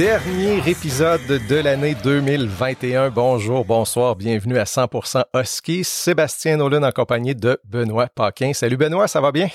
dernier 0.00 0.66
épisode 0.66 1.20
de 1.26 1.56
l'année 1.56 1.94
2021. 1.94 3.10
Bonjour, 3.10 3.66
bonsoir, 3.66 4.16
bienvenue 4.16 4.56
à 4.56 4.64
100% 4.64 5.24
Husky. 5.34 5.84
Sébastien 5.84 6.56
Nolan 6.56 6.84
en 6.84 6.90
compagnie 6.90 7.34
de 7.34 7.60
Benoît 7.64 8.06
Paquin. 8.06 8.54
Salut 8.54 8.78
Benoît, 8.78 9.08
ça 9.08 9.20
va 9.20 9.30
bien? 9.30 9.48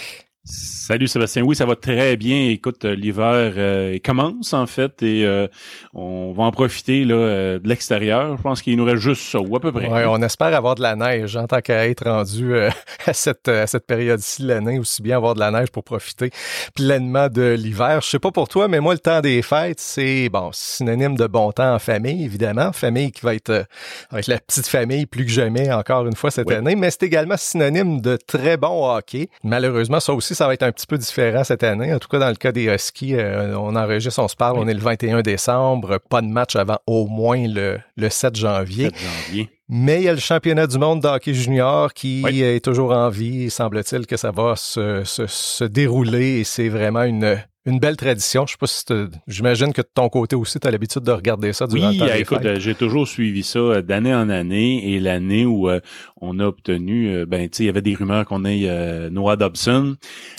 Salut 0.48 1.08
Sébastien, 1.08 1.42
oui 1.42 1.56
ça 1.56 1.66
va 1.66 1.76
très 1.76 2.16
bien. 2.18 2.50
Écoute, 2.50 2.86
euh, 2.86 2.94
l'hiver 2.94 3.54
euh, 3.58 3.98
commence 4.06 4.54
en 4.54 4.68
fait 4.68 5.02
et 5.02 5.26
euh, 5.26 5.48
on 5.96 6.34
va 6.34 6.44
en 6.44 6.52
profiter 6.52 7.04
là, 7.04 7.58
de 7.58 7.68
l'extérieur. 7.68 8.38
Je 8.38 8.44
pense 8.44 8.62
qu'il 8.62 8.78
nous 8.78 8.86
reste 8.86 9.02
juste 9.02 9.24
ça, 9.24 9.40
ou 9.40 9.56
à 9.56 9.60
peu 9.60 9.72
près. 9.72 9.90
Ouais, 9.90 10.06
on 10.06 10.22
espère 10.22 10.54
avoir 10.56 10.76
de 10.76 10.84
la 10.84 10.96
neige 10.96 11.36
en 11.36 11.48
tant 11.48 11.62
qu'à 11.62 11.88
être 11.88 12.08
rendu 12.08 12.56
à 13.08 13.14
cette, 13.14 13.48
à 13.48 13.66
cette 13.66 13.88
période-ci 13.88 14.44
de 14.44 14.50
l'année, 14.50 14.78
aussi 14.78 15.02
bien 15.02 15.18
avoir 15.18 15.34
de 15.34 15.40
la 15.40 15.50
neige 15.50 15.72
pour 15.72 15.84
profiter 15.84 16.30
pleinement 16.76 17.30
de 17.30 17.56
l'hiver. 17.58 18.02
Je 18.04 18.10
sais 18.12 18.20
pas 18.20 18.32
pour 18.32 18.48
toi, 18.48 18.68
mais 18.68 18.80
moi 18.80 18.94
le 18.94 19.00
temps 19.00 19.22
des 19.22 19.42
fêtes, 19.42 19.80
c'est 19.80 20.30
bon 20.30 20.52
synonyme 20.54 21.18
de 21.18 21.26
bon 21.26 21.52
temps 21.54 21.74
en 21.74 21.80
famille, 21.80 22.24
évidemment. 22.24 22.72
Famille 22.72 23.12
qui 23.12 23.22
va 23.22 23.34
être, 23.34 23.66
avec 24.12 24.28
la 24.28 24.38
petite 24.38 24.68
famille 24.68 25.08
plus 25.08 25.26
que 25.26 25.32
jamais 25.32 25.74
encore 25.74 26.06
une 26.06 26.16
fois 26.16 26.30
cette 26.30 26.52
année, 26.52 26.76
mais 26.76 26.92
c'est 26.92 27.04
également 27.04 27.38
synonyme 27.38 28.02
de 28.02 28.20
très 28.28 28.58
bon 28.58 28.88
hockey. 28.96 29.30
Malheureusement, 29.44 30.00
ça 30.00 30.14
aussi 30.14 30.35
ça 30.36 30.48
va 30.48 30.54
être 30.54 30.64
un 30.64 30.72
petit 30.72 30.88
peu 30.88 30.98
différent 30.98 31.44
cette 31.44 31.64
année. 31.64 31.94
En 31.94 32.00
tout 32.00 32.08
cas, 32.08 32.20
dans 32.20 32.30
le 32.30 32.36
cas 32.36 32.52
des 32.52 32.66
Huskies, 32.66 33.16
euh, 33.16 33.58
on 33.58 33.76
enregistre, 33.76 34.22
on 34.22 34.28
se 34.28 34.36
parle, 34.36 34.58
on 34.60 34.68
est 34.68 34.74
le 34.74 34.80
21 34.80 35.22
décembre, 35.22 36.00
pas 36.10 36.22
de 36.22 36.28
match 36.28 36.56
avant 36.56 36.80
au 36.86 37.08
moins 37.08 37.48
le, 37.48 37.80
le 37.96 38.10
7 38.10 38.36
janvier. 38.36 38.86
7 38.86 38.96
janvier. 38.98 39.50
Mais 39.68 40.02
il 40.02 40.04
y 40.04 40.10
a 40.10 40.14
le 40.14 40.20
championnat 40.20 40.68
du 40.68 40.78
monde 40.78 41.00
d'hockey 41.00 41.34
junior 41.34 41.92
qui 41.94 42.24
est 42.24 42.64
toujours 42.64 42.92
en 42.92 43.10
vie. 43.10 43.50
Semble-t-il 43.50 44.06
que 44.06 44.16
ça 44.16 44.30
va 44.30 44.56
se, 44.56 45.04
se, 45.04 45.26
se 45.26 45.64
dérouler 45.64 46.40
et 46.40 46.44
c'est 46.44 46.70
vraiment 46.70 47.02
une, 47.02 47.40
une 47.66 47.80
belle 47.80 47.98
tradition. 47.98 48.46
Je 48.46 48.52
sais 48.52 48.58
pas 48.60 48.68
si 48.68 48.86
j'imagine 49.28 49.74
que 49.74 49.82
de 49.82 49.90
ton 49.92 50.08
côté 50.10 50.36
aussi, 50.36 50.60
tu 50.60 50.68
as 50.68 50.72
l'habitude 50.72 51.02
de 51.02 51.12
regarder 51.12 51.52
ça 51.52 51.66
durant 51.66 51.90
oui, 51.90 51.98
le 51.98 52.08
temps 52.08 52.14
écoute, 52.14 52.60
j'ai 52.60 52.76
toujours 52.76 53.08
suivi 53.08 53.42
ça 53.42 53.60
euh, 53.60 53.82
d'année 53.82 54.14
en 54.14 54.30
année 54.30 54.94
et 54.94 55.00
l'année 55.00 55.46
où 55.46 55.70
euh, 55.70 55.80
on 56.22 56.40
a 56.40 56.46
obtenu, 56.46 57.10
euh, 57.10 57.26
ben 57.26 57.50
tu 57.50 57.58
sais, 57.58 57.64
il 57.64 57.66
y 57.68 57.70
avait 57.70 57.82
des 57.82 57.96
rumeurs 57.96 58.26
qu'on 58.26 58.46
ait 58.46 59.10
Noah 59.10 59.36
Dobson. 59.36 59.96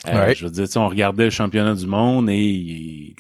Je 0.06 0.44
veux 0.44 0.50
dire, 0.50 0.66
on 0.76 0.88
regardait 0.88 1.24
le 1.24 1.30
championnat 1.30 1.74
du 1.74 1.86
monde 1.86 2.30
et 2.30 3.14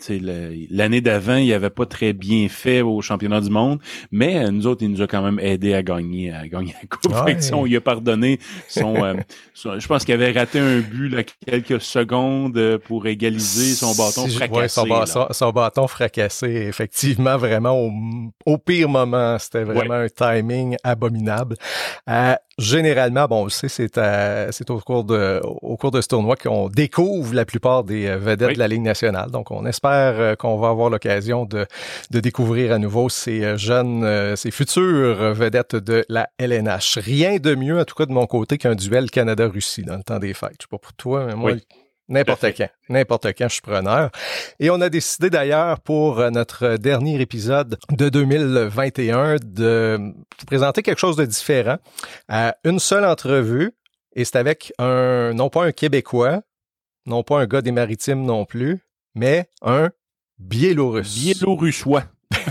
l'année 0.70 1.00
d'avant, 1.00 1.36
il 1.36 1.52
avait 1.52 1.70
pas 1.70 1.86
très 1.86 2.12
bien 2.12 2.48
fait 2.48 2.82
au 2.82 3.00
championnat 3.02 3.40
du 3.40 3.50
monde, 3.50 3.80
mais 4.12 4.50
nous 4.52 4.66
autres, 4.66 4.82
il 4.82 4.90
nous 4.90 5.02
a 5.02 5.06
quand 5.06 5.22
même 5.22 5.40
aidé 5.40 5.74
à 5.74 5.82
gagner, 5.82 6.32
à 6.32 6.46
gagner 6.46 6.74
la 6.80 6.86
coupe. 6.88 7.52
on 7.52 7.64
lui 7.64 7.76
a 7.76 7.80
pardonné 7.80 8.38
son, 8.68 9.16
je 9.54 9.86
pense 9.86 10.04
qu'il 10.04 10.14
avait 10.14 10.32
raté 10.32 10.60
un 10.60 10.80
but 10.80 11.08
là, 11.08 11.22
quelques 11.46 11.80
secondes 11.80 12.78
pour 12.86 13.06
égaliser 13.06 13.74
son 13.74 13.95
bâton 13.96 14.28
fracassé. 14.28 14.80
son, 15.32 15.50
bâton 15.50 15.88
fracassé, 15.88 16.46
effectivement, 16.46 17.36
vraiment 17.36 17.90
au, 18.44 18.58
pire 18.58 18.88
moment. 18.88 19.38
C'était 19.38 19.64
vraiment 19.64 19.94
un 19.94 20.08
timing 20.08 20.76
abominable. 20.82 21.56
Euh, 22.08 22.34
généralement, 22.58 23.26
bon, 23.26 23.46
on 23.46 23.48
sait, 23.48 23.68
c'est 23.68 24.00
c'est 24.50 24.70
au 24.70 24.80
cours 24.80 25.04
de 25.04 25.40
au 25.42 25.76
cours 25.76 25.90
de 25.90 26.00
ce 26.00 26.08
tournoi 26.08 26.36
qu'on 26.36 26.68
découvre 26.68 27.34
la 27.34 27.44
plupart 27.44 27.84
des 27.84 28.06
euh, 28.06 28.18
vedettes 28.18 28.54
de 28.54 28.58
la 28.58 28.68
Ligue 28.68 28.82
nationale. 28.82 29.30
Donc, 29.30 29.50
on 29.50 29.66
espère 29.66 30.14
euh, 30.18 30.34
qu'on 30.34 30.56
va 30.58 30.68
avoir 30.68 30.90
l'occasion 30.90 31.44
de, 31.44 31.66
de 32.10 32.20
découvrir 32.20 32.72
à 32.72 32.78
nouveau 32.78 33.08
ces 33.08 33.56
jeunes, 33.56 34.36
ces 34.36 34.50
futures 34.50 35.32
vedettes 35.32 35.76
de 35.76 36.04
la 36.08 36.28
LNH. 36.38 36.98
Rien 36.98 37.36
de 37.36 37.54
mieux, 37.54 37.80
en 37.80 37.84
tout 37.84 37.94
cas 37.94 38.06
de 38.06 38.12
mon 38.12 38.26
côté, 38.26 38.58
qu'un 38.58 38.74
duel 38.74 39.10
Canada-Russie 39.10 39.82
dans 39.82 39.96
le 39.96 40.02
temps 40.02 40.18
des 40.18 40.34
fêtes. 40.34 40.56
Je 40.58 40.64
sais 40.64 40.68
pas 40.70 40.78
pour 40.78 40.92
toi, 40.94 41.26
mais 41.26 41.34
moi, 41.34 41.52
N'importe 42.08 42.46
quand. 42.56 42.68
N'importe 42.88 43.26
quand, 43.36 43.48
je 43.48 43.54
suis 43.54 43.62
preneur. 43.62 44.10
Et 44.60 44.70
on 44.70 44.80
a 44.80 44.88
décidé 44.88 45.28
d'ailleurs 45.28 45.80
pour 45.80 46.20
euh, 46.20 46.30
notre 46.30 46.76
dernier 46.76 47.20
épisode 47.20 47.78
de 47.90 48.08
2021 48.08 49.36
de 49.42 49.98
vous 50.00 50.46
présenter 50.46 50.82
quelque 50.82 51.00
chose 51.00 51.16
de 51.16 51.24
différent. 51.24 51.78
Euh, 52.30 52.52
une 52.64 52.78
seule 52.78 53.04
entrevue, 53.04 53.72
et 54.14 54.24
c'est 54.24 54.36
avec 54.36 54.72
un, 54.78 55.32
non 55.34 55.48
pas 55.48 55.64
un 55.64 55.72
Québécois, 55.72 56.42
non 57.06 57.22
pas 57.22 57.40
un 57.40 57.46
gars 57.46 57.62
des 57.62 57.72
maritimes 57.72 58.24
non 58.24 58.44
plus, 58.44 58.80
mais 59.14 59.50
un 59.62 59.90
Biélorusse. 60.38 61.14
Biélorussois. 61.14 62.04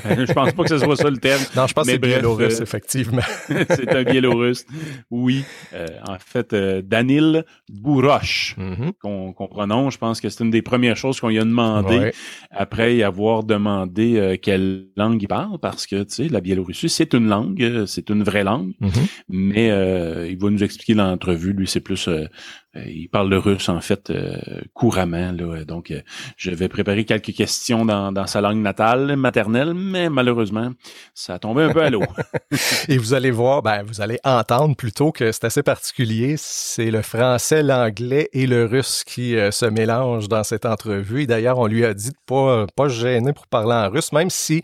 Je 0.03 0.33
pense 0.33 0.53
pas 0.53 0.63
que 0.63 0.69
ce 0.69 0.77
soit 0.77 0.95
ça 0.95 1.09
le 1.09 1.17
terme. 1.17 1.41
Non, 1.55 1.67
je 1.67 1.73
pense 1.73 1.85
que 1.85 1.91
c'est 1.91 1.97
biélorusse, 1.97 2.59
euh, 2.59 2.63
effectivement. 2.63 3.21
c'est 3.47 3.93
un 3.93 4.03
biélorusse. 4.03 4.65
Oui. 5.09 5.43
Euh, 5.73 5.87
en 6.07 6.17
fait, 6.19 6.53
euh, 6.53 6.81
Danil 6.81 7.45
Bouroche, 7.69 8.55
mm-hmm. 8.57 8.93
qu'on 9.33 9.47
prononce, 9.47 9.93
je 9.93 9.97
pense 9.97 10.21
que 10.21 10.29
c'est 10.29 10.43
une 10.43 10.51
des 10.51 10.61
premières 10.61 10.97
choses 10.97 11.19
qu'on 11.19 11.29
lui 11.29 11.39
a 11.39 11.43
demandé 11.43 12.11
après 12.51 12.95
y 12.95 13.03
avoir 13.03 13.43
demandé 13.43 14.39
quelle 14.41 14.87
langue 14.95 15.21
il 15.21 15.27
parle, 15.27 15.59
parce 15.59 15.85
que, 15.87 16.03
tu 16.03 16.13
sais, 16.13 16.27
la 16.29 16.41
Biélorussie, 16.41 16.89
c'est 16.89 17.13
une 17.13 17.27
langue, 17.27 17.85
c'est 17.85 18.09
une 18.09 18.23
vraie 18.23 18.43
langue, 18.43 18.73
mm-hmm. 18.81 19.07
mais 19.29 19.67
il 20.29 20.37
va 20.37 20.49
nous 20.49 20.63
expliquer 20.63 20.95
dans 20.95 21.09
l'entrevue, 21.09 21.53
lui, 21.53 21.67
c'est 21.67 21.81
plus 21.81 22.07
euh, 22.07 22.25
il 22.85 23.07
parle 23.09 23.29
le 23.29 23.37
russe 23.37 23.69
en 23.69 23.79
fait 23.79 24.09
euh, 24.09 24.37
couramment. 24.73 25.31
Là, 25.31 25.63
donc, 25.63 25.91
euh, 25.91 26.01
je 26.37 26.51
vais 26.51 26.67
préparer 26.67 27.05
quelques 27.05 27.33
questions 27.33 27.85
dans, 27.85 28.11
dans, 28.11 28.27
sa 28.27 28.41
langue 28.41 28.57
natale, 28.57 29.15
maternelle, 29.15 29.73
mais 29.73 30.09
malheureusement, 30.09 30.71
ça 31.13 31.35
a 31.35 31.39
tombé 31.39 31.63
un 31.63 31.71
peu 31.71 31.81
à 31.81 31.89
l'eau. 31.89 32.03
Et 32.89 32.97
vous 32.97 33.13
allez 33.13 33.31
voir, 33.31 33.61
ben, 33.61 33.83
vous 33.83 34.01
allez 34.01 34.19
entendre 34.23 34.75
plutôt 34.75 35.11
que 35.11 35.31
c'est 35.31 35.45
assez 35.45 35.63
particulier. 35.63 36.35
C'est 36.37 36.91
le 36.91 37.01
français, 37.01 37.63
l'anglais 37.63 38.29
et 38.33 38.47
le 38.47 38.65
russe 38.65 39.03
qui 39.05 39.35
se 39.51 39.65
mélangent 39.65 40.27
dans 40.27 40.43
cette 40.43 40.65
entrevue. 40.65 41.23
Et 41.23 41.27
d'ailleurs, 41.27 41.59
on 41.59 41.67
lui 41.67 41.85
a 41.85 41.93
dit 41.93 42.09
de 42.09 42.15
pas 42.25 42.65
pas 42.75 42.87
gêner 42.87 43.33
pour 43.33 43.47
parler 43.47 43.73
en 43.73 43.89
russe, 43.89 44.11
même 44.11 44.29
si 44.29 44.61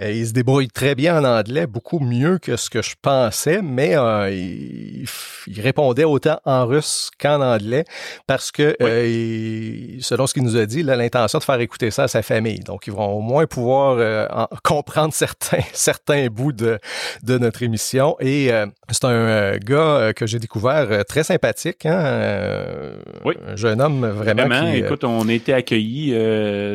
il 0.00 0.26
se 0.26 0.32
débrouille 0.32 0.68
très 0.68 0.94
bien 0.94 1.18
en 1.18 1.24
anglais, 1.24 1.66
beaucoup 1.66 2.00
mieux 2.00 2.38
que 2.38 2.56
ce 2.56 2.70
que 2.70 2.82
je 2.82 2.94
pensais, 3.00 3.62
mais 3.62 3.92
il, 4.30 5.06
il 5.46 5.60
répondait 5.60 6.04
autant 6.04 6.40
en 6.44 6.66
russe 6.66 7.10
qu'en 7.18 7.37
anglais 7.40 7.84
parce 8.26 8.50
que, 8.50 8.76
euh, 8.82 9.98
selon 10.00 10.26
ce 10.26 10.34
qu'il 10.34 10.42
nous 10.42 10.56
a 10.56 10.66
dit, 10.66 10.80
il 10.80 10.90
a 10.90 10.96
l'intention 10.96 11.38
de 11.38 11.44
faire 11.44 11.60
écouter 11.60 11.90
ça 11.90 12.04
à 12.04 12.08
sa 12.08 12.22
famille. 12.22 12.60
Donc, 12.60 12.86
ils 12.86 12.92
vont 12.92 13.12
au 13.12 13.20
moins 13.20 13.46
pouvoir 13.46 13.96
euh, 13.98 14.26
comprendre 14.64 15.12
certains, 15.12 15.62
certains 15.72 16.26
bouts 16.28 16.52
de, 16.52 16.78
de 17.22 17.38
notre 17.38 17.62
émission. 17.62 18.16
Et 18.20 18.52
euh, 18.52 18.66
c'est 18.90 19.04
un 19.04 19.56
gars 19.58 20.12
que 20.14 20.26
j'ai 20.26 20.38
découvert 20.38 21.04
très 21.06 21.22
sympathique, 21.22 21.86
hein, 21.86 22.92
oui. 23.24 23.34
un 23.46 23.56
jeune 23.56 23.80
homme 23.80 24.06
vraiment. 24.06 24.46
Vraiment, 24.48 24.72
écoute, 24.72 25.04
on 25.04 25.28
a 25.28 25.32
été 25.32 25.52
accueillis 25.52 26.12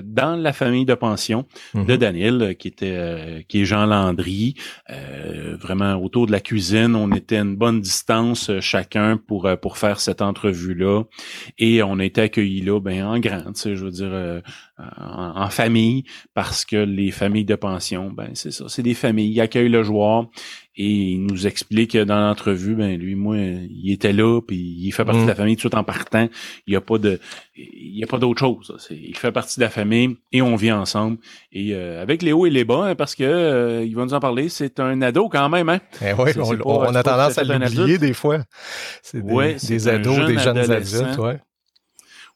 dans 0.04 0.36
la 0.36 0.54
famille 0.54 0.86
de 0.86 0.94
pension 0.94 1.46
de 1.74 1.80
mhm. 1.80 1.98
Daniel, 1.98 2.56
qui 2.58 2.68
était 2.68 3.46
qui 3.48 3.62
est 3.62 3.66
Jean 3.66 3.86
Landry, 3.86 4.56
vraiment 5.60 5.96
autour 5.96 6.28
de 6.28 6.32
la 6.32 6.40
cuisine. 6.40 6.96
On 6.96 7.12
était 7.12 7.38
à 7.38 7.42
une 7.42 7.56
bonne 7.56 7.82
distance 7.82 8.52
chacun 8.60 9.18
pour 9.18 9.50
pour 9.62 9.78
faire 9.78 10.00
cette 10.00 10.22
entrevue 10.22 10.53
vue-là. 10.54 11.04
Et 11.58 11.84
on 11.84 12.00
a 12.00 12.06
été 12.06 12.22
accueillis 12.22 12.62
là, 12.62 12.80
ben, 12.80 13.04
en 13.04 13.20
grand, 13.20 13.54
tu 13.54 13.62
sais, 13.62 13.76
je 13.76 13.86
veux 13.86 13.92
dire, 13.92 14.12
euh, 14.12 14.42
en, 14.78 15.50
famille, 15.50 16.04
parce 16.34 16.66
que 16.66 16.78
les 16.78 17.12
familles 17.12 17.46
de 17.46 17.56
pension, 17.56 18.12
ben, 18.12 18.30
c'est 18.34 18.52
ça, 18.52 18.66
c'est 18.68 18.84
des 18.84 18.94
familles. 18.94 19.32
Ils 19.32 19.42
accueillent 19.42 19.70
le 19.70 19.84
joueur 19.84 20.30
et 20.76 20.90
il 20.90 21.26
nous 21.26 21.46
explique 21.46 21.96
dans 21.96 22.20
l'entrevue, 22.20 22.74
ben, 22.76 22.98
lui, 22.98 23.14
moi, 23.14 23.38
il 23.38 23.92
était 23.92 24.12
là, 24.12 24.42
puis 24.42 24.58
il 24.58 24.92
fait 24.92 25.06
partie 25.06 25.22
de 25.22 25.28
la 25.28 25.34
mm. 25.34 25.38
famille 25.38 25.58
tout 25.58 25.74
en 25.76 25.84
partant. 25.84 26.28
Il 26.66 26.72
n'y 26.72 26.76
a 26.76 26.82
pas 26.82 26.98
de, 26.98 27.20
il 27.56 28.00
y 28.00 28.04
a 28.04 28.08
pas 28.08 28.18
d'autre 28.18 28.40
chose. 28.40 28.76
Il 28.90 29.16
fait 29.16 29.32
partie 29.32 29.60
de 29.60 29.66
la 29.66 29.70
famille 29.70 30.18
et 30.32 30.42
on 30.42 30.56
vit 30.56 30.72
ensemble. 30.72 31.18
Et 31.52 31.76
euh, 31.76 32.02
avec 32.02 32.24
les 32.24 32.34
hauts 32.34 32.48
et 32.48 32.50
les 32.50 32.64
bas, 32.64 32.86
hein, 32.86 32.96
parce 32.96 33.14
que 33.14 33.24
euh, 33.24 33.86
il 33.86 33.96
va 33.96 34.04
nous 34.04 34.14
en 34.16 34.20
parler, 34.20 34.50
c'est 34.50 34.80
un 34.80 35.00
ado 35.04 35.30
quand 35.30 35.48
même, 35.50 35.70
hein? 35.70 35.80
Eh 36.02 36.14
oui, 36.14 36.32
on, 36.66 36.96
a 36.96 37.04
tendance 37.04 37.38
à 37.38 37.44
l'oublier 37.44 38.00
des 38.00 38.14
fois. 38.14 38.40
C'est 39.04 39.24
des, 39.24 39.56
des 39.56 39.88
ados, 39.88 40.26
des 40.26 40.40
jeunes 40.40 40.58
adultes, 40.58 41.18
ouais. 41.20 41.40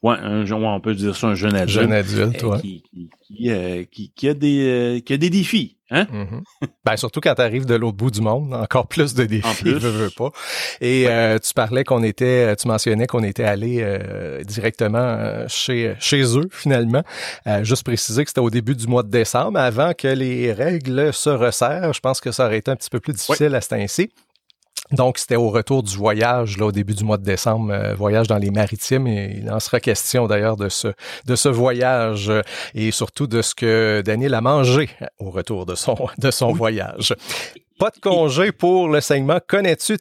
Ouais, 0.00 0.14
un, 0.16 0.44
on 0.52 0.80
peut 0.80 0.94
dire 0.94 1.16
ça, 1.16 1.26
un 1.26 1.34
jeune 1.34 1.56
adulte. 1.56 1.70
Jeune 1.70 1.92
adulte, 1.92 2.44
euh, 2.44 2.58
Qui, 2.58 2.84
qui, 3.26 3.50
euh, 3.50 3.84
qui, 3.90 4.12
qui, 4.14 4.28
a 4.28 4.34
des, 4.34 4.68
euh, 4.68 5.00
qui 5.00 5.12
a 5.12 5.16
des 5.16 5.28
défis. 5.28 5.76
Hein? 5.90 6.04
Mm-hmm. 6.04 6.68
ben, 6.84 6.96
surtout 6.96 7.20
quand 7.20 7.34
tu 7.34 7.42
arrives 7.42 7.64
de 7.64 7.74
l'autre 7.74 7.96
bout 7.96 8.12
du 8.12 8.20
monde, 8.20 8.54
encore 8.54 8.86
plus 8.86 9.14
de 9.14 9.24
défis, 9.24 9.64
je 9.64 9.88
veux 9.88 10.10
pas. 10.10 10.30
Et 10.80 11.06
tu 11.42 11.52
parlais 11.54 11.82
qu'on 11.82 12.04
était, 12.04 12.54
tu 12.54 12.68
mentionnais 12.68 13.08
qu'on 13.08 13.24
était 13.24 13.44
allé 13.44 13.98
directement 14.46 15.48
chez 15.48 15.96
chez 15.98 16.22
eux 16.38 16.48
finalement. 16.52 17.02
juste 17.62 17.84
préciser 17.84 18.22
que 18.22 18.30
c'était 18.30 18.40
au 18.40 18.50
début 18.50 18.76
du 18.76 18.86
mois 18.86 19.02
de 19.02 19.10
décembre, 19.10 19.58
avant 19.58 19.94
que 19.94 20.08
les 20.08 20.52
règles 20.52 21.12
se 21.12 21.30
resserrent. 21.30 21.92
Je 21.92 22.00
pense 22.00 22.20
que 22.20 22.30
ça 22.30 22.46
aurait 22.46 22.58
été 22.58 22.70
un 22.70 22.76
petit 22.76 22.90
peu 22.90 23.00
plus 23.00 23.14
difficile 23.14 23.54
à 23.54 23.60
ce 23.60 23.70
temps-ci. 23.70 24.10
Donc, 24.92 25.18
c'était 25.18 25.36
au 25.36 25.50
retour 25.50 25.82
du 25.82 25.94
voyage, 25.96 26.56
là, 26.56 26.66
au 26.66 26.72
début 26.72 26.94
du 26.94 27.04
mois 27.04 27.18
de 27.18 27.24
décembre, 27.24 27.72
euh, 27.72 27.94
voyage 27.94 28.26
dans 28.26 28.38
les 28.38 28.50
maritimes, 28.50 29.06
et 29.06 29.40
il 29.42 29.50
en 29.50 29.60
sera 29.60 29.80
question 29.80 30.26
d'ailleurs 30.26 30.56
de 30.56 30.68
ce, 30.68 30.88
de 31.26 31.36
ce 31.36 31.48
voyage 31.48 32.30
euh, 32.30 32.42
et 32.74 32.90
surtout 32.90 33.26
de 33.26 33.42
ce 33.42 33.54
que 33.54 34.02
Daniel 34.04 34.34
a 34.34 34.40
mangé 34.40 34.88
au 35.18 35.30
retour 35.30 35.66
de 35.66 35.74
son, 35.74 35.96
de 36.18 36.30
son 36.30 36.52
voyage. 36.52 37.14
Pas 37.78 37.90
de 37.90 38.00
congé 38.00 38.50
pour 38.50 38.88
le 38.88 39.00
segment 39.00 39.38
Connais-tu? 39.46 39.98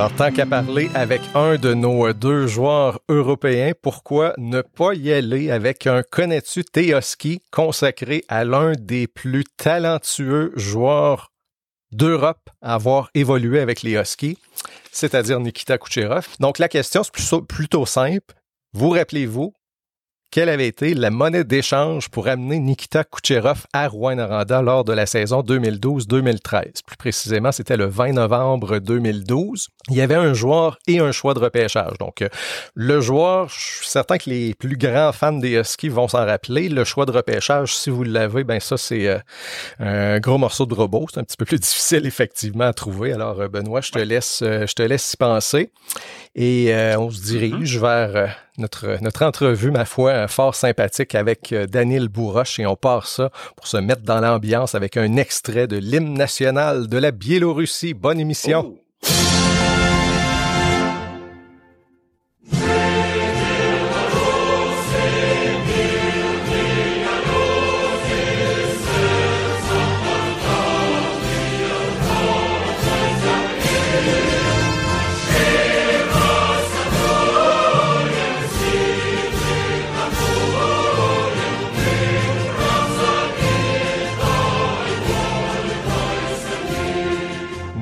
Alors, 0.00 0.16
tant 0.16 0.32
qu'à 0.32 0.46
parler 0.46 0.90
avec 0.94 1.20
un 1.34 1.56
de 1.56 1.74
nos 1.74 2.10
deux 2.14 2.46
joueurs 2.46 3.00
européens, 3.10 3.72
pourquoi 3.82 4.32
ne 4.38 4.62
pas 4.62 4.94
y 4.94 5.12
aller 5.12 5.50
avec 5.50 5.86
un 5.86 6.02
connais-tu 6.02 6.64
Teoski 6.64 7.42
consacré 7.50 8.24
à 8.28 8.44
l'un 8.44 8.72
des 8.72 9.06
plus 9.06 9.44
talentueux 9.58 10.52
joueurs 10.56 11.32
d'Europe 11.92 12.48
à 12.62 12.76
avoir 12.76 13.10
évolué 13.12 13.60
avec 13.60 13.82
les 13.82 13.92
Huskies, 13.92 14.38
c'est-à-dire 14.90 15.38
Nikita 15.38 15.76
Kucherov? 15.76 16.28
Donc, 16.40 16.58
la 16.58 16.70
question, 16.70 17.02
c'est 17.04 17.42
plutôt 17.42 17.84
simple. 17.84 18.34
Vous 18.72 18.88
rappelez-vous 18.88 19.52
quelle 20.30 20.48
avait 20.48 20.68
été 20.68 20.94
la 20.94 21.10
monnaie 21.10 21.42
d'échange 21.42 22.08
pour 22.08 22.28
amener 22.28 22.60
Nikita 22.60 23.02
Kucherov 23.02 23.66
à 23.72 23.88
Rouen-Noranda 23.88 24.62
lors 24.62 24.84
de 24.84 24.92
la 24.92 25.06
saison 25.06 25.40
2012-2013. 25.40 26.84
Plus 26.86 26.96
précisément, 26.96 27.50
c'était 27.50 27.76
le 27.76 27.86
20 27.86 28.12
novembre 28.12 28.78
2012. 28.78 29.68
Il 29.88 29.96
y 29.96 30.00
avait 30.00 30.14
un 30.14 30.32
joueur 30.32 30.78
et 30.86 31.00
un 31.00 31.10
choix 31.10 31.34
de 31.34 31.40
repêchage. 31.40 31.98
Donc, 31.98 32.22
euh, 32.22 32.28
le 32.74 33.00
joueur, 33.00 33.48
je 33.48 33.58
suis 33.58 33.88
certain 33.88 34.18
que 34.18 34.30
les 34.30 34.54
plus 34.54 34.76
grands 34.76 35.10
fans 35.12 35.32
des 35.32 35.58
Huskies 35.58 35.88
vont 35.88 36.06
s'en 36.06 36.24
rappeler. 36.24 36.68
Le 36.68 36.84
choix 36.84 37.06
de 37.06 37.12
repêchage, 37.12 37.74
si 37.74 37.90
vous 37.90 38.04
l'avez, 38.04 38.44
ben 38.44 38.60
ça, 38.60 38.76
c'est 38.76 39.08
euh, 39.08 39.18
un 39.80 40.20
gros 40.20 40.38
morceau 40.38 40.64
de 40.64 40.74
robot. 40.74 41.06
C'est 41.12 41.18
un 41.18 41.24
petit 41.24 41.36
peu 41.36 41.44
plus 41.44 41.58
difficile, 41.60 42.06
effectivement, 42.06 42.66
à 42.66 42.72
trouver. 42.72 43.12
Alors, 43.12 43.40
euh, 43.40 43.48
Benoît, 43.48 43.80
je 43.80 43.90
te 43.90 43.98
laisse, 43.98 44.44
je 44.44 44.72
te 44.72 44.82
laisse 44.82 45.12
y 45.12 45.16
penser. 45.16 45.72
Et 46.36 46.72
on 46.96 47.10
se 47.10 47.20
dirige 47.22 47.76
mm-hmm. 47.76 47.80
vers 47.80 48.36
notre, 48.60 49.24
entrevue, 49.24 49.70
ma 49.70 49.84
foi, 49.84 50.28
fort 50.28 50.54
sympathique 50.54 51.14
avec 51.14 51.52
euh, 51.52 51.66
Daniel 51.66 52.08
Bourroche 52.08 52.58
et 52.58 52.66
on 52.66 52.76
part 52.76 53.06
ça 53.06 53.30
pour 53.56 53.66
se 53.66 53.76
mettre 53.76 54.02
dans 54.02 54.20
l'ambiance 54.20 54.74
avec 54.74 54.96
un 54.96 55.16
extrait 55.16 55.66
de 55.66 55.76
l'hymne 55.76 56.14
national 56.14 56.86
de 56.86 56.98
la 56.98 57.10
Biélorussie. 57.10 57.94
Bonne 57.94 58.20
émission. 58.20 58.74
Oh. 58.76 58.89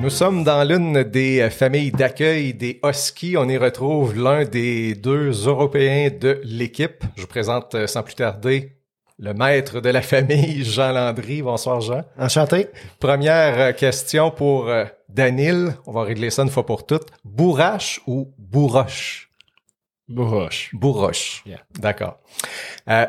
Nous 0.09 0.15
sommes 0.15 0.43
dans 0.43 0.67
l'une 0.67 1.03
des 1.03 1.51
familles 1.51 1.91
d'accueil 1.91 2.55
des 2.55 2.79
Huskies. 2.83 3.37
On 3.37 3.47
y 3.47 3.57
retrouve 3.57 4.19
l'un 4.19 4.43
des 4.43 4.95
deux 4.95 5.29
Européens 5.45 6.09
de 6.09 6.41
l'équipe. 6.43 7.03
Je 7.15 7.21
vous 7.21 7.27
présente 7.27 7.75
euh, 7.75 7.85
sans 7.85 8.01
plus 8.01 8.15
tarder 8.15 8.71
le 9.19 9.35
maître 9.35 9.81
de 9.81 9.89
la 9.89 10.01
famille, 10.01 10.63
Jean 10.63 10.93
Landry. 10.93 11.43
Bonsoir, 11.43 11.79
Jean. 11.81 12.01
Enchanté. 12.17 12.69
Première 12.99 13.59
euh, 13.59 13.71
question 13.71 14.31
pour 14.31 14.67
euh, 14.67 14.85
Danil. 15.09 15.75
On 15.85 15.91
va 15.91 16.01
régler 16.01 16.31
ça 16.31 16.41
une 16.41 16.49
fois 16.49 16.65
pour 16.65 16.87
toutes. 16.87 17.09
Bourrache 17.23 18.01
ou 18.07 18.33
bourroche? 18.39 19.29
Bourroche. 20.07 20.71
Bourroche. 20.73 21.43
D'accord. 21.77 22.17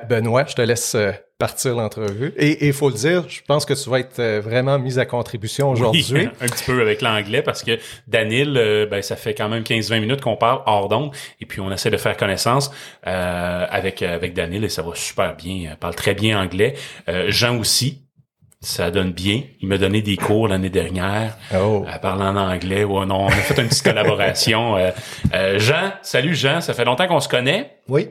Benoît, 0.06 0.44
je 0.44 0.54
te 0.54 0.60
laisse 0.60 0.94
partir 1.40 1.74
l'entrevue. 1.74 2.32
Et 2.36 2.66
il 2.66 2.72
faut 2.72 2.90
le 2.90 2.94
dire, 2.94 3.24
je 3.28 3.40
pense 3.48 3.64
que 3.64 3.72
tu 3.72 3.88
vas 3.90 3.98
être 3.98 4.20
euh, 4.20 4.40
vraiment 4.40 4.78
mis 4.78 4.98
à 4.98 5.06
contribution 5.06 5.70
aujourd'hui. 5.70 6.06
Oui, 6.12 6.28
un 6.40 6.46
petit 6.46 6.64
peu 6.64 6.80
avec 6.80 7.00
l'anglais 7.00 7.42
parce 7.42 7.64
que 7.64 7.78
Daniel, 8.06 8.56
euh, 8.56 8.86
ben, 8.86 9.02
ça 9.02 9.16
fait 9.16 9.34
quand 9.34 9.48
même 9.48 9.62
15-20 9.62 10.00
minutes 10.00 10.20
qu'on 10.20 10.36
parle 10.36 10.60
hors 10.66 10.88
d'onde 10.88 11.12
et 11.40 11.46
puis 11.46 11.60
on 11.60 11.72
essaie 11.72 11.90
de 11.90 11.96
faire 11.96 12.16
connaissance 12.16 12.70
euh, 13.06 13.66
avec 13.68 14.02
avec 14.02 14.34
Daniel 14.34 14.64
et 14.64 14.68
ça 14.68 14.82
va 14.82 14.94
super 14.94 15.34
bien. 15.34 15.70
Il 15.70 15.76
parle 15.80 15.94
très 15.94 16.14
bien 16.14 16.40
anglais. 16.40 16.74
Jean 17.28 17.58
aussi. 17.58 18.02
Ça 18.62 18.90
donne 18.90 19.12
bien. 19.12 19.40
Il 19.62 19.68
m'a 19.68 19.78
donné 19.78 20.02
des 20.02 20.18
cours 20.18 20.46
l'année 20.46 20.68
dernière, 20.68 21.38
oh. 21.58 21.86
parlant 22.02 22.36
en 22.36 22.36
anglais. 22.36 22.84
Ouais, 22.84 23.06
non, 23.06 23.22
on 23.22 23.28
a 23.28 23.30
fait 23.30 23.58
une 23.58 23.68
petite 23.68 23.82
collaboration. 23.82 24.76
Jean, 25.56 25.92
salut 26.02 26.34
Jean, 26.34 26.60
ça 26.60 26.74
fait 26.74 26.84
longtemps 26.84 27.08
qu'on 27.08 27.20
se 27.20 27.28
connaît. 27.28 27.78
Oui 27.88 28.10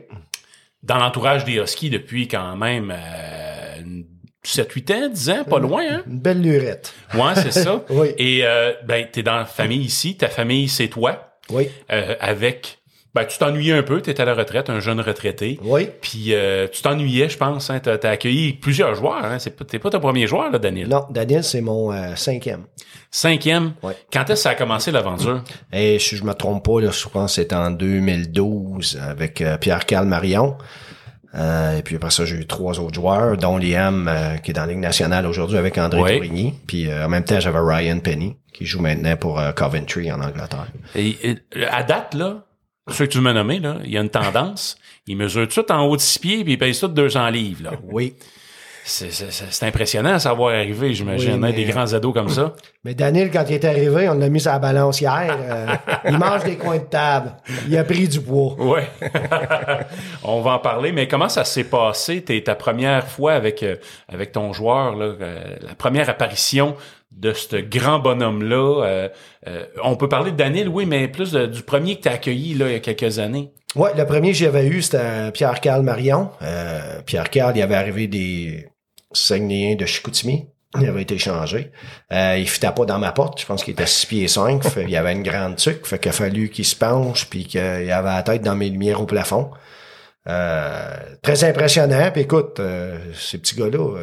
dans 0.82 0.98
l'entourage 0.98 1.44
des 1.44 1.58
Huskies 1.58 1.90
depuis 1.90 2.28
quand 2.28 2.56
même 2.56 2.92
euh, 2.94 4.02
7-8 4.44 4.94
ans, 4.94 5.08
10 5.08 5.30
ans, 5.30 5.44
pas 5.44 5.58
loin. 5.58 5.82
Hein? 5.88 6.02
Une 6.06 6.18
belle 6.18 6.40
lurette. 6.40 6.94
Ouais, 7.14 7.34
c'est 7.34 7.52
ça. 7.52 7.84
oui. 7.90 8.08
Et 8.18 8.40
euh, 8.44 8.72
ben, 8.84 9.06
t'es 9.10 9.22
dans 9.22 9.36
la 9.36 9.44
famille 9.44 9.82
ici, 9.82 10.16
ta 10.16 10.28
famille 10.28 10.68
c'est 10.68 10.88
toi. 10.88 11.36
Oui. 11.50 11.68
Euh, 11.90 12.14
avec 12.20 12.78
ben, 13.12 13.24
tu 13.24 13.38
t'ennuyais 13.38 13.72
un 13.72 13.82
peu, 13.82 14.00
tu 14.00 14.10
étais 14.10 14.22
à 14.22 14.24
la 14.24 14.34
retraite, 14.34 14.70
un 14.70 14.78
jeune 14.78 15.00
retraité. 15.00 15.58
Oui. 15.64 15.88
Puis 16.00 16.32
euh, 16.32 16.68
tu 16.70 16.80
t'ennuyais, 16.80 17.28
je 17.28 17.36
pense. 17.36 17.68
Hein, 17.68 17.80
tu 17.80 17.90
as, 17.90 18.08
accueilli 18.08 18.52
plusieurs 18.52 18.94
joueurs. 18.94 19.24
Hein. 19.24 19.40
C'est, 19.40 19.66
t'es 19.66 19.80
pas 19.80 19.90
ton 19.90 19.98
premier 19.98 20.28
joueur, 20.28 20.50
là, 20.52 20.60
Daniel. 20.60 20.88
Non, 20.88 21.06
Daniel, 21.10 21.42
c'est 21.42 21.60
mon 21.60 21.92
euh, 21.92 22.14
cinquième. 22.14 22.66
Cinquième? 23.10 23.72
Oui. 23.82 23.94
Quand 24.12 24.22
est-ce 24.22 24.30
que 24.30 24.36
ça 24.36 24.50
a 24.50 24.54
commencé 24.54 24.92
l'aventure? 24.92 25.42
Et 25.72 25.98
si 25.98 26.16
je 26.16 26.22
me 26.22 26.34
trompe 26.34 26.64
pas, 26.64 26.80
là, 26.80 26.90
je 26.92 27.08
pense 27.08 27.34
que 27.34 27.42
c'était 27.42 27.56
en 27.56 27.72
2012 27.72 29.00
avec 29.02 29.40
euh, 29.40 29.58
Pierre-Carl 29.58 30.06
Marion. 30.06 30.56
Euh, 31.34 31.78
et 31.78 31.82
puis 31.82 31.96
après 31.96 32.10
ça, 32.12 32.24
j'ai 32.24 32.36
eu 32.36 32.46
trois 32.46 32.78
autres 32.78 32.94
joueurs, 32.94 33.36
dont 33.36 33.58
Liam, 33.58 34.08
qui 34.44 34.52
est 34.52 34.54
dans 34.54 34.62
la 34.62 34.68
Ligue 34.68 34.78
nationale 34.78 35.26
aujourd'hui 35.26 35.58
avec 35.58 35.78
André 35.78 36.00
oui. 36.00 36.16
Tourigny. 36.16 36.54
Puis 36.68 36.92
en 36.92 37.08
même 37.08 37.24
temps, 37.24 37.40
j'avais 37.40 37.58
Ryan 37.60 37.98
Penny, 37.98 38.36
qui 38.52 38.66
joue 38.66 38.80
maintenant 38.80 39.16
pour 39.16 39.40
Coventry 39.56 40.12
en 40.12 40.20
Angleterre. 40.20 40.68
Et, 40.94 41.16
et 41.22 41.64
à 41.68 41.82
date, 41.82 42.14
là, 42.14 42.44
ceux 42.94 43.06
que 43.06 43.12
tu 43.12 43.20
m'as 43.20 43.32
nommé, 43.32 43.58
là, 43.60 43.78
il 43.84 43.90
y 43.90 43.98
a 43.98 44.00
une 44.00 44.10
tendance. 44.10 44.76
Il 45.06 45.16
mesure 45.16 45.48
tout 45.48 45.70
en 45.72 45.84
haut 45.86 45.96
de 45.96 46.00
six 46.00 46.18
pieds 46.18 46.44
puis 46.44 46.54
il 46.54 46.58
pèse 46.58 46.80
tout 46.80 46.88
200 46.88 47.30
livres. 47.30 47.64
Là. 47.64 47.72
Oui. 47.82 48.14
C'est 48.84 49.66
impressionnant 49.66 50.14
à 50.14 50.18
savoir 50.18 50.54
arriver, 50.54 50.94
j'imagine, 50.94 51.44
hein, 51.44 51.52
des 51.52 51.64
grands 51.64 51.92
ados 51.92 52.12
comme 52.12 52.28
ça. 52.28 52.54
Mais 52.84 52.94
Daniel, 52.94 53.30
quand 53.30 53.44
il 53.48 53.54
est 53.54 53.64
arrivé, 53.64 54.08
on 54.08 54.14
l'a 54.14 54.28
mis 54.28 54.40
sur 54.40 54.50
la 54.50 54.58
balance 54.58 55.00
hier. 55.00 55.36
Euh, 55.38 55.66
il 56.08 56.18
mange 56.18 56.44
des 56.44 56.56
coins 56.56 56.78
de 56.78 56.84
table. 56.84 57.34
Il 57.68 57.76
a 57.76 57.84
pris 57.84 58.08
du 58.08 58.20
poids. 58.20 58.56
Oui. 58.58 58.80
on 60.24 60.40
va 60.40 60.52
en 60.52 60.58
parler, 60.58 60.92
mais 60.92 61.06
comment 61.06 61.28
ça 61.28 61.44
s'est 61.44 61.64
passé, 61.64 62.22
ta 62.22 62.54
première 62.54 63.06
fois 63.06 63.34
avec, 63.34 63.62
euh, 63.62 63.76
avec 64.08 64.32
ton 64.32 64.52
joueur, 64.52 64.96
là, 64.96 65.14
euh, 65.20 65.56
la 65.60 65.74
première 65.74 66.08
apparition 66.08 66.74
de 67.10 67.32
ce 67.32 67.56
grand 67.56 67.98
bonhomme-là. 67.98 68.84
Euh, 68.84 69.08
euh, 69.46 69.64
on 69.82 69.96
peut 69.96 70.08
parler 70.08 70.32
de 70.32 70.36
Daniel, 70.36 70.68
oui, 70.68 70.86
mais 70.86 71.08
plus 71.08 71.32
du 71.32 71.62
premier 71.62 71.96
que 71.96 72.02
tu 72.02 72.08
as 72.08 72.12
accueilli 72.12 72.54
là, 72.54 72.68
il 72.68 72.72
y 72.72 72.76
a 72.76 72.80
quelques 72.80 73.18
années. 73.18 73.52
Ouais, 73.76 73.90
le 73.96 74.04
premier 74.04 74.32
que 74.32 74.36
j'avais 74.36 74.66
eu, 74.66 74.82
c'était 74.82 75.30
Pierre-Carl 75.32 75.82
Marion. 75.82 76.30
Euh, 76.42 77.02
Pierre-Carl, 77.02 77.56
il 77.56 77.62
avait 77.62 77.76
arrivé 77.76 78.08
des 78.08 78.68
Saguenayens 79.12 79.76
de 79.76 79.86
Chicoutimi. 79.86 80.46
Il 80.80 80.88
avait 80.88 81.02
été 81.02 81.18
changé. 81.18 81.72
Euh, 82.12 82.36
il 82.38 82.48
fitait 82.48 82.70
pas 82.70 82.84
dans 82.84 82.98
ma 82.98 83.10
porte. 83.10 83.40
Je 83.40 83.46
pense 83.46 83.64
qu'il 83.64 83.72
était 83.72 83.86
6 83.86 84.06
pieds 84.06 84.28
5. 84.28 84.62
il 84.76 84.90
y 84.90 84.96
avait 84.96 85.12
une 85.12 85.24
grande 85.24 85.56
tuque. 85.56 85.84
Fait 85.84 85.98
qu'il 85.98 86.10
a 86.10 86.12
fallu 86.12 86.48
qu'il 86.48 86.64
se 86.64 86.76
penche 86.76 87.28
puis 87.28 87.44
qu'il 87.44 87.60
avait 87.60 88.08
la 88.08 88.22
tête 88.22 88.42
dans 88.42 88.54
mes 88.54 88.68
lumières 88.68 89.00
au 89.00 89.06
plafond. 89.06 89.50
très 90.24 91.42
impressionnant. 91.44 92.10
Puis 92.12 92.22
écoute, 92.22 92.60
ces 93.14 93.38
petits 93.38 93.56
gars-là, 93.56 93.96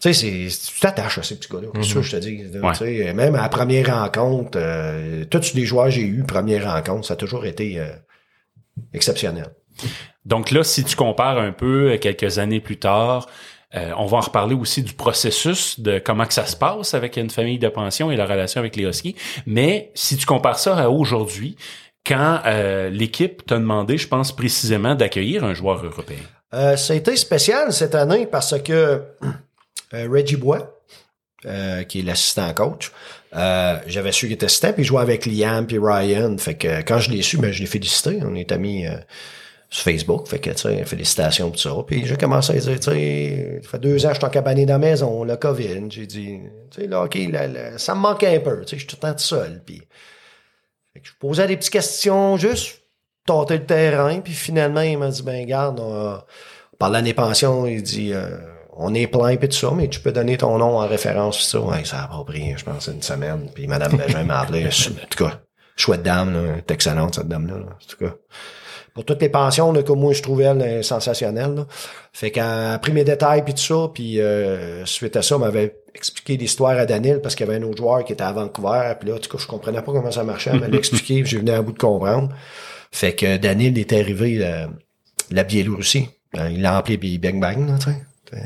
tu 0.00 0.14
sais, 0.14 0.48
tu 0.48 0.80
t'attaches 0.80 1.18
à 1.18 1.22
ces 1.22 1.36
petits 1.36 1.48
gars-là. 1.52 1.68
C'est 1.82 1.94
que 1.94 2.02
je 2.02 2.16
te 2.16 2.16
dis. 2.16 2.42
sais, 2.74 3.12
Même 3.14 3.34
à 3.34 3.42
la 3.42 3.48
première 3.48 4.00
rencontre, 4.00 4.56
euh, 4.56 5.24
tous 5.24 5.54
les 5.54 5.64
joueurs 5.64 5.86
que 5.86 5.92
j'ai 5.92 6.02
eu, 6.02 6.22
première 6.22 6.72
rencontre, 6.72 7.06
ça 7.06 7.14
a 7.14 7.16
toujours 7.16 7.44
été 7.46 7.80
euh, 7.80 7.88
exceptionnel. 8.94 9.48
Donc 10.24 10.50
là, 10.50 10.62
si 10.62 10.84
tu 10.84 10.94
compares 10.94 11.38
un 11.38 11.52
peu 11.52 11.92
euh, 11.92 11.98
quelques 11.98 12.38
années 12.38 12.60
plus 12.60 12.76
tard, 12.76 13.26
euh, 13.74 13.90
on 13.98 14.06
va 14.06 14.18
en 14.18 14.20
reparler 14.20 14.54
aussi 14.54 14.82
du 14.82 14.92
processus 14.92 15.80
de 15.80 15.98
comment 15.98 16.26
que 16.26 16.34
ça 16.34 16.46
se 16.46 16.56
passe 16.56 16.94
avec 16.94 17.16
une 17.16 17.30
famille 17.30 17.58
de 17.58 17.68
pension 17.68 18.12
et 18.12 18.16
la 18.16 18.26
relation 18.26 18.60
avec 18.60 18.76
les 18.76 18.84
Huskies. 18.84 19.16
Mais 19.46 19.90
si 19.94 20.16
tu 20.16 20.26
compares 20.26 20.60
ça 20.60 20.76
à 20.76 20.88
aujourd'hui, 20.88 21.56
quand 22.06 22.40
l'équipe 22.90 23.44
t'a 23.44 23.58
demandé, 23.58 23.98
je 23.98 24.08
pense 24.08 24.34
précisément, 24.34 24.94
d'accueillir 24.94 25.44
un 25.44 25.52
joueur 25.52 25.84
européen. 25.84 26.16
ça 26.76 26.94
a 26.94 26.96
été 26.96 27.14
spécial 27.16 27.70
cette 27.72 27.94
année 27.94 28.26
parce 28.26 28.58
que 28.62 28.72
euh, 28.72 28.98
Reggie 29.92 30.36
Bois, 30.36 30.80
euh, 31.46 31.84
qui 31.84 32.00
est 32.00 32.02
l'assistant 32.02 32.52
coach. 32.54 32.92
Euh, 33.34 33.78
j'avais 33.86 34.12
su 34.12 34.26
qu'il 34.26 34.34
était 34.34 34.46
puis 34.46 34.82
il 34.82 34.84
jouait 34.84 35.02
avec 35.02 35.26
Liam 35.26 35.66
puis 35.66 35.78
Ryan. 35.80 36.36
Fait 36.38 36.54
que 36.54 36.82
quand 36.82 36.98
je 36.98 37.10
l'ai 37.10 37.22
su, 37.22 37.38
ben, 37.38 37.52
je 37.52 37.60
l'ai 37.60 37.66
félicité. 37.66 38.20
On 38.22 38.34
est 38.34 38.50
amis 38.52 38.86
sur 39.70 39.84
Facebook. 39.84 40.26
Fait 40.28 40.38
que, 40.38 40.50
tu 40.50 40.58
sais, 40.58 40.84
félicitations 40.84 41.50
pour 41.50 41.60
ça. 41.60 41.70
Puis 41.86 42.06
j'ai 42.06 42.16
commencé 42.16 42.56
à 42.56 42.58
dire, 42.58 42.80
tu 42.80 42.90
sais, 42.90 43.60
ça 43.62 43.68
fait 43.68 43.78
deux 43.78 44.04
ans 44.04 44.08
que 44.08 44.14
je 44.14 44.18
suis 44.18 44.26
en 44.26 44.30
cabané 44.30 44.66
dans 44.66 44.74
la 44.74 44.78
maison, 44.78 45.24
le 45.24 45.36
COVID. 45.36 45.90
J'ai 45.90 46.06
dit, 46.06 46.40
tu 46.70 46.80
sais, 46.80 46.86
là, 46.86 47.04
OK, 47.04 47.18
ça 47.76 47.94
me 47.94 48.00
manquait 48.00 48.36
un 48.36 48.40
peu. 48.40 48.64
Tu 48.64 48.70
sais, 48.70 48.76
je 48.76 48.80
suis 48.80 48.86
tout 48.86 48.96
le 48.96 49.08
temps 49.08 49.14
tout 49.14 49.24
seul. 49.24 49.62
Puis, 49.64 49.82
fait 50.94 51.00
que 51.00 51.08
je 51.08 51.12
posais 51.20 51.46
des 51.46 51.56
petites 51.56 51.72
questions, 51.72 52.36
juste 52.36 52.80
tenter 53.26 53.58
le 53.58 53.66
terrain. 53.66 54.20
Puis 54.20 54.32
finalement, 54.32 54.80
il 54.80 54.98
m'a 54.98 55.08
dit, 55.08 55.22
ben, 55.22 55.44
garde, 55.46 55.78
on, 55.80 56.18
par 56.78 56.90
l'année 56.90 57.14
pension, 57.14 57.66
il 57.66 57.82
dit, 57.82 58.12
on 58.78 58.94
est 58.94 59.08
plein 59.08 59.36
pis 59.36 59.48
tout 59.48 59.56
ça, 59.56 59.72
mais 59.74 59.88
tu 59.88 60.00
peux 60.00 60.12
donner 60.12 60.36
ton 60.36 60.56
nom 60.56 60.78
en 60.78 60.86
référence 60.86 61.42
ça. 61.42 61.60
Ouais, 61.60 61.84
ça 61.84 62.04
a 62.04 62.06
pas 62.06 62.22
pris, 62.24 62.54
je 62.56 62.64
pense, 62.64 62.86
une 62.86 63.02
semaine. 63.02 63.48
Puis 63.52 63.66
Madame 63.66 63.96
Benjamin 63.96 64.24
m'a 64.24 64.40
appelé. 64.40 64.66
En 64.66 65.06
tout 65.10 65.24
cas, 65.24 65.40
chouette 65.76 66.02
dame, 66.02 66.32
là, 66.32 66.54
excellente, 66.68 67.16
cette 67.16 67.28
dame-là. 67.28 67.58
Là. 67.58 67.66
En 67.66 67.86
tout 67.86 68.04
cas. 68.04 68.14
Pour 68.94 69.04
toutes 69.04 69.20
les 69.20 69.28
pensions, 69.28 69.72
là, 69.72 69.82
comme 69.82 70.00
moi, 70.00 70.12
je 70.12 70.22
trouvais 70.22 70.44
elle 70.44 70.84
sensationnelle. 70.84 71.54
Là. 71.54 71.66
Fait 72.12 72.30
qu'elle 72.30 72.44
a 72.44 72.78
pris 72.78 72.92
mes 72.92 73.04
détails 73.04 73.44
puis 73.44 73.54
tout 73.54 73.62
ça, 73.62 73.90
puis 73.92 74.20
euh, 74.20 74.84
suite 74.86 75.16
à 75.16 75.22
ça, 75.22 75.34
elle 75.34 75.40
m'avait 75.40 75.76
expliqué 75.94 76.36
l'histoire 76.36 76.78
à 76.78 76.86
Daniel 76.86 77.20
parce 77.20 77.34
qu'il 77.34 77.46
y 77.46 77.50
avait 77.50 77.58
un 77.58 77.62
autre 77.64 77.78
joueur 77.78 78.04
qui 78.04 78.12
était 78.12 78.24
à 78.24 78.32
Vancouver. 78.32 78.94
Puis 78.98 79.08
là, 79.08 79.16
en 79.16 79.18
tout 79.18 79.30
cas, 79.30 79.38
je 79.38 79.46
comprenais 79.46 79.82
pas 79.82 79.92
comment 79.92 80.10
ça 80.10 80.22
marchait. 80.22 80.50
Elle 80.52 80.60
m'a 80.60 80.76
expliqué, 80.76 81.24
j'ai 81.24 81.38
venu 81.38 81.50
à 81.50 81.62
bout 81.62 81.72
de 81.72 81.78
comprendre. 81.78 82.28
Fait 82.92 83.14
que 83.14 83.36
Daniel 83.36 83.76
est 83.76 83.92
arrivé 83.92 84.38
euh, 84.40 84.66
la 85.30 85.42
Biélorussie. 85.42 86.08
Euh, 86.36 86.48
il 86.50 86.62
l'a 86.62 86.76
appelé 86.76 86.98
puis 86.98 87.18
Bang 87.18 87.40
Bang, 87.40 87.78
tu 87.78 87.84
sais. 87.84 88.07
Euh, 88.34 88.38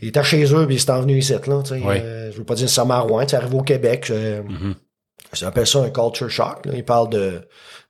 il 0.00 0.08
était 0.08 0.22
chez 0.24 0.44
eux, 0.54 0.66
puis 0.66 0.76
il 0.76 0.80
s'est 0.80 0.92
venu 0.92 1.18
ici, 1.18 1.32
là, 1.32 1.62
sais. 1.64 1.74
Oui. 1.74 1.96
Euh, 2.02 2.30
je 2.32 2.38
veux 2.38 2.44
pas 2.44 2.54
dire 2.54 2.64
nécessairement 2.64 2.94
à 2.94 3.00
Rouen, 3.00 3.24
tu 3.26 3.34
arrivé 3.34 3.54
au 3.56 3.62
Québec. 3.62 4.08
euh, 4.10 4.42
Mhm. 4.42 4.74
J'appelle 5.34 5.66
ça 5.66 5.78
un 5.78 5.88
culture 5.90 6.28
shock. 6.28 6.66
Là. 6.66 6.72
Il 6.74 6.84
parle 6.84 7.08
de, 7.08 7.18
de 7.18 7.40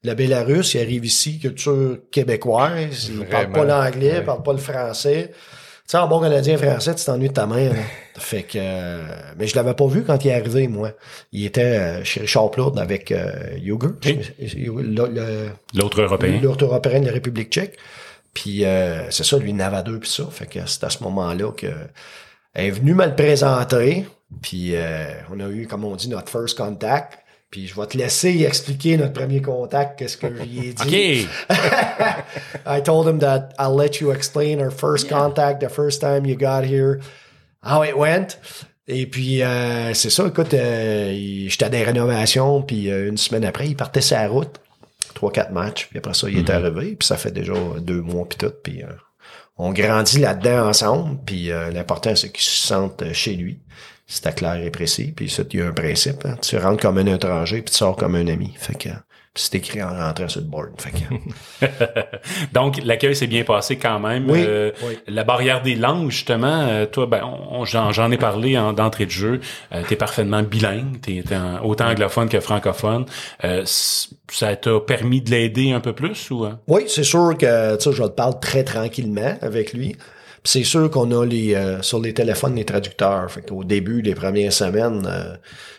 la 0.05 0.15
Bélarus, 0.15 0.75
il 0.75 0.81
arrive 0.81 1.05
ici, 1.05 1.41
culture 1.41 1.99
québécoise, 2.13 3.09
il 3.13 3.25
parle 3.27 3.51
pas 3.51 3.65
Vraiment, 3.65 3.83
l'anglais, 3.83 4.15
il 4.19 4.25
parle 4.25 4.43
pas 4.45 4.53
le 4.53 4.59
français. 4.59 5.31
Tu 5.33 5.39
sais, 5.87 5.99
en 5.99 6.07
bon 6.07 6.21
canadien 6.21 6.57
français, 6.57 6.95
tu 6.95 7.05
t'ennuies 7.05 7.29
de 7.31 7.33
ta 7.35 7.47
mère. 7.47 7.73
fait 8.17 8.45
que, 8.45 8.59
euh, 8.61 9.03
mais 9.39 9.49
je 9.49 9.57
l'avais 9.57 9.75
pas 9.75 9.87
vu 9.89 10.05
quand 10.05 10.25
il 10.25 10.29
est 10.29 10.35
arrivé, 10.35 10.69
moi. 10.69 10.93
Il 11.33 11.45
était 11.45 12.05
chez 12.05 12.21
Richard 12.21 12.51
Plourde 12.53 12.79
avec 12.79 13.11
euh, 13.11 13.33
Huger, 13.61 13.89
L'autre 15.75 16.01
européen. 16.03 16.41
l'autre 16.41 16.65
européen 16.65 17.01
de 17.01 17.07
la 17.07 17.13
République 17.13 17.51
tchèque. 17.51 17.77
Puis 18.35 18.65
euh, 18.65 19.11
c'est 19.11 19.25
ça, 19.25 19.39
lui, 19.39 19.51
il 19.51 19.57
en 19.57 19.61
avait 19.61 19.83
deux, 19.83 19.99
puis 19.99 20.11
ça. 20.11 20.25
Fait 20.31 20.47
que 20.47 20.61
c'est 20.67 20.85
à 20.85 20.91
ce 20.91 21.03
moment-là 21.05 21.53
que 21.53 21.73
elle 22.55 22.67
est 22.67 22.71
venue 22.71 22.95
me 22.95 23.07
le 23.07 23.15
présenter. 23.15 24.07
Puis 24.41 24.75
euh, 24.75 25.13
on 25.31 25.41
a 25.41 25.49
eu, 25.49 25.67
comme 25.67 25.85
on 25.85 25.97
dit, 25.97 26.09
notre 26.09 26.31
first 26.31 26.57
contact. 26.57 27.19
Puis 27.51 27.67
je 27.67 27.79
vais 27.79 27.87
te 27.87 27.99
laisser 27.99 28.45
expliquer 28.45 28.97
notre 28.97 29.13
premier 29.13 29.43
contact, 29.43 29.99
qu'est-ce 29.99 30.17
que 30.17 30.29
je 30.29 30.43
lui 30.43 30.69
ai 30.69 30.73
dit. 30.73 31.29
OK. 31.51 31.57
I 32.67 32.83
told 32.83 33.07
him 33.07 33.19
that 33.19 33.51
I'll 33.59 33.77
let 33.77 34.01
you 34.01 34.11
explain 34.11 34.59
our 34.59 34.71
first 34.71 35.09
contact, 35.09 35.61
the 35.61 35.69
first 35.69 36.01
time 36.01 36.25
you 36.25 36.35
got 36.35 36.65
here, 36.65 37.01
how 37.63 37.83
it 37.83 37.97
went. 37.97 38.39
Et 38.89 39.07
puis, 39.07 39.43
euh, 39.43 39.95
c'est 39.95 40.11
ça, 40.11 40.27
écoute, 40.27 40.55
euh, 40.55 41.15
j'étais 41.47 41.65
à 41.65 41.69
des 41.69 41.85
rénovations, 41.85 42.63
puis 42.63 42.91
euh, 42.91 43.09
une 43.09 43.17
semaine 43.17 43.45
après, 43.45 43.69
il 43.69 43.77
partait 43.77 44.01
sa 44.01 44.27
route. 44.27 44.61
Trois, 45.15 45.33
quatre 45.33 45.53
matchs, 45.53 45.89
puis 45.89 45.99
après 45.99 46.15
ça, 46.15 46.29
il 46.29 46.39
est 46.39 46.51
arrivé, 46.51 46.97
puis 46.97 47.07
ça 47.07 47.17
fait 47.17 47.31
déjà 47.31 47.53
deux 47.81 48.01
mois, 48.01 48.27
puis 48.29 48.39
tout, 48.39 48.53
puis 48.63 48.83
euh, 48.83 48.89
on 49.57 49.73
grandit 49.73 50.19
là-dedans 50.19 50.69
ensemble, 50.69 51.19
puis 51.25 51.51
euh, 51.51 51.71
l'important, 51.71 52.15
c'est 52.17 52.31
qu'il 52.31 52.45
se 52.45 52.67
sente 52.67 53.03
euh, 53.03 53.13
chez 53.13 53.35
lui. 53.35 53.61
C'était 54.07 54.33
clair 54.33 54.57
et 54.57 54.71
précis, 54.71 55.13
puis 55.15 55.31
ça, 55.31 55.43
il 55.51 55.61
y 55.61 55.63
a 55.63 55.69
un 55.69 55.73
principe, 55.73 56.27
hein. 56.27 56.37
tu 56.43 56.57
rentres 56.59 56.83
comme 56.83 56.99
un 56.99 57.07
étranger, 57.07 57.63
puis 57.63 57.71
tu 57.71 57.79
sors 57.79 57.97
comme 57.97 58.15
un 58.15 58.27
ami. 58.27 58.53
Fait 58.59 58.75
que, 58.75 58.89
puis 59.35 59.45
c'est 59.45 59.57
écrit 59.59 59.83
en 59.83 59.89
rentrant 59.97 60.29
sur 60.29 60.41
le 60.43 60.47
board. 60.47 60.71
Fait 60.79 60.91
que, 60.91 61.67
Donc, 62.53 62.83
l'accueil 62.85 63.17
s'est 63.17 63.27
bien 63.27 63.45
passé 63.45 63.77
quand 63.77 63.99
même. 63.99 64.31
Oui, 64.31 64.45
Euh, 64.47 64.73
oui. 64.87 64.99
La 65.07 65.25
barrière 65.25 65.63
des 65.63 65.75
langues, 65.75 66.11
justement, 66.11 66.67
euh, 66.69 66.87
toi, 66.87 67.07
ben, 67.07 67.23
j'en, 67.65 68.11
ai 68.11 68.19
parlé 68.19 68.59
en, 68.59 68.73
d'entrée 68.73 69.07
de 69.07 69.11
jeu. 69.11 69.41
Euh, 69.75 69.83
t'es 69.89 69.97
parfaitement 69.97 70.43
bilingue. 70.43 71.01
T'es, 71.01 71.23
en- 71.35 71.65
autant 71.65 71.87
anglophone 71.89 72.29
que 72.29 72.41
francophone. 72.41 73.07
Ça 73.65 74.57
t'a 74.57 74.81
permis 74.81 75.21
de 75.21 75.31
l'aider 75.31 75.73
un 75.73 75.81
peu 75.81 75.93
plus 75.93 76.31
ou? 76.31 76.45
hein? 76.45 76.59
Oui, 76.67 76.85
c'est 76.89 77.05
sûr 77.05 77.37
que 77.39 77.77
tu 77.77 77.83
sais, 77.85 77.93
je 77.97 78.03
te 78.03 78.09
parle 78.09 78.41
très 78.41 78.65
tranquillement 78.65 79.37
avec 79.43 79.73
lui. 79.73 79.97
C'est 80.45 80.65
sûr 80.65 80.91
qu'on 80.91 81.11
a 81.21 81.25
les 81.25 81.55
euh, 81.55 81.83
sur 81.83 82.01
les 82.01 82.13
téléphones 82.15 82.57
les 82.57 82.65
traducteurs. 82.65 83.31
Fait 83.31 83.43
qu'au 83.43 83.63
début, 83.63 84.03
les 84.03 84.15
premières 84.15 84.53
semaines, 84.53 85.07
euh, 85.09 85.37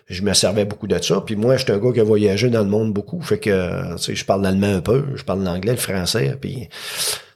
je 0.09 0.21
me 0.21 0.33
servais 0.33 0.63
beaucoup 0.63 0.87
de 0.87 0.97
ça. 1.01 1.21
Puis 1.25 1.35
moi, 1.35 1.57
j'étais 1.57 1.73
un 1.73 1.79
gars 1.79 1.91
qui 1.91 1.99
a 1.99 2.03
voyagé 2.05 2.49
dans 2.49 2.61
le 2.63 2.69
monde 2.69 2.93
beaucoup. 2.93 3.21
Fait 3.21 3.39
que 3.39 3.51
je 3.97 4.23
parle 4.25 4.41
l'allemand 4.43 4.75
un 4.75 4.81
peu, 4.81 5.03
je 5.15 5.23
parle 5.23 5.43
l'anglais, 5.43 5.71
le 5.73 5.77
français. 5.77 6.37
Puis 6.39 6.69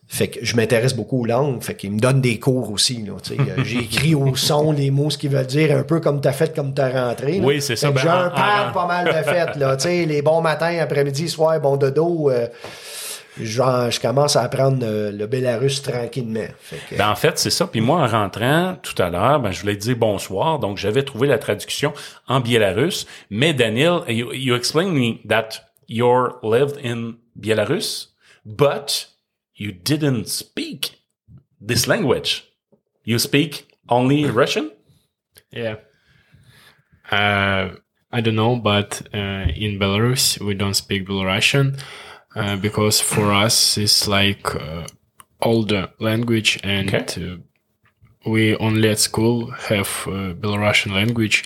fait 0.10 0.29
que 0.29 0.39
je 0.41 0.55
m'intéresse 0.55 0.93
beaucoup 0.93 1.24
aux 1.24 1.25
langues. 1.25 1.62
Fait 1.62 1.75
qu'il 1.75 1.91
me 1.91 2.00
donne 2.00 2.22
des 2.22 2.39
cours 2.39 2.72
aussi. 2.72 3.03
Écrit 3.81 4.15
au 4.15 4.34
son 4.38 4.72
les 4.72 4.89
mots, 4.89 5.10
ce 5.10 5.17
qu'ils 5.17 5.31
veulent 5.31 5.46
dire, 5.46 5.77
un 5.77 5.84
peu 5.84 6.00
comme 6.00 6.22
t'as 6.22 6.31
fait, 6.31 6.55
comme 6.55 6.74
t'as 6.74 7.07
rentré. 7.10 7.39
là. 7.39 7.46
Oui, 7.46 7.62
c'est 7.62 7.75
ça. 7.75 7.91
Ben, 7.91 8.00
J'ai 8.01 8.07
en- 8.10 8.13
un 8.13 8.29
parle 8.29 8.69
en- 8.69 8.74
pas 8.74 8.88
mal 8.88 9.05
de 9.07 9.29
fait. 9.29 9.60
Là, 9.60 9.75
tu 9.75 9.84
sais, 9.84 10.05
les 10.05 10.22
bons 10.22 10.39
matins, 10.39 10.77
après-midi, 10.79 11.27
soir, 11.27 11.60
bon 11.60 11.75
dodo. 11.75 12.29
euh, 12.31 12.48
genre, 13.41 13.91
je 13.91 14.00
commence 14.00 14.36
à 14.36 14.41
apprendre 14.41 14.86
euh, 14.86 15.12
le 15.12 15.27
Bélarus 15.27 15.82
tranquillement. 15.82 16.48
Fait 16.60 16.79
que, 16.89 16.96
Ben, 16.96 17.10
en 17.10 17.15
fait, 17.15 17.38
c'est 17.38 17.50
ça. 17.50 17.67
Puis 17.67 17.82
moi, 17.82 18.01
en 18.01 18.08
rentrant 18.08 18.77
tout 18.82 19.01
à 19.01 19.10
l'heure, 19.10 19.39
ben, 19.39 19.51
je 19.51 19.62
voulais 19.62 19.75
te 19.75 19.82
dire 19.82 19.98
bonsoir. 19.98 20.60
Donc, 20.60 20.77
j'avais 20.77 21.03
trouvé 21.03 21.27
la 21.27 21.38
traduction 21.38 21.94
en 22.27 22.39
biélorusse. 22.39 23.06
Mais 23.29 23.53
Daniel, 23.53 24.01
you, 24.08 24.34
you 24.34 24.56
explained 24.56 24.94
me 24.94 25.20
that 25.27 25.50
you 25.88 26.08
lived 26.44 26.77
in 26.84 27.13
Belarus, 27.39 28.13
but 28.46 29.10
you 29.56 29.72
didn't 29.72 30.27
speak 30.27 31.03
this 31.65 31.88
language. 31.88 32.46
You 33.03 33.20
speak 33.20 33.67
only 33.89 34.25
Russian? 34.25 34.72
Yeah. 35.51 35.77
Uh, 37.10 37.75
I 38.12 38.22
don't 38.22 38.36
know, 38.36 38.56
but 38.56 39.01
uh, 39.13 39.48
in 39.56 39.79
Belarus 39.79 40.39
we 40.39 40.53
don't 40.53 40.74
speak 40.74 41.08
Belarusian 41.08 41.79
uh, 42.36 42.55
because 42.57 43.00
for 43.01 43.31
us 43.31 43.77
it's 43.77 44.07
like 44.07 44.55
uh, 44.55 44.86
older 45.41 45.89
language, 46.00 46.60
and 46.63 46.93
Okay. 46.93 47.31
uh, 47.34 47.38
we 48.29 48.55
only 48.57 48.89
at 48.89 49.00
school 49.00 49.51
have 49.51 49.89
uh, 50.07 50.34
Belarusian 50.34 50.93
language, 50.93 51.43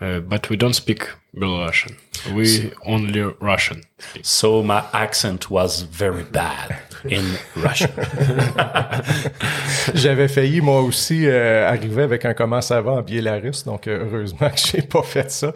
uh, 0.00 0.20
but 0.20 0.48
we 0.50 0.56
don't 0.56 0.74
speak 0.74 1.08
Belarusian. 1.36 1.96
We 2.34 2.72
only 2.86 3.20
Russian. 3.40 3.82
So 4.22 4.62
my 4.62 4.84
accent 4.92 5.50
was 5.50 5.82
very 5.82 6.22
bad 6.24 6.78
in 7.10 7.22
Russian. 7.56 7.88
J'avais 9.94 10.28
failli 10.28 10.60
moi 10.60 10.82
aussi 10.82 11.26
euh, 11.26 11.68
arriver 11.68 12.02
avec 12.02 12.24
un 12.24 12.34
comment 12.34 12.60
ça 12.60 12.80
va 12.80 12.92
en 12.92 13.02
biélorusse, 13.02 13.64
donc 13.64 13.86
euh, 13.86 14.04
heureusement 14.06 14.50
que 14.50 14.56
j'ai 14.58 14.82
pas 14.82 15.02
fait 15.02 15.30
ça. 15.30 15.52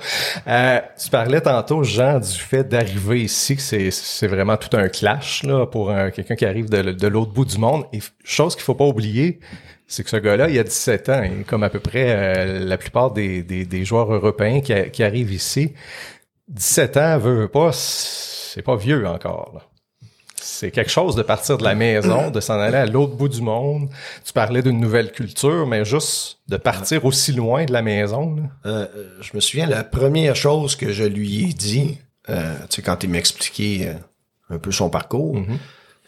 Euh, 0.46 0.80
tu 1.02 1.10
parlais 1.10 1.40
tantôt, 1.40 1.82
Jean, 1.82 2.18
du 2.18 2.38
fait 2.38 2.64
d'arriver 2.64 3.22
ici, 3.22 3.56
que 3.56 3.62
c'est 3.62 4.26
vraiment 4.26 4.56
tout 4.56 4.76
un 4.76 4.88
clash 4.88 5.42
là 5.44 5.66
pour 5.66 5.90
un- 5.90 6.10
quelqu'un 6.10 6.36
qui 6.36 6.44
arrive 6.44 6.68
de, 6.68 7.06
l'autre 7.08 7.32
bout 7.32 7.44
du 7.44 7.58
monde. 7.58 7.84
Et 7.92 8.00
chose 8.24 8.54
qu'il 8.54 8.64
faut 8.64 8.74
pas 8.74 8.84
oublier, 8.86 9.40
c'est 9.86 10.04
que 10.04 10.10
ce 10.10 10.16
gars-là, 10.16 10.48
il 10.50 10.58
a 10.58 10.64
17 10.64 11.08
ans, 11.08 11.22
et 11.22 11.44
comme 11.46 11.62
à 11.62 11.70
peu 11.70 11.80
près 11.80 12.06
euh, 12.08 12.58
la 12.64 12.76
plupart 12.76 13.12
des, 13.12 13.42
des, 13.42 13.64
des 13.64 13.84
joueurs 13.84 14.12
européens 14.12 14.60
qui, 14.60 14.74
qui 14.90 15.02
arrivent 15.02 15.32
ici, 15.32 15.72
17 16.48 16.96
ans, 16.98 17.18
veut, 17.18 17.34
veut 17.40 17.48
pas, 17.48 17.70
c'est 17.72 18.62
pas 18.62 18.76
vieux 18.76 19.06
encore. 19.06 19.52
là. 19.54 19.62
C'est 20.50 20.70
quelque 20.70 20.90
chose 20.90 21.14
de 21.14 21.22
partir 21.22 21.58
de 21.58 21.64
la 21.64 21.74
maison, 21.74 22.30
de 22.30 22.40
s'en 22.40 22.58
aller 22.58 22.76
à 22.78 22.86
l'autre 22.86 23.14
bout 23.14 23.28
du 23.28 23.42
monde. 23.42 23.88
Tu 24.24 24.32
parlais 24.32 24.62
d'une 24.62 24.80
nouvelle 24.80 25.12
culture, 25.12 25.66
mais 25.66 25.84
juste 25.84 26.38
de 26.48 26.56
partir 26.56 27.04
aussi 27.04 27.32
loin 27.32 27.64
de 27.66 27.72
la 27.72 27.82
maison. 27.82 28.36
euh, 28.64 28.86
euh, 28.96 29.08
je 29.20 29.30
me 29.34 29.40
souviens, 29.40 29.66
la 29.66 29.84
première 29.84 30.34
chose 30.34 30.74
que 30.74 30.90
je 30.92 31.04
lui 31.04 31.44
ai 31.50 31.52
dit, 31.52 31.98
euh, 32.30 32.54
tu 32.70 32.76
sais, 32.76 32.82
quand 32.82 33.04
il 33.04 33.10
m'expliquait 33.10 33.88
euh, 33.88 34.54
un 34.54 34.58
peu 34.58 34.72
son 34.72 34.88
parcours, 34.90 35.36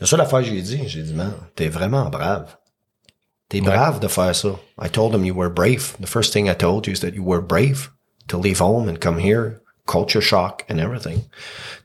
la 0.00 0.06
seule 0.06 0.20
affaire 0.22 0.40
que 0.40 0.46
j'ai 0.46 0.62
dit, 0.62 0.80
j'ai 0.88 1.02
dit, 1.02 1.12
man, 1.14 1.32
t'es 1.54 1.68
vraiment 1.68 2.08
brave. 2.08 2.56
T'es 3.50 3.60
brave 3.60 4.00
de 4.00 4.08
faire 4.08 4.34
ça. 4.34 4.48
I 4.82 4.88
told 4.88 5.14
him 5.14 5.24
you 5.24 5.34
were 5.34 5.50
brave. 5.52 5.96
The 6.00 6.06
first 6.06 6.32
thing 6.32 6.48
I 6.48 6.54
told 6.54 6.86
you 6.86 6.92
is 6.94 7.00
that 7.00 7.14
you 7.14 7.22
were 7.24 7.42
brave 7.42 7.90
to 8.28 8.38
leave 8.38 8.60
home 8.60 8.88
and 8.88 8.96
come 8.98 9.18
here, 9.20 9.60
culture 9.86 10.22
shock 10.22 10.64
and 10.70 10.78
everything. 10.78 11.24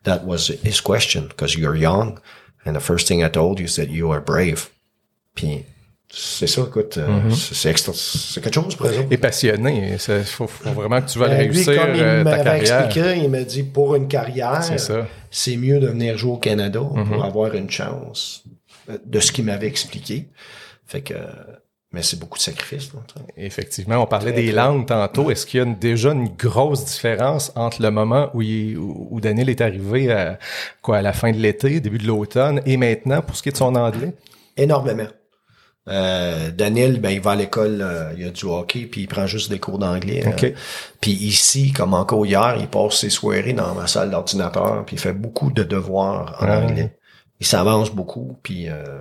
That 0.03 0.23
was 0.25 0.51
his 0.63 0.79
question 0.79 1.27
because 1.27 1.57
you're 1.57 1.75
young. 1.75 2.19
And 2.65 2.73
the 2.73 2.79
first 2.81 3.07
thing 3.07 3.23
I 3.23 3.29
told 3.29 3.59
you 3.59 3.65
is 3.65 3.75
that 3.75 3.85
you 3.85 4.11
are 4.11 4.21
brave. 4.21 4.67
Puis, 5.35 5.63
c'est 6.11 6.47
ça, 6.47 6.61
écoute, 6.67 6.97
euh, 6.97 7.29
c'est- 7.31 7.53
c'est 7.53 7.93
c'est 7.93 8.41
quelque 8.41 8.53
chose 8.53 8.75
eux 8.81 8.85
autres. 8.99 9.07
Et 9.11 9.17
passionné, 9.17 9.93
il 9.93 10.23
faut, 10.23 10.47
faut 10.47 10.71
vraiment 10.71 11.01
que 11.01 11.09
tu 11.09 11.19
vas 11.19 11.27
Ben, 11.27 11.37
lui, 11.47 11.53
réussir 11.55 11.81
comme 11.81 11.95
il 11.95 12.01
euh, 12.01 12.23
m'avait 12.23 12.59
expliqué, 12.59 13.17
il 13.17 13.29
m'a 13.29 13.43
dit 13.43 13.63
pour 13.63 13.95
une 13.95 14.07
carrière, 14.07 14.63
C'est 14.63 14.77
c'est 15.31 15.57
mieux 15.57 15.79
de 15.79 15.87
venir 15.87 16.17
jouer 16.17 16.31
au 16.33 16.37
Canada 16.37 16.79
pour 16.79 17.23
avoir 17.25 17.53
une 17.55 17.69
chance 17.69 18.43
euh, 18.89 18.97
de 19.05 19.19
ce 19.19 19.31
qu'il 19.31 19.45
m'avait 19.45 19.67
expliqué. 19.67 20.29
Fait 20.87 21.01
que, 21.01 21.15
mais 21.95 22.03
c'est 22.03 22.19
beaucoup 22.19 22.37
de 22.37 22.43
sacrifices. 22.43 22.91
Effectivement, 23.37 23.97
on 24.03 24.05
parlait 24.05 24.33
Très, 24.33 24.41
des 24.43 24.51
très. 24.51 24.55
langues 24.61 24.85
tantôt. 24.85 25.31
Est-ce 25.31 25.45
qu'il 25.47 25.59
y 25.59 25.63
a 25.63 25.65
une- 25.65 25.79
déjà 25.79 26.11
une 26.11 26.27
grosse 26.27 26.85
différence 26.85 27.51
entre 27.55 27.81
le 27.81 27.89
moment 27.89 28.29
où, 28.35 28.41
il- 28.43 28.77
où 28.77 29.07
où 29.09 29.19
Daniel 29.21 29.49
est 29.49 29.61
arrivé 29.61 30.11
à, 30.11 30.37
quoi, 30.81 30.97
à 30.97 31.01
la 31.01 31.13
fin 31.13 31.31
de 31.31 31.37
l'été, 31.37 31.79
début 31.79 31.97
de 31.97 32.05
l'automne, 32.07 32.61
et 32.65 32.77
maintenant 32.77 33.21
pour 33.21 33.35
ce 33.35 33.41
qui 33.41 33.49
est 33.49 33.53
de 33.53 33.57
son 33.57 33.73
anglais? 33.75 34.13
Énormément. 34.57 35.07
Euh, 35.87 36.49
Daniel, 36.51 36.99
ben, 36.99 37.11
il 37.11 37.21
va 37.21 37.31
à 37.31 37.35
l'école, 37.35 37.79
euh, 37.81 38.11
il 38.17 38.25
a 38.25 38.31
du 38.31 38.45
hockey, 38.45 38.87
puis 38.87 39.01
il 39.01 39.07
prend 39.07 39.27
juste 39.27 39.49
des 39.51 39.59
cours 39.59 39.77
d'anglais. 39.77 40.23
hein. 40.25 40.31
OK. 40.31 40.51
Puis 40.99 41.11
ici, 41.11 41.71
comme 41.73 41.93
encore 41.93 42.25
hier, 42.25 42.57
il 42.59 42.67
passe 42.67 42.99
ses 43.01 43.11
soirées 43.11 43.53
dans 43.53 43.75
ma 43.75 43.85
salle 43.87 44.09
d'ordinateur, 44.09 44.83
puis 44.85 44.95
il 44.95 44.99
fait 44.99 45.13
beaucoup 45.13 45.51
de 45.51 45.63
devoirs 45.63 46.37
en 46.41 46.45
Ah. 46.47 46.59
anglais. 46.61 46.97
Il 47.39 47.45
s'avance 47.45 47.91
beaucoup, 47.91 48.39
puis 48.41 48.67
euh, 48.67 48.99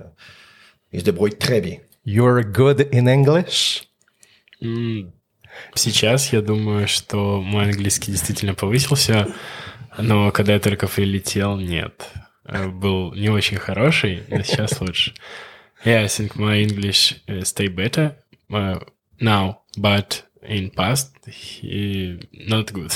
il 0.93 0.99
se 0.99 1.05
débrouille 1.05 1.33
très 1.35 1.59
bien. 1.59 1.77
You're 2.05 2.43
good 2.43 2.89
in 2.91 3.07
English? 3.07 3.87
Сейчас 5.73 6.31
я 6.33 6.41
думаю, 6.41 6.87
что 6.87 7.41
мой 7.41 7.65
английский 7.65 8.11
действительно 8.11 8.53
повысился, 8.53 9.27
но 9.97 10.31
когда 10.31 10.53
я 10.53 10.59
только 10.59 10.87
прилетел, 10.87 11.57
нет. 11.57 12.07
Э, 12.45 12.67
Был 12.67 13.13
не 13.13 13.29
очень 13.29 13.57
хороший, 13.57 14.23
но 14.29 14.43
сейчас 14.43 14.79
лучше. 14.81 15.13
Yeah, 15.83 16.03
I 16.03 16.07
think 16.07 16.35
my 16.35 16.61
English 16.61 17.15
uh, 17.27 17.41
stay 17.43 17.67
better 17.67 18.15
uh, 18.49 18.79
now, 19.19 19.59
but 19.77 20.23
in 20.47 20.69
past, 20.71 21.11
he, 21.27 22.19
not 22.33 22.71
good. 22.73 22.91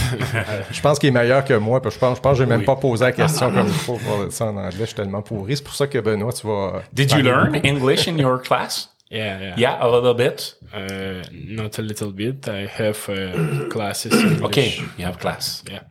Je 0.72 0.82
pense 0.82 1.00
qu'il 1.00 1.10
est 1.10 1.12
meilleur 1.12 1.44
que 1.46 1.54
moi, 1.58 1.82
parce 1.82 1.96
que 1.96 2.00
je 2.00 2.06
pense, 2.06 2.18
je 2.18 2.22
pense 2.22 2.38
que 2.38 2.44
j'ai 2.44 2.50
même 2.50 2.66
pas 2.66 2.75
posé 2.75 3.06
la 3.06 3.12
question 3.12 3.51
comme 3.51 3.68
il 3.68 3.74
faut 3.74 3.98
pour 3.98 4.32
ça 4.32 4.46
en 4.46 4.58
anglais. 4.58 4.72
Je 4.82 4.86
suis 4.86 4.96
tellement 4.96 5.22
pourri. 5.22 5.56
C'est 5.58 5.63
pour 5.63 5.75
ça 5.75 5.88
que 5.88 5.98
Benoît, 6.00 6.34
tu 6.34 6.46
vas. 6.48 6.84
Did 6.94 7.12
you 7.12 7.22
learn 7.22 7.56
English 7.63 8.08
in 8.08 8.18
your 8.18 8.42
class? 8.42 8.89
yeah, 9.11 9.40
yeah. 9.40 9.54
Yeah, 9.57 9.78
a 9.87 9.88
little 9.88 10.14
bit. 10.14 10.54
Uh, 10.73 11.23
not 11.33 11.78
a 11.78 11.83
little 11.83 12.11
bit. 12.12 12.49
I 12.49 12.66
have 12.66 13.09
uh, 13.09 13.69
classes. 13.69 14.12
English. 14.12 14.43
Okay, 14.43 14.75
you 14.99 15.04
have 15.04 15.19
class. 15.19 15.62
Yeah. 15.71 15.83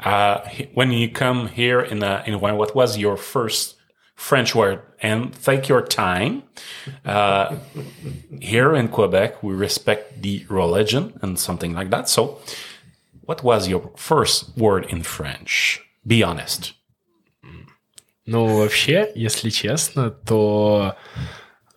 Uh, 0.00 0.40
he- 0.48 0.68
when 0.74 0.90
you 0.92 1.08
come 1.10 1.48
here 1.48 1.80
in 1.80 2.02
uh, 2.02 2.22
in 2.26 2.32
Hawaii, 2.34 2.54
what 2.56 2.74
was 2.74 2.96
your 2.98 3.16
first 3.16 3.76
French 4.16 4.54
word? 4.54 4.80
And 5.00 5.32
take 5.44 5.68
your 5.68 5.82
time. 5.82 6.42
Uh, 7.04 7.56
here 8.40 8.74
in 8.74 8.88
Quebec, 8.88 9.42
we 9.42 9.52
respect 9.54 10.22
the 10.22 10.44
religion 10.48 11.12
and 11.22 11.38
something 11.38 11.74
like 11.74 11.90
that. 11.90 12.08
So, 12.08 12.38
what 13.26 13.42
was 13.42 13.68
your 13.68 13.90
first 13.96 14.56
word 14.56 14.86
in 14.90 15.02
French? 15.02 15.80
Be 16.06 16.22
honest. 16.24 16.74
Ну, 18.26 18.46
вообще, 18.46 19.10
если 19.16 19.50
честно, 19.50 20.10
то 20.10 20.94
э, 21.16 21.22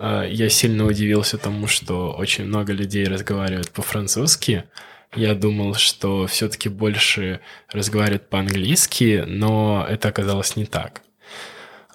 я 0.00 0.48
сильно 0.48 0.86
удивился 0.86 1.36
тому, 1.36 1.66
что 1.66 2.12
очень 2.12 2.44
много 2.44 2.72
людей 2.72 3.04
разговаривают 3.04 3.70
по-французски. 3.70 4.64
Я 5.14 5.34
думал, 5.34 5.74
что 5.74 6.26
все-таки 6.26 6.68
больше 6.68 7.40
разговаривают 7.70 8.28
по-английски, 8.30 9.24
но 9.26 9.86
это 9.88 10.08
оказалось 10.08 10.56
не 10.56 10.64
так. 10.64 11.02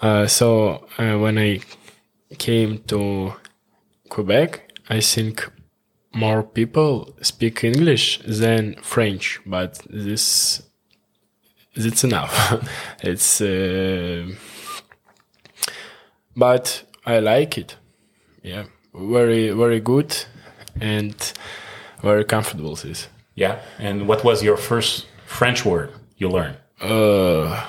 Uh, 0.02 0.26
so, 0.28 0.88
uh, 0.98 1.18
when 1.18 1.38
I 1.38 1.62
came 2.38 2.84
to 2.88 3.34
Quebec, 4.10 4.62
I 4.88 5.00
think 5.00 5.52
more 6.14 6.44
people 6.44 7.16
speak 7.22 7.64
English 7.64 8.20
than 8.28 8.76
French, 8.82 9.40
but 9.46 9.82
this 9.90 10.62
that's 11.76 12.04
enough. 12.04 12.62
it's 13.02 13.42
uh, 13.42 14.28
but 16.36 16.84
I 17.06 17.20
like 17.20 17.58
it. 17.58 17.78
Yeah, 18.45 18.65
very 18.95 19.51
very 19.51 19.81
good 19.81 20.17
and 20.81 21.15
very 22.03 22.25
comfortable. 22.25 22.75
This. 22.77 23.09
Yeah. 23.35 23.61
And 23.79 24.07
what 24.09 24.25
was 24.25 24.43
your 24.43 24.57
first 24.57 25.07
French 25.27 25.65
word 25.65 25.93
you 26.19 26.29
learned? 26.29 26.57
Uh, 26.81 27.67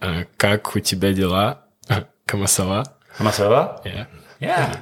uh, 0.00 0.24
как 0.38 0.74
у 0.76 0.80
тебя 0.80 1.12
дела? 1.12 1.64
Comment 2.26 2.46
ça 2.48 2.64
va? 2.64 2.84
Comment 3.16 3.32
ça 3.32 3.48
va? 3.48 3.80
Yeah. 3.84 4.06
Yeah. 4.40 4.76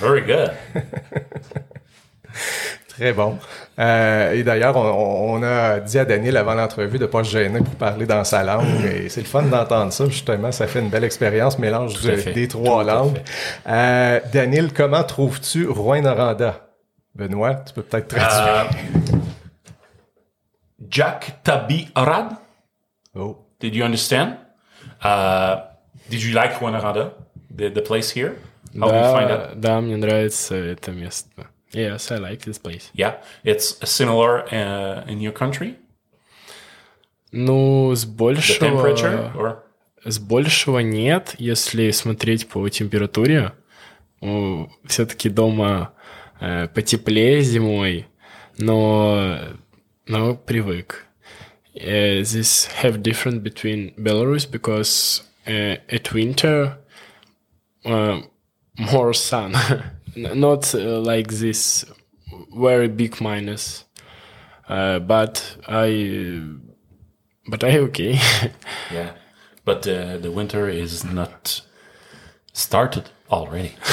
Very 0.00 0.20
good. 0.20 0.56
Très 2.96 3.12
bon. 3.14 3.38
Euh, 3.78 4.32
et 4.32 4.42
d'ailleurs, 4.42 4.76
on, 4.76 5.34
on 5.38 5.42
a 5.42 5.80
dit 5.80 5.98
à 5.98 6.04
Daniel 6.04 6.36
avant 6.36 6.54
l'entrevue 6.54 6.98
de 6.98 7.06
pas 7.06 7.24
se 7.24 7.30
gêner 7.30 7.60
pour 7.60 7.74
parler 7.76 8.04
dans 8.04 8.22
sa 8.24 8.42
langue. 8.44 8.84
Et 8.84 9.08
c'est 9.08 9.22
le 9.22 9.26
fun 9.26 9.42
d'entendre 9.44 9.92
ça, 9.92 10.04
justement. 10.06 10.52
Ça 10.52 10.66
fait 10.66 10.80
une 10.80 10.90
belle 10.90 11.04
expérience, 11.04 11.58
mélange 11.58 11.94
Tout 11.94 12.08
à 12.08 12.10
de- 12.12 12.16
fait. 12.16 12.32
des 12.32 12.48
trois 12.48 12.84
Tout 12.84 12.90
à 12.90 12.94
langues. 12.94 13.20
Euh, 13.66 14.20
Daniel, 14.32 14.72
comment 14.74 15.02
trouves-tu 15.04 15.66
Rouen-Noranda? 15.68 16.68
Benoît, 17.14 17.54
tu 17.56 17.72
peux 17.74 17.82
peut-être 17.82 18.08
traduire. 18.08 18.70
Uh, 18.72 19.16
Jack 20.88 21.42
Tabi 21.42 21.88
Arad. 21.94 22.36
oh. 23.14 23.38
Did 23.60 23.74
you 23.76 23.84
understand? 23.84 24.36
Uh, 25.04 25.56
did 26.10 26.22
you 26.22 26.32
like 26.34 26.52
Rwanda, 26.58 27.12
the, 27.54 27.68
the 27.70 27.80
place 27.80 28.10
here? 28.10 28.36
How 28.78 28.88
do 28.90 28.96
you 28.96 29.12
find 29.14 29.28
Да, 29.28 29.50
it? 29.52 29.60
да, 29.60 29.80
мне 29.80 29.96
нравится 29.96 30.54
это 30.56 30.90
место. 30.90 31.46
Yes, 31.73 32.11
I 32.11 32.17
like 32.17 32.45
this 32.45 32.57
place. 32.57 32.89
Yeah, 32.93 33.17
it's 33.43 33.77
similar 33.89 34.45
uh, 34.53 35.05
in 35.07 35.19
your 35.19 35.33
country. 35.33 35.75
Ну, 37.31 37.93
с 37.93 38.05
большего... 38.05 38.59
temperature, 38.59 39.35
or 39.35 39.63
С 40.05 40.19
большего 40.19 40.79
нет, 40.79 41.35
если 41.37 41.91
смотреть 41.91 42.47
по 42.47 42.67
температуре. 42.69 43.51
Все-таки 44.85 45.29
дома 45.29 45.93
э, 46.39 46.67
потеплее 46.69 47.41
зимой, 47.41 48.07
но, 48.57 49.37
но 50.07 50.35
привык. 50.35 51.03
Uh, 51.75 52.21
this 52.21 52.65
have 52.81 53.03
different 53.03 53.43
between 53.43 53.93
Belarus 53.97 54.49
because 54.49 55.21
uh, 55.45 55.75
at 55.87 56.11
winter 56.11 56.77
uh, 57.85 58.21
more 58.79 59.13
sun, 59.13 59.53
not 60.17 60.73
uh, 60.75 60.99
like 60.99 61.27
this 61.27 61.85
very 62.55 62.87
big 62.87 63.21
minus. 63.21 63.85
Uh, 64.67 64.99
but 64.99 65.57
I, 65.67 66.41
but 67.47 67.63
I 67.63 67.77
okay. 67.79 68.19
yeah, 68.91 69.11
but 69.63 69.87
uh, 69.87 70.17
the 70.17 70.31
winter 70.31 70.67
is 70.67 71.03
not 71.05 71.61
started 72.53 73.09
already. 73.31 73.71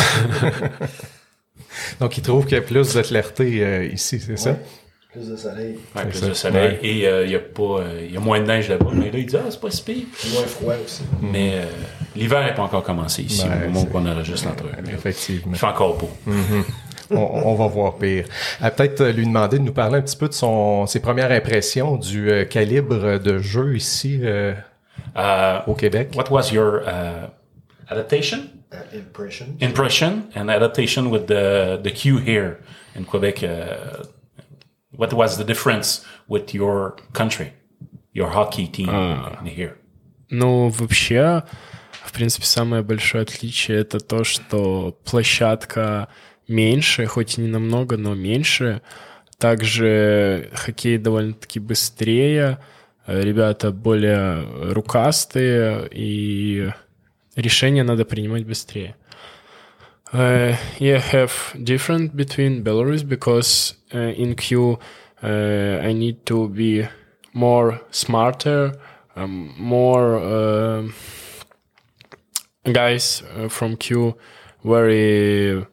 Donc, 2.00 2.16
il 2.16 2.22
trouve 2.22 2.44
qu'il 2.44 2.56
y 2.56 2.60
a 2.60 2.62
plus 2.62 2.94
de 2.94 3.02
clarté 3.02 3.64
euh, 3.64 3.84
ici, 3.84 4.20
c'est 4.20 4.36
ça? 4.36 4.56
Plus 5.14 5.28
de 5.30 5.36
soleil, 5.36 5.78
Ouais, 5.94 6.02
plus 6.06 6.18
ça. 6.18 6.28
de 6.28 6.34
soleil 6.34 6.68
Ouais. 6.72 6.78
et 6.82 7.06
euh, 7.06 7.24
il 7.24 7.30
y 7.30 7.36
a 7.36 7.38
pas, 7.38 7.62
euh, 7.62 8.00
il 8.06 8.12
y 8.12 8.16
a 8.16 8.20
moins 8.20 8.40
de 8.40 8.46
neige 8.46 8.68
là-bas. 8.68 8.90
Mais 8.92 9.10
là, 9.10 9.18
il 9.18 9.26
dit 9.26 9.36
ah 9.36 9.42
c'est 9.48 9.60
pas 9.60 9.70
si 9.70 9.82
pire. 9.82 10.04
moins 10.34 10.42
froid 10.42 10.74
aussi. 10.84 11.02
Mais 11.22 11.52
euh, 11.54 11.64
l'hiver 12.16 12.44
n'est 12.44 12.54
pas 12.54 12.62
encore 12.62 12.82
commencé 12.82 13.22
ici 13.22 13.46
Ouais, 13.46 13.66
au 13.66 13.70
moment 13.70 13.86
qu'on 13.86 14.06
enregistre 14.06 14.48
l'entrevue. 14.48 14.92
Effectivement. 14.92 15.52
Il 15.52 15.58
fait 15.58 15.66
encore 15.66 15.96
beau. 15.96 16.10
on, 17.10 17.16
on 17.16 17.54
va 17.54 17.66
voir 17.68 17.96
pire. 17.96 18.24
Euh, 18.62 18.70
Peut-être 18.70 19.00
euh, 19.02 19.12
lui 19.12 19.24
demander 19.24 19.58
de 19.58 19.62
nous 19.64 19.72
parler 19.72 19.98
un 19.98 20.02
petit 20.02 20.16
peu 20.16 20.28
de 20.28 20.34
son, 20.34 20.86
ses 20.86 21.00
premières 21.00 21.30
impressions 21.30 21.96
du 21.96 22.30
euh, 22.30 22.44
calibre 22.44 23.18
de 23.18 23.38
jeu 23.38 23.76
ici 23.76 24.20
euh, 24.22 24.52
Uh, 25.16 25.60
au 25.68 25.74
Québec. 25.74 26.10
what 26.16 26.24
was 26.30 26.50
your 26.52 26.82
uh, 26.86 27.28
adaptation? 27.88 28.48
Uh, 28.72 28.96
impression. 28.96 29.46
impression 29.60 30.24
and 30.34 30.48
adaptation 30.48 31.08
with 31.08 31.26
the 31.26 31.78
the 31.82 31.92
queue 31.92 32.18
here 32.18 32.56
in 32.98 33.04
Quebec. 33.04 33.44
Uh, 34.94 34.98
what 34.98 35.12
was 35.12 35.36
the 35.36 35.44
difference 35.44 36.04
with 36.28 36.54
your 36.54 36.96
country, 37.12 37.52
your 38.12 38.30
hockey 38.30 38.66
team 38.66 38.88
in 38.88 39.46
here? 39.46 39.76
Ну, 40.30 40.68
вообще, 40.68 41.44
в 42.04 42.12
принципе, 42.12 42.46
самое 42.46 42.82
большое 42.82 43.22
отличие 43.22 43.78
это 43.78 44.00
то, 44.00 44.24
что 44.24 44.98
площадка 45.04 46.08
меньше, 46.48 47.06
хоть 47.06 47.38
и 47.38 47.40
не 47.40 47.48
намного, 47.48 47.96
но 47.96 48.14
меньше. 48.14 48.82
Также 49.38 50.50
хоккей 50.54 50.98
довольно-таки 50.98 51.60
быстрее, 51.60 52.58
ребята 53.06 53.70
более 53.70 54.72
рукастые, 54.72 55.88
и 55.90 56.70
решения 57.36 57.84
надо 57.84 58.04
принимать 58.04 58.46
быстрее. 58.46 58.96
Uh, 60.12 60.56
yeah, 60.78 60.98
have 60.98 61.56
different 61.64 62.16
between 62.16 62.62
Belarus 62.62 63.08
because 63.08 63.74
uh, 63.92 63.98
in 63.98 64.36
queue 64.36 64.78
uh, 65.22 65.80
I 65.82 65.92
need 65.92 66.24
to 66.26 66.48
be 66.48 66.86
more 67.32 67.80
smarter, 67.90 68.74
um, 69.16 69.54
more 69.58 70.18
um 70.18 70.94
guys 72.72 73.22
uh, 73.36 73.48
from 73.48 73.76
queue 73.76 74.16
very 74.64 75.66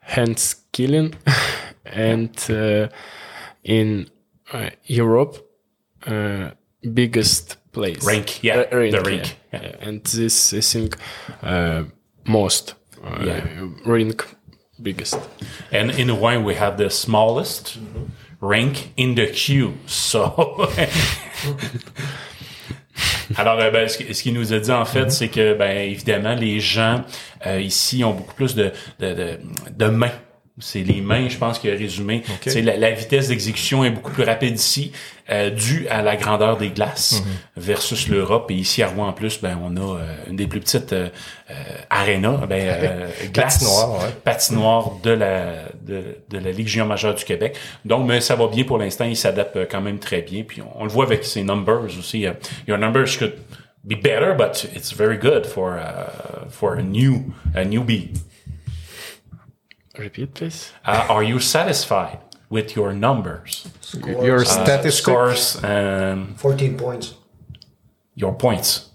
hand 0.00 0.38
skilling, 0.38 1.14
and 1.86 2.36
uh, 2.50 2.88
in 3.64 4.10
uh, 4.52 4.70
Europe 4.84 5.36
uh, 6.06 6.50
biggest 6.92 7.56
place 7.72 8.04
rank 8.04 8.42
yeah, 8.42 8.56
Uh, 8.60 8.90
the 8.90 9.02
rink, 9.04 9.36
yeah. 9.52 9.62
yeah. 9.62 9.88
and 9.88 10.04
this 10.04 10.52
I 10.52 10.60
think 10.60 10.96
uh, 11.42 11.84
most 12.26 12.74
uh, 13.04 13.24
Yeah. 13.24 13.42
rink 13.84 14.24
biggest. 14.82 15.16
And 15.72 15.90
in 15.98 16.08
Hawaii, 16.08 16.38
we 16.38 16.54
have 16.56 16.76
the 16.76 16.90
smallest 16.90 17.78
rink 18.40 18.92
in 18.96 19.14
the 19.14 19.26
queue. 19.28 19.74
So, 19.86 20.66
alors, 23.36 23.58
euh, 23.60 23.70
ben, 23.70 23.88
ce 23.88 24.22
qu'il 24.22 24.34
nous 24.34 24.52
a 24.52 24.58
dit 24.58 24.70
en 24.72 24.84
fait, 24.84 25.10
c'est 25.10 25.28
que, 25.28 25.54
ben, 25.54 25.88
évidemment, 25.90 26.34
les 26.34 26.60
gens 26.60 27.04
euh, 27.46 27.60
ici 27.60 28.04
ont 28.04 28.12
beaucoup 28.14 28.34
plus 28.34 28.54
de 28.54 28.72
de, 28.98 29.14
de, 29.14 29.38
de 29.70 29.86
mains 29.86 30.10
C'est 30.58 30.80
les 30.82 31.00
mains, 31.00 31.28
je 31.30 31.38
pense, 31.38 31.58
qui 31.58 31.70
a 31.70 31.72
résumé. 31.74 32.22
La, 32.62 32.76
la 32.76 32.90
vitesse 32.90 33.28
d'exécution 33.28 33.84
est 33.84 33.90
beaucoup 33.90 34.10
plus 34.12 34.22
rapide 34.22 34.54
ici, 34.56 34.92
euh, 35.30 35.48
due 35.48 35.88
à 35.88 36.02
la 36.02 36.14
grandeur 36.16 36.58
des 36.58 36.68
glaces 36.68 37.22
Mhm. 37.24 37.32
versus 37.56 38.08
l'Europe. 38.08 38.50
Et 38.50 38.54
ici 38.54 38.82
à 38.82 38.88
Rouen, 38.88 39.08
en 39.08 39.12
plus, 39.14 39.40
ben 39.40 39.58
on 39.64 39.74
a 39.78 39.80
euh, 39.98 40.14
une 40.28 40.36
des 40.36 40.46
plus 40.46 40.60
petites 40.60 40.92
euh, 40.92 41.08
euh, 41.50 41.54
arénas, 41.88 42.46
ben, 42.46 42.60
euh, 42.68 43.08
glaces, 43.32 43.60
Patinoire, 43.60 43.92
ouais. 44.04 44.10
patinoire 44.24 44.90
de 45.02 45.10
la 45.10 45.52
de, 45.80 46.18
de 46.28 46.38
la 46.38 46.50
Ligue 46.52 46.68
junior 46.68 46.86
majeure 46.86 47.14
du 47.14 47.24
Québec. 47.24 47.56
Donc, 47.86 48.06
mais 48.06 48.20
ça 48.20 48.36
va 48.36 48.46
bien 48.48 48.64
pour 48.64 48.76
l'instant. 48.76 49.06
Il 49.06 49.16
s'adapte 49.16 49.56
euh, 49.56 49.66
quand 49.68 49.80
même 49.80 49.98
très 50.00 50.20
bien. 50.20 50.42
Puis 50.42 50.60
on, 50.60 50.82
on 50.82 50.84
le 50.84 50.90
voit 50.90 51.06
avec 51.06 51.24
ses 51.24 51.44
numbers 51.44 51.84
aussi. 51.98 52.26
Your 52.68 52.76
numbers 52.76 53.16
could 53.18 53.36
be 53.84 53.94
better, 53.94 54.34
but 54.36 54.68
it's 54.76 54.92
very 54.94 55.16
good 55.16 55.46
for 55.46 55.72
uh, 55.78 56.46
for 56.50 56.74
a 56.78 56.82
new 56.82 57.24
a 57.54 57.64
newbie. 57.64 58.10
Repeat, 59.97 60.33
please. 60.33 60.71
Uh, 60.85 61.05
are 61.09 61.23
you 61.23 61.39
satisfied 61.39 62.19
with 62.49 62.75
your 62.75 62.93
numbers? 62.93 63.65
Your 64.05 64.41
Uh, 64.41 64.45
statistics. 64.45 64.97
scores 64.97 65.57
and 65.63 66.35
14 66.39 66.77
points. 66.77 67.13
your 68.15 68.33
points. 68.35 68.89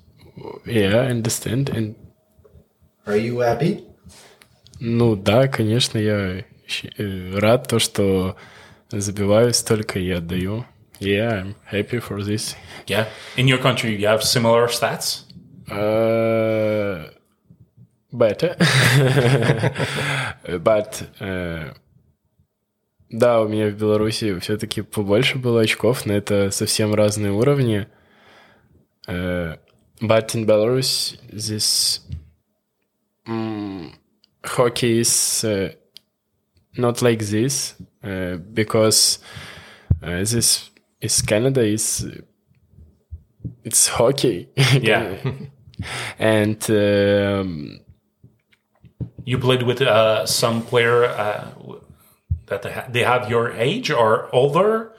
Yeah, 0.67 0.97
I 1.03 1.11
understand. 1.11 1.69
And, 1.71 1.95
Are 3.07 3.17
you 3.17 3.39
happy? 3.41 3.85
ну 4.81 5.17
да, 5.17 5.47
конечно, 5.49 5.99
я 5.99 6.45
щ- 6.67 6.91
э, 6.99 7.39
рад 7.39 7.69
то, 7.69 7.79
что 7.79 8.37
забиваю 8.91 9.53
столько 9.55 9.99
и 10.01 10.11
отдаю. 10.11 10.65
Yeah, 11.01 11.33
I'm 11.43 11.55
happy 11.71 11.99
for 12.01 12.21
this. 12.23 12.55
Yeah. 12.87 13.07
In 13.37 13.47
your 13.49 13.59
country, 13.59 13.97
you 13.97 14.07
have 14.09 14.23
similar 14.23 14.69
stats. 14.69 15.25
Uh, 15.71 17.11
better. 18.12 18.56
But, 20.48 21.10
uh, 21.20 21.74
да, 23.10 23.42
у 23.42 23.48
меня 23.48 23.70
в 23.70 23.76
Беларуси 23.76 24.38
все-таки 24.40 24.82
побольше 24.82 25.38
было 25.38 25.62
очков, 25.62 26.06
но 26.06 26.14
это 26.14 26.52
совсем 26.52 26.94
разные 26.94 27.32
уровни. 27.32 27.88
Uh, 29.08 29.58
but 30.02 30.36
in 30.36 30.46
Belarus, 30.46 31.18
this 31.32 32.02
mm, 33.26 33.94
hockey 34.44 35.00
is 35.00 35.44
uh, 35.46 35.72
not 36.78 37.02
like 37.02 37.20
this 37.20 37.76
uh, 38.04 38.36
because 38.54 39.20
uh, 40.04 40.20
this 40.20 40.70
is 41.02 41.22
Canada 41.22 41.62
is 41.62 42.06
it's 43.64 43.88
hockey. 43.88 44.50
Yeah. 44.82 45.16
and 46.20 46.70
um, 46.70 47.80
You 49.27 49.39
played 49.39 49.63
with 49.63 49.81
uh, 49.81 50.27
some 50.27 50.63
player 50.63 51.05
uh, 51.05 51.45
that 52.47 52.63
they 52.63 52.73
ha- 52.73 52.87
they 52.93 53.05
have 53.05 53.31
your 53.31 53.53
age 53.53 53.91
or 53.91 54.29
older. 54.33 54.93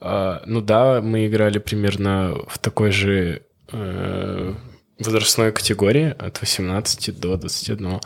а, 0.00 0.42
ну 0.46 0.60
да, 0.60 1.00
мы 1.00 1.26
играли 1.26 1.58
примерно 1.58 2.34
в 2.48 2.58
такой 2.58 2.90
же 2.90 3.42
э, 3.72 4.54
возрастной 4.98 5.52
категории 5.52 6.14
от 6.18 6.38
18 6.42 7.18
до 7.18 7.36
21. 7.36 8.00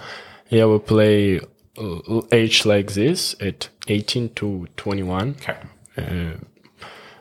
Я 0.50 0.66
would 0.66 0.84
play 0.86 1.42
l- 1.76 2.24
age 2.30 2.64
like 2.64 2.92
this 2.92 3.34
at 3.40 3.68
18 3.88 4.28
to 4.34 4.66
21, 4.76 5.34
Okay. 5.40 5.56
uh, 5.96 6.36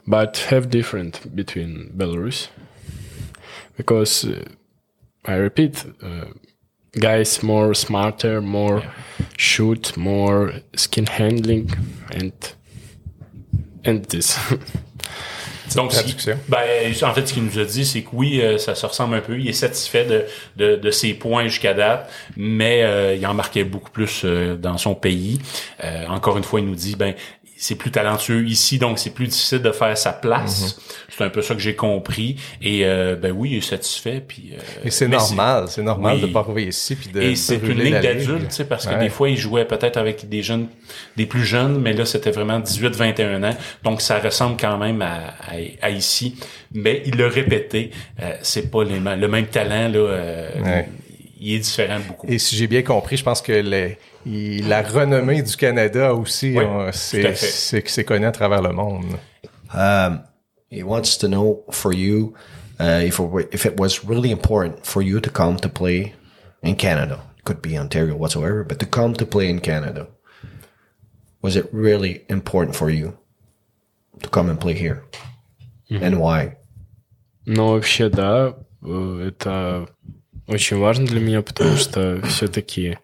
but 0.06 0.38
have 0.52 0.70
different 0.70 1.22
between 1.36 1.92
Belarus 1.98 2.50
because 3.78 4.26
uh, 4.26 4.46
I 5.26 5.36
repeat, 5.36 5.84
uh, 6.04 6.26
guys 6.99 7.43
more 7.43 7.75
smarter, 7.75 8.41
more 8.41 8.83
shoot, 9.37 9.97
more 9.97 10.53
skin 10.77 11.07
handling, 11.07 11.71
and 12.15 12.33
and 13.85 14.01
this. 14.09 14.39
Donc, 15.75 15.93
ce 15.93 16.31
ben, 16.49 16.93
en 17.03 17.15
fait, 17.15 17.27
ce 17.27 17.33
qu'il 17.33 17.45
nous 17.45 17.59
a 17.59 17.65
dit, 17.65 17.85
c'est 17.85 18.03
que 18.03 18.11
oui, 18.13 18.41
euh, 18.41 18.59
ça 18.59 18.75
se 18.75 18.85
ressemble 18.87 19.15
un 19.15 19.21
peu. 19.21 19.39
Il 19.39 19.49
est 19.49 19.53
satisfait 19.53 20.05
de, 20.05 20.25
de, 20.57 20.77
de 20.77 20.91
ses 20.91 21.15
points 21.15 21.45
jusqu'à 21.45 21.75
date, 21.75 22.11
mais 22.37 22.83
euh, 22.83 23.15
il 23.15 23.27
en 23.27 23.35
marquait 23.35 23.65
beaucoup 23.65 23.91
plus 23.91 24.23
euh, 24.25 24.57
dans 24.57 24.79
son 24.79 24.95
pays. 24.95 25.41
Euh, 25.83 26.07
encore 26.09 26.37
une 26.37 26.45
fois, 26.45 26.61
il 26.61 26.67
nous 26.67 26.75
dit, 26.75 26.97
ben, 26.97 27.15
c'est 27.63 27.77
plus 27.77 27.93
talentueux 27.93 28.45
ici, 28.49 28.77
donc 28.81 28.99
c'est 28.99 29.11
plus 29.11 29.29
difficile 29.29 29.63
de 29.63 29.71
faire 29.71 29.97
sa 29.97 30.13
place. 30.13 30.81
C'est 31.09 31.23
un 31.23 31.29
peu 31.31 31.43
ça 31.43 31.55
que 31.55 31.61
j'ai 31.61 31.77
compris. 31.77 32.35
Et 32.61 32.81
euh, 32.85 33.15
ben 33.15 33.31
oui, 33.31 33.51
il 33.53 33.57
est 33.59 33.61
satisfait. 33.61 34.21
Puis, 34.27 34.51
euh, 34.53 34.85
Et 34.85 34.91
c'est 34.91 35.07
normal, 35.07 35.67
c'est 35.69 35.83
normal 35.83 36.17
Oui. 36.17 36.23
de 36.23 36.27
pas 36.27 36.41
arriver 36.41 36.65
ici 36.65 36.97
puis 36.97 37.11
de 37.11 37.21
et 37.23 37.37
c'est 37.37 37.59
une 37.59 37.81
ligue 37.81 38.01
d'adultes, 38.01 38.49
tu 38.49 38.55
sais, 38.57 38.65
parce 38.65 38.85
que 38.87 38.99
des 38.99 39.11
fois, 39.11 39.31
ils 39.31 39.37
jouaient 39.37 39.65
peut-être 39.65 39.97
avec 39.97 40.29
des 40.29 40.43
jeunes, 40.43 40.67
des 41.17 41.27
plus 41.27 41.45
jeunes, 41.45 41.81
mais 41.81 41.93
là, 41.93 42.05
c'était 42.05 42.33
vraiment 42.33 42.59
18-21 42.59 43.45
ans. 43.45 43.57
Donc, 43.85 44.01
ça 44.01 44.19
ressemble 44.19 44.57
quand 44.61 44.77
même 44.79 45.01
à, 45.01 45.15
à, 45.49 45.87
à 45.87 45.91
ici. 45.91 46.35
Mais 46.75 47.03
il 47.07 47.17
l'a 47.17 47.29
répété, 47.29 47.93
euh, 48.21 48.33
c'est 48.43 48.73
pas 48.73 48.83
les 48.83 48.99
le 48.99 49.29
même 49.29 49.47
talent, 49.47 49.89
là, 49.89 49.99
euh, 49.99 50.49
Ouais 50.65 50.89
il 51.42 51.56
est 51.56 51.60
différent 51.60 52.00
beaucoup. 52.08 52.28
Et 52.28 52.40
si 52.40 52.56
j'ai 52.56 52.68
bien 52.68 52.82
compris, 52.84 53.18
je 53.18 53.24
pense 53.24 53.42
que 53.42 53.52
les- 53.52 53.98
il- 54.26 54.68
la 54.68 54.82
renommée 54.82 55.42
du 55.42 55.56
Canada 55.56 56.14
aussi, 56.14 56.58
Oui, 56.58 56.64
on- 56.66 56.84
tout 56.84 56.88
à 56.90 56.92
c'est 56.92 57.22
fait. 57.22 57.36
c'est 57.36 57.88
c'est 57.88 58.04
connu 58.04 58.26
à 58.26 58.32
travers 58.32 58.62
le 58.62 58.72
monde. 58.74 59.18
Um, 59.74 60.22
he 60.72 60.82
wants 60.84 61.18
to 61.20 61.28
know 61.28 61.64
for 61.70 61.94
you 61.94 62.34
uh, 62.80 63.02
if, 63.06 63.20
it 63.20 63.26
were- 63.30 63.48
if 63.52 63.66
it 63.66 63.80
was 63.80 64.02
really 64.08 64.32
important 64.32 64.84
for 64.86 65.02
you 65.02 65.20
to 65.20 65.30
come 65.30 65.58
to 65.60 65.70
play 65.70 66.14
in 66.64 66.76
Canada. 66.76 67.20
Could 67.44 67.62
be 67.62 67.78
Ontario 67.80 68.16
whatsoever, 68.16 68.64
but 68.68 68.78
to 68.80 68.86
come 68.86 69.14
to 69.16 69.26
play 69.26 69.50
in 69.50 69.60
Canada. 69.62 70.08
Was 71.42 71.56
it 71.56 71.68
really 71.72 72.24
important 72.30 72.76
for 72.76 72.90
you 72.90 73.14
to 74.22 74.30
come 74.30 74.50
and 74.50 74.60
play 74.60 74.74
here? 74.74 75.04
And 75.90 76.18
why? 76.20 76.58
Но 77.46 77.72
вообще, 77.80 78.10
да, 78.10 78.54
э, 78.84 79.28
это 79.30 79.88
очень 80.47 80.79
важно 80.79 81.07
для 81.07 81.21
меня, 81.21 81.43
потому 81.43 81.77
что 81.77 82.21
все-таки 82.27 82.99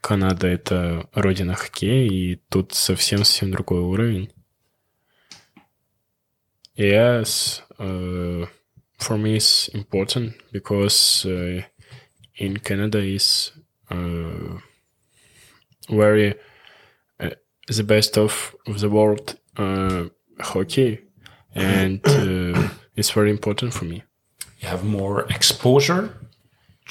Канада— 0.00 0.46
это 0.48 1.08
родина 1.14 1.54
хоккея, 1.54 2.08
и 2.08 2.36
тут 2.48 2.74
совсем-совсем 2.74 3.52
другой 3.52 3.80
уровень. 3.80 4.30
Yes, 6.76 7.62
uh, 7.78 8.46
for 8.98 9.18
me 9.18 9.36
it's 9.36 9.68
important 9.74 10.34
because 10.52 11.24
uh, 11.26 11.62
in 12.36 12.56
Canada 12.56 12.98
is 12.98 13.52
uh, 13.90 14.58
very 15.88 16.34
uh, 17.20 17.30
the 17.68 17.84
best 17.84 18.16
of, 18.16 18.54
the 18.66 18.88
world 18.88 19.36
uh, 19.58 20.04
hockey, 20.40 21.00
and 21.54 22.00
uh, 22.06 22.70
it's 22.96 23.10
very 23.10 23.30
important 23.30 23.74
for 23.74 23.84
me. 23.84 24.02
You 24.60 24.68
have 24.68 24.84
more 24.84 25.26
exposure 25.28 26.14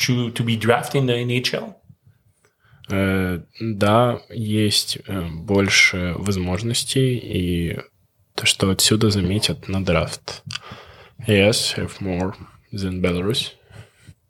to, 0.05 0.31
to 0.31 0.43
be 0.43 0.55
drafted 0.57 1.01
in 1.01 1.05
the 1.07 1.15
NHL. 1.25 1.75
Э, 2.89 3.39
да, 3.59 4.21
есть 4.29 4.97
э, 5.07 5.27
больше 5.29 6.13
возможностей, 6.17 7.17
и 7.17 7.79
то, 8.35 8.45
что 8.45 8.69
отсюда 8.69 9.09
заметят 9.09 9.67
на 9.67 9.83
драфт. 9.83 10.43
Yes, 11.27 11.75
have 11.77 11.99
more 12.01 12.33
than 12.73 13.01
Belarus. 13.01 13.51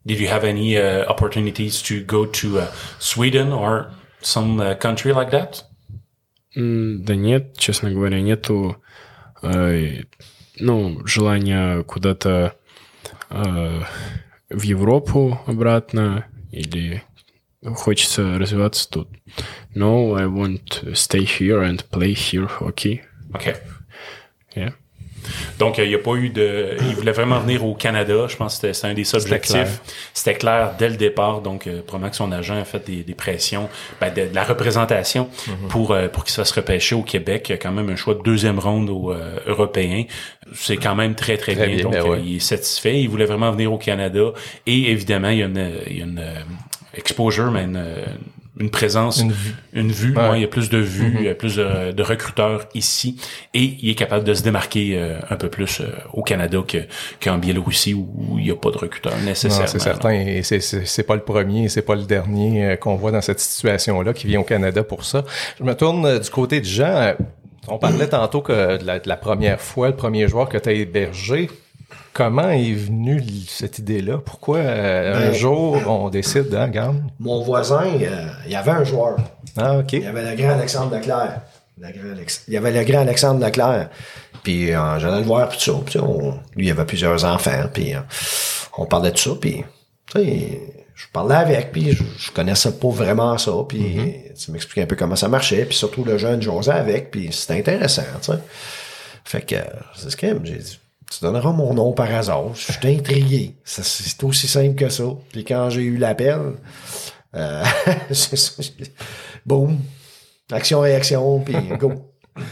Did 0.04 0.18
you 0.18 0.28
have 0.28 0.44
any 0.44 0.76
uh, 0.76 1.06
opportunities 1.06 1.80
to 1.82 2.04
go 2.04 2.26
to 2.26 2.58
uh, 2.60 2.66
Sweden 2.98 3.52
or 3.52 3.92
some 4.20 4.60
uh, 4.60 4.74
country 4.74 5.12
like 5.12 5.30
that? 5.30 5.64
М, 6.54 7.04
Да 7.04 7.14
нет, 7.14 7.56
честно 7.56 7.90
говоря, 7.90 8.20
нету 8.20 8.76
э, 9.42 10.02
ну, 10.56 11.06
желания 11.06 11.82
куда-то 11.84 12.54
э, 13.30 13.82
в 14.52 14.62
Европу 14.62 15.40
обратно 15.46 16.26
или 16.50 17.02
хочется 17.74 18.38
развиваться 18.38 18.88
тут. 18.88 19.08
No, 19.74 20.14
I 20.14 20.26
want 20.26 20.64
to 20.82 20.92
stay 20.92 21.24
here 21.24 21.62
and 21.62 21.84
play 21.90 22.14
here 22.14 22.48
hockey. 22.48 23.02
OK. 23.34 23.56
Yeah. 24.54 24.74
Donc, 25.58 25.78
euh, 25.78 25.84
il 25.84 25.88
n'y 25.90 25.94
a 25.94 25.98
pas 25.98 26.14
eu 26.14 26.28
de... 26.30 26.76
Il 26.88 26.94
voulait 26.96 27.12
vraiment 27.12 27.38
venir 27.40 27.64
au 27.64 27.74
Canada. 27.74 28.26
Je 28.28 28.36
pense 28.36 28.58
que 28.58 28.72
c'était 28.72 28.86
un 28.88 28.94
des 28.94 29.14
objectifs. 29.14 29.80
C'était 30.14 30.34
clair 30.34 30.72
dès 30.78 30.88
le 30.88 30.96
départ. 30.96 31.40
Donc, 31.40 31.66
euh, 31.66 31.82
probablement 31.82 32.10
que 32.10 32.16
son 32.16 32.32
agent 32.32 32.56
a 32.56 32.64
fait 32.64 32.84
des, 32.84 33.02
des 33.02 33.14
pressions, 33.14 33.68
ben, 34.00 34.12
de, 34.12 34.28
de 34.28 34.34
la 34.34 34.44
représentation 34.44 35.28
Mhm. 35.48 35.68
pour, 35.68 35.92
euh, 35.92 36.08
pour 36.08 36.24
qu'il 36.24 36.32
se 36.32 36.40
fasse 36.40 36.52
repêcher 36.52 36.94
au 36.94 37.02
Québec. 37.02 37.46
Il 37.48 37.52
y 37.52 37.54
a 37.54 37.58
quand 37.58 37.72
même 37.72 37.88
un 37.90 37.96
choix 37.96 38.14
de 38.14 38.22
deuxième 38.22 38.58
ronde 38.58 38.90
au 38.90 39.12
euh, 39.12 39.36
européen. 39.46 40.04
C'est 40.54 40.76
quand 40.76 40.94
même 40.94 41.14
très, 41.14 41.36
très, 41.36 41.54
Très 41.54 41.66
bien. 41.66 41.76
bien, 41.76 41.84
Donc, 41.84 41.92
ben 41.92 42.02
ouais. 42.04 42.20
il 42.24 42.36
est 42.36 42.40
satisfait. 42.40 43.00
Il 43.00 43.08
voulait 43.08 43.24
vraiment 43.26 43.50
venir 43.52 43.72
au 43.72 43.78
Canada. 43.78 44.32
Et 44.66 44.90
évidemment, 44.90 45.28
il 45.30 45.38
y 45.38 45.42
a 45.42 45.46
une, 45.46 45.70
il 45.88 45.98
y 45.98 46.00
a 46.02 46.04
une 46.04 46.24
exposure, 46.94 47.50
mais 47.50 47.62
une, 47.64 47.82
une 48.60 48.68
présence, 48.70 49.18
Une 49.20 49.32
vue. 49.32 49.54
une 49.72 49.90
vue. 49.90 50.14
Ouais. 50.14 50.28
ouais, 50.28 50.38
il 50.38 50.42
y 50.42 50.44
a 50.44 50.48
plus 50.48 50.68
de 50.68 50.76
vues, 50.78 51.10
Mhm. 51.12 51.16
il 51.20 51.24
y 51.24 51.28
a 51.30 51.34
plus 51.34 51.56
de, 51.56 51.92
de 51.92 52.02
recruteurs 52.02 52.66
ici, 52.74 53.16
et 53.54 53.76
il 53.80 53.88
est 53.88 53.94
capable 53.94 54.24
de 54.24 54.34
se 54.34 54.42
démarquer 54.42 54.92
euh, 54.98 55.18
un 55.30 55.36
peu 55.36 55.48
plus 55.48 55.80
euh, 55.80 55.86
au 56.12 56.22
Canada 56.22 56.58
que 56.66 56.78
qu'en 57.22 57.38
Biélorussie 57.38 57.94
où 57.94 58.36
il 58.38 58.44
n'y 58.44 58.50
a 58.50 58.54
pas 58.56 58.70
de 58.70 58.76
recruteurs 58.78 59.16
nécessairement. 59.24 59.66
c'est 59.66 59.78
certain. 59.78 60.10
Et 60.10 60.42
c'est, 60.42 61.02
pas 61.06 61.14
le 61.14 61.22
premier, 61.22 61.68
c'est 61.70 61.82
pas 61.82 61.94
le 61.94 62.02
dernier 62.04 62.66
euh, 62.66 62.76
qu'on 62.76 62.96
voit 62.96 63.10
dans 63.10 63.22
cette 63.22 63.40
situation-là 63.40 64.12
qui 64.12 64.26
vient 64.26 64.40
au 64.40 64.44
Canada 64.44 64.82
pour 64.84 65.04
ça. 65.04 65.24
Je 65.58 65.64
me 65.64 65.74
tourne 65.74 66.18
du 66.18 66.30
côté 66.30 66.60
de 66.60 66.66
Jean. 66.66 67.14
On 67.68 67.78
parlait 67.78 68.08
tantôt 68.08 68.42
que 68.42 68.76
de 68.78 68.84
la, 68.84 68.98
de 68.98 69.08
la 69.08 69.16
première 69.16 69.60
fois, 69.60 69.88
le 69.88 69.96
premier 69.96 70.26
joueur 70.28 70.48
que 70.48 70.58
tu 70.58 70.68
as 70.68 70.72
hébergé. 70.72 71.48
Comment 72.12 72.50
est 72.50 72.72
venue 72.74 73.22
cette 73.48 73.78
idée-là? 73.78 74.18
Pourquoi 74.18 74.58
euh, 74.58 75.16
un 75.16 75.30
Ben- 75.30 75.34
jour 75.34 75.78
on 75.86 76.08
décide, 76.10 76.54
hein, 76.54 76.64
regarde? 76.66 77.02
Mon 77.18 77.42
voisin, 77.42 77.84
euh, 78.00 78.26
il 78.46 78.52
y 78.52 78.56
avait 78.56 78.70
un 78.72 78.84
joueur. 78.84 79.16
Ah, 79.56 79.78
OK. 79.78 79.92
Il 79.94 80.02
y 80.02 80.06
avait 80.06 80.30
le 80.30 80.36
grand 80.36 80.50
Alexandre 80.52 80.94
Leclerc. 80.96 81.40
Le 81.80 81.88
grand 81.90 82.12
Alex- 82.12 82.44
Il 82.48 82.54
y 82.54 82.56
avait 82.56 82.70
le 82.72 82.84
grand 82.84 83.00
Alexandre 83.00 83.44
Leclerc. 83.44 83.88
Puis 84.42 84.72
euh, 84.74 84.98
j'allais 84.98 85.18
le 85.20 85.24
voir, 85.26 85.48
puis 85.48 85.58
tout 85.58 85.64
ça. 85.72 85.80
Puis, 85.84 85.98
on- 86.00 86.38
lui, 86.56 86.66
il 86.66 86.70
avait 86.70 86.84
plusieurs 86.84 87.24
enfants, 87.24 87.64
puis 87.72 87.94
euh, 87.94 88.00
on 88.76 88.84
parlait 88.86 89.10
de 89.12 89.18
ça, 89.18 89.30
puis 89.40 89.64
tu 90.12 90.18
sais, 90.22 90.60
je 90.94 91.06
parlais 91.12 91.34
avec, 91.36 91.72
puis 91.72 91.92
je, 91.92 92.02
je 92.18 92.30
connaissais 92.30 92.72
pas 92.72 92.88
vraiment 92.88 93.36
ça, 93.38 93.52
puis 93.68 93.96
tu 94.38 94.50
m'expliquais 94.52 94.82
un 94.82 94.86
peu 94.86 94.96
comment 94.96 95.16
ça 95.16 95.28
marchait, 95.28 95.64
puis 95.64 95.76
surtout 95.76 96.04
le 96.04 96.18
jeune 96.18 96.42
j'osais 96.42 96.72
avec, 96.72 97.10
puis 97.10 97.30
c'était 97.32 97.58
intéressant, 97.58 98.02
tu 98.20 98.32
sais. 98.32 98.38
Fait 99.24 99.40
que 99.42 99.56
c'est 99.96 100.10
ce 100.10 100.16
que 100.16 100.26
j'ai 100.44 100.56
dit. 100.58 100.78
Tu 101.18 101.24
donneras 101.24 101.52
mon 101.52 101.74
nom 101.74 101.92
par 101.92 102.12
hasard. 102.14 102.54
Je 102.54 102.72
suis 102.72 102.88
intrigué. 102.88 103.54
C'est 103.64 104.22
aussi 104.24 104.46
simple 104.48 104.74
que 104.74 104.88
ça. 104.88 105.04
Puis 105.32 105.44
quand 105.44 105.68
j'ai 105.68 105.82
eu 105.82 105.96
l'appel, 105.98 106.38
euh, 107.34 107.64
boum, 109.46 109.78
action-réaction, 110.50 111.40
puis 111.40 111.54
go. 111.78 111.92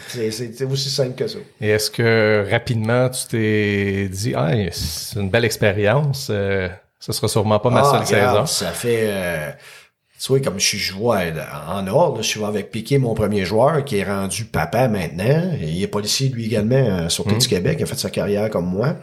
C'est- 0.08 0.62
aussi 0.64 0.90
simple 0.90 1.14
que 1.14 1.26
ça. 1.26 1.38
Et 1.60 1.68
est-ce 1.70 1.90
que 1.90 2.46
rapidement 2.50 3.08
tu 3.08 3.26
t'es 3.28 4.08
dit, 4.10 4.34
ah, 4.36 4.50
c'est 4.72 5.18
une 5.18 5.30
belle 5.30 5.46
expérience, 5.46 6.28
euh, 6.30 6.68
ce 6.98 7.12
sera 7.12 7.28
sûrement 7.28 7.58
pas 7.60 7.70
ma 7.70 7.80
Ah, 7.80 7.84
seule 8.04 8.04
regarde, 8.18 8.46
saison? 8.46 8.66
Ça 8.66 8.72
fait... 8.72 9.04
Euh, 9.08 9.50
tu 10.20 10.28
vois, 10.28 10.40
comme 10.40 10.60
je 10.60 10.66
suis 10.66 10.78
joueur 10.78 11.32
en 11.66 11.86
or, 11.86 12.16
là, 12.16 12.22
je 12.22 12.28
suis 12.28 12.44
avec 12.44 12.70
Piqué, 12.70 12.98
mon 12.98 13.14
premier 13.14 13.46
joueur, 13.46 13.82
qui 13.86 13.96
est 13.96 14.04
rendu 14.04 14.44
papa 14.44 14.86
maintenant. 14.86 15.52
Et 15.58 15.68
il 15.68 15.82
est 15.82 15.86
policier, 15.86 16.28
lui 16.28 16.44
également, 16.44 16.76
euh, 16.76 17.08
Sûreté 17.08 17.36
du 17.36 17.48
Québec. 17.48 17.76
Il 17.80 17.84
a 17.84 17.86
fait 17.86 17.98
sa 17.98 18.10
carrière 18.10 18.50
comme 18.50 18.66
moi. 18.66 18.96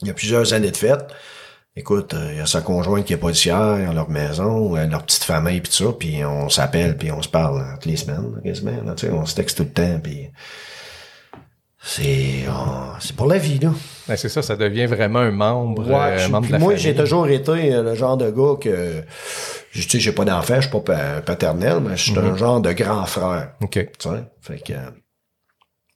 Il 0.00 0.08
y 0.08 0.10
a 0.10 0.14
plusieurs 0.14 0.52
années 0.52 0.72
de 0.72 0.76
fête. 0.76 1.06
Écoute, 1.76 2.14
euh, 2.14 2.30
il 2.32 2.38
y 2.38 2.40
a 2.40 2.46
sa 2.46 2.60
conjointe 2.60 3.04
qui 3.04 3.12
est 3.12 3.18
policière, 3.18 3.56
ont 3.88 3.92
leur 3.92 4.10
maison, 4.10 4.76
euh, 4.76 4.84
leur 4.88 5.04
petite 5.04 5.22
famille, 5.22 5.60
puis 5.60 5.70
tout 5.70 5.84
ça, 5.84 5.92
puis 5.96 6.24
on 6.24 6.48
s'appelle, 6.48 6.98
puis 6.98 7.12
on 7.12 7.22
se 7.22 7.28
parle 7.28 7.64
toutes 7.74 7.86
les 7.86 7.96
semaines, 7.96 8.40
quasiment. 8.42 8.82
là, 8.84 8.94
on 9.12 9.24
se 9.24 9.36
texte 9.36 9.58
tout 9.58 9.62
le 9.62 9.70
temps, 9.70 10.00
puis 10.02 10.28
c'est 11.84 12.44
ah, 12.48 12.96
c'est 13.00 13.14
pour 13.16 13.26
la 13.26 13.38
vie, 13.38 13.58
là. 13.58 13.70
Ben, 14.08 14.16
c'est 14.16 14.28
ça, 14.28 14.42
ça 14.42 14.56
devient 14.56 14.86
vraiment 14.86 15.18
un 15.20 15.30
membre, 15.30 15.86
Ouais, 15.88 15.94
euh, 15.94 16.18
je- 16.18 16.28
membre 16.30 16.46
de 16.46 16.52
la 16.52 16.58
moi, 16.58 16.76
j'ai 16.76 16.94
toujours 16.94 17.28
été 17.28 17.72
euh, 17.74 17.82
le 17.82 17.94
genre 17.94 18.16
de 18.16 18.30
gars 18.30 18.56
que, 18.60 19.02
je- 19.72 19.82
tu 19.82 19.88
sais, 19.90 20.00
j'ai 20.00 20.12
pas 20.12 20.24
d'enfant, 20.24 20.56
je 20.56 20.62
suis 20.62 20.70
pas 20.70 20.80
pa- 20.80 21.20
paternel, 21.22 21.80
mais 21.80 21.96
je 21.96 22.04
suis 22.10 22.12
Mhm. 22.18 22.24
un 22.32 22.36
genre 22.36 22.60
de 22.60 22.72
grand 22.72 23.04
frère, 23.06 23.52
OK. 23.60 23.72
tu 23.72 23.86
sais. 23.98 24.24
Fait 24.40 24.58
que, 24.58 24.72
euh, 24.72 24.90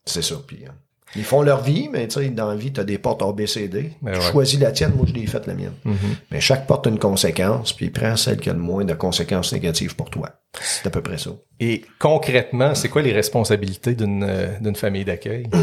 c'est 0.04 0.22
ça. 0.22 0.36
Puis, 0.46 0.64
euh, 0.64 0.70
ils 1.14 1.24
font 1.24 1.42
leur 1.42 1.62
vie, 1.62 1.88
mais 1.92 2.08
tu 2.08 2.20
sais, 2.20 2.28
dans 2.30 2.48
la 2.48 2.56
vie, 2.56 2.72
t'as 2.72 2.84
des 2.84 2.98
portes 2.98 3.22
ABCD. 3.22 3.92
Ben 4.02 4.12
tu 4.12 4.18
ouais. 4.18 4.24
choisis 4.32 4.58
la 4.58 4.72
tienne, 4.72 4.92
moi, 4.96 5.06
je 5.08 5.14
l'ai 5.14 5.26
faite 5.26 5.46
la 5.46 5.54
mienne. 5.54 5.74
Mhm. 5.84 5.96
Mais 6.30 6.40
chaque 6.40 6.66
porte 6.66 6.86
a 6.86 6.90
une 6.90 6.98
conséquence, 6.98 7.72
puis 7.72 7.90
prends 7.90 8.16
celle 8.16 8.38
qui 8.38 8.50
a 8.50 8.52
le 8.52 8.58
moins 8.58 8.84
de 8.84 8.94
conséquences 8.94 9.52
négatives 9.52 9.94
pour 9.94 10.10
toi. 10.10 10.30
C'est 10.60 10.86
à 10.86 10.90
peu 10.90 11.02
près 11.02 11.18
ça. 11.18 11.30
Et 11.60 11.84
concrètement, 11.98 12.74
c'est 12.74 12.88
quoi 12.88 13.02
les 13.02 13.12
responsabilités 13.12 13.94
d'une 13.94 14.24
euh, 14.24 14.74
famille 14.74 15.04
d'accueil? 15.04 15.48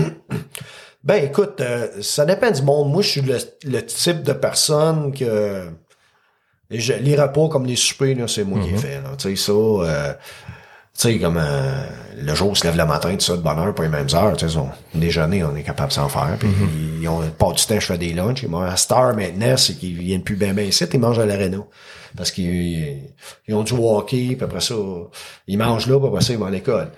Ben 1.03 1.21
écoute, 1.21 1.59
euh, 1.59 1.89
ça 2.01 2.25
dépend 2.25 2.49
du 2.49 2.61
monde. 2.61 2.89
Moi, 2.89 3.01
je 3.01 3.09
suis 3.09 3.21
le, 3.21 3.37
le 3.65 3.85
type 3.85 4.23
de 4.23 4.31
personne 4.31 5.13
que 5.13 5.69
je, 6.71 6.93
les 6.93 7.15
repas 7.15 7.49
comme 7.49 7.65
les 7.65 7.75
soupers, 7.75 8.15
c'est 8.29 8.43
moi 8.45 8.61
qui 8.63 8.69
ai 8.69 8.77
fait. 8.77 9.01
là. 9.01 9.11
Tu 9.17 9.35
sais, 9.35 9.35
ça, 9.35 9.51
euh, 9.51 10.13
tu 10.13 10.62
sais, 10.93 11.19
comme 11.19 11.37
euh, 11.39 11.85
le 12.17 12.35
jour 12.35 12.49
où 12.49 12.51
on 12.51 12.55
se 12.55 12.65
lève 12.65 12.77
le 12.77 12.85
matin, 12.85 13.13
tout 13.15 13.25
ça, 13.25 13.35
de 13.35 13.41
bonne 13.41 13.59
heure, 13.59 13.73
pour 13.73 13.83
les 13.83 13.89
mêmes 13.89 14.07
heures, 14.13 14.37
tu 14.37 14.47
sais, 14.47 14.53
son 14.53 14.69
déjeuner, 14.93 15.43
on 15.43 15.55
est 15.55 15.63
capable 15.63 15.89
de 15.89 15.93
s'en 15.93 16.07
faire. 16.07 16.35
Puis 16.39 16.49
ils 17.01 17.07
ont 17.07 17.21
pas 17.37 17.51
du 17.51 17.65
temps, 17.65 17.79
je 17.79 17.85
fais 17.85 17.97
des 17.97 18.13
lunchs. 18.13 18.43
Et 18.43 18.47
moi, 18.47 18.67
à 18.67 18.75
Star 18.75 19.15
maintenant, 19.15 19.57
c'est 19.57 19.73
qu'ils 19.73 19.97
viennent 19.97 20.23
plus 20.23 20.35
bien 20.35 20.53
bien 20.53 20.65
ici, 20.65 20.85
ils 20.91 20.99
mangent 20.99 21.19
à 21.19 21.25
l'aréna. 21.25 21.57
Parce 22.15 22.29
qu'ils 22.31 22.97
ils 23.47 23.55
ont 23.55 23.63
du 23.63 23.73
hockey, 23.73 24.35
puis 24.35 24.43
après 24.43 24.61
ça, 24.61 24.75
ils 25.47 25.57
mangent 25.57 25.87
là, 25.87 25.97
puis 25.99 26.07
après 26.07 26.21
ça, 26.21 26.33
ils 26.33 26.39
vont 26.39 26.45
à 26.45 26.51
l'école. 26.51 26.89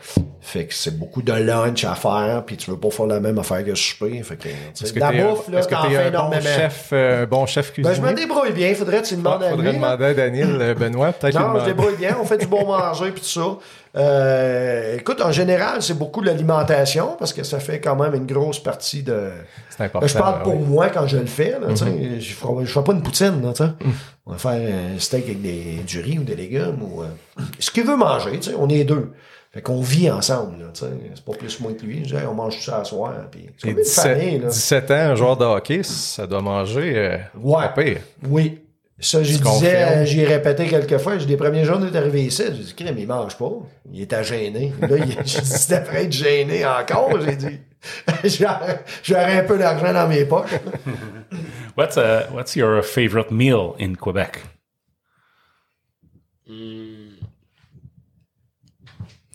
Fait 0.41 0.65
que 0.65 0.73
c'est 0.73 0.97
beaucoup 0.97 1.21
de 1.21 1.31
lunch 1.33 1.83
à 1.85 1.95
faire, 1.95 2.43
puis 2.45 2.57
tu 2.57 2.69
veux 2.69 2.77
pas 2.77 2.89
faire 2.89 3.05
la 3.07 3.19
même 3.19 3.37
affaire 3.39 3.63
que 3.63 3.69
le 3.69 3.75
souper. 3.75 4.21
Fait 4.23 4.35
que, 4.35 4.49
Est-ce 4.49 4.91
que 4.93 4.99
la 4.99 5.09
t'es 5.11 5.19
un- 5.21 5.29
bouffe, 5.29 5.47
là, 5.49 5.59
est-ce 5.59 5.67
que 5.67 5.73
t'en 5.73 5.89
fais 5.89 5.95
un 5.97 6.01
bon 6.03 6.07
énormément. 6.09 6.41
chef, 6.41 6.89
euh, 6.91 7.25
bon 7.25 7.45
chef 7.45 7.67
Ben, 7.67 7.73
cuisinier? 7.73 7.95
je 7.95 8.01
me 8.01 8.13
débrouille 8.13 8.51
bien. 8.51 8.73
Faudrait 8.75 9.01
que 9.01 9.07
tu 9.07 9.15
demandes 9.15 9.39
Ah, 9.41 9.45
à 9.47 9.49
faudrait 9.51 9.71
lui. 9.71 9.79
là. 9.79 9.85
demander 9.95 10.05
à 10.05 10.13
Daniel, 10.13 10.57
euh, 10.61 10.73
Benoît, 10.75 11.13
peut-être 11.13 11.39
Non, 11.39 11.59
je 11.61 11.65
débrouille 11.65 11.95
bien. 11.97 12.17
On 12.21 12.25
fait 12.25 12.37
du 12.37 12.47
bon 12.47 12.65
manger 12.67 13.11
puis 13.11 13.21
tout 13.21 13.27
ça. 13.27 13.57
Euh, 13.97 14.97
écoute, 14.97 15.21
en 15.21 15.31
général, 15.31 15.81
c'est 15.81 15.97
beaucoup 15.97 16.21
de 16.21 16.25
l'alimentation 16.27 17.15
parce 17.17 17.31
que 17.33 17.43
ça 17.43 17.59
fait 17.59 17.79
quand 17.79 17.95
même 17.95 18.13
une 18.13 18.25
grosse 18.25 18.59
partie 18.61 19.03
de. 19.03 19.29
Important. 19.79 20.07
je 20.07 20.17
parle 20.17 20.43
pour 20.43 20.55
oui. 20.55 20.67
moi 20.67 20.89
quand 20.89 21.05
je 21.07 21.17
le 21.17 21.25
fais. 21.25 21.51
Là. 21.59 21.67
Mm-hmm. 21.73 22.19
Je 22.19 22.19
je 22.19 22.33
ferai 22.71 22.83
pas 22.83 22.93
une 22.93 23.01
poutine. 23.03 23.41
Là. 23.41 23.51
Mm. 23.81 23.89
On 24.27 24.31
va 24.31 24.37
faire 24.37 24.51
un 24.95 24.99
steak 24.99 25.25
avec 25.25 25.41
des, 25.41 25.81
du 25.85 25.99
riz 25.99 26.19
ou 26.19 26.23
des 26.23 26.35
légumes. 26.35 26.81
ou 26.81 27.01
euh, 27.03 27.07
Ce 27.59 27.69
qu'il 27.71 27.83
veut 27.85 27.97
manger. 27.97 28.39
On 28.57 28.69
est 28.69 28.83
deux. 28.83 29.11
Fait 29.53 29.61
qu'on 29.61 29.81
vit 29.81 30.09
ensemble. 30.11 30.55
C'est 30.73 31.23
pas 31.25 31.33
plus 31.33 31.59
moi 31.61 31.71
que 31.73 31.85
lui. 31.85 31.99
Je 32.03 32.09
dis, 32.09 32.15
Hey, 32.15 32.25
on 32.25 32.33
mange 32.33 32.57
tout 32.57 32.63
ça 32.63 32.79
à 32.79 32.83
soir. 32.83 33.13
Puis, 33.31 33.47
c'est 33.57 33.69
comme 33.69 33.77
une 33.77 33.83
17, 33.83 34.03
famille. 34.17 34.39
Là. 34.39 34.47
17 34.49 34.91
ans, 34.91 34.93
un 34.95 35.15
joueur 35.15 35.37
de 35.37 35.45
hockey, 35.45 35.81
ça 35.83 36.27
doit 36.27 36.41
manger 36.41 36.93
euh, 36.95 37.17
Ouais. 37.41 37.65
pire. 37.75 37.99
Oui. 38.27 38.59
Ça, 38.99 39.21
j'y 39.23 39.37
Tu 39.37 39.43
disais, 39.43 39.49
confirmes? 39.49 39.73
euh, 39.75 40.05
j'y 40.05 40.21
ai 40.21 40.25
répété 40.25 40.67
quelques 40.67 40.97
fois. 40.99 41.17
J'ai 41.17 41.25
des 41.25 41.35
premiers 41.37 41.65
jours 41.65 41.77
d'être 41.79 41.95
arrivé 41.97 42.23
ici. 42.23 42.43
J'ai 42.47 42.63
dit, 42.63 42.73
crème, 42.75 42.95
il 42.97 43.07
mange 43.07 43.37
pas. 43.37 43.51
Il 43.93 44.01
était 44.01 44.23
gêné. 44.23 44.73
Là, 44.81 44.87
il, 44.97 45.17
j'ai 45.25 45.41
dit, 45.41 45.67
devrais 45.69 46.05
être 46.05 46.11
gêné 46.13 46.65
encore. 46.65 47.11
J'ai 47.21 47.35
dit, 47.35 47.59
j'aurais 48.24 48.84
j'aurais 49.02 49.38
un 49.40 49.44
peu 49.44 49.58
d'argent 49.58 49.92
dans 49.92 50.08
mes 50.08 50.24
poches. 50.24 50.60
What's 51.76 51.96
uh, 51.96 52.28
what's 52.32 52.56
your 52.56 52.82
favorite 52.82 53.30
meal 53.30 53.74
in 53.78 53.96
Quebec? 53.96 54.40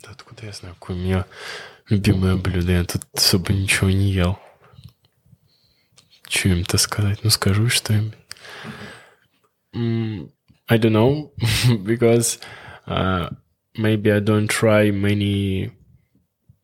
Да 0.03 0.11
откуда 0.11 0.45
я 0.45 0.51
знаю, 0.51 0.75
какое 0.75 0.97
у 0.97 0.99
меня 0.99 1.25
любимое 1.89 2.35
блюдо? 2.35 2.71
Я 2.71 2.83
тут 2.83 3.03
особо 3.13 3.53
ничего 3.53 3.89
не 3.89 4.11
ел. 4.11 4.37
Что 6.27 6.49
им-то 6.49 6.77
сказать? 6.77 7.23
Ну, 7.23 7.29
скажу 7.29 7.69
что-нибудь. 7.69 8.17
М, 9.73 10.31
I 10.67 10.77
don't 10.77 10.91
know, 10.93 11.31
because 11.83 12.39
uh, 12.87 13.29
maybe 13.77 14.11
I 14.11 14.19
don't 14.19 14.47
try 14.47 14.91
many 14.91 15.71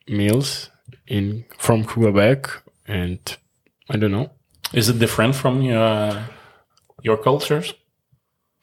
meals 0.07 0.69
in 1.06 1.44
from 1.58 1.84
Quebec, 1.84 2.62
and 2.86 3.18
I 3.88 3.96
don't 3.96 4.10
know. 4.10 4.30
Is 4.72 4.88
it 4.88 4.98
different 4.98 5.34
from 5.34 5.62
your 5.62 6.12
your 7.02 7.22
cultures? 7.22 7.74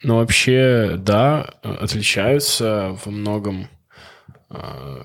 Но 0.02 0.18
вообще, 0.18 0.96
да, 0.98 1.42
отличаются 1.62 2.98
во 3.04 3.10
многом 3.10 3.68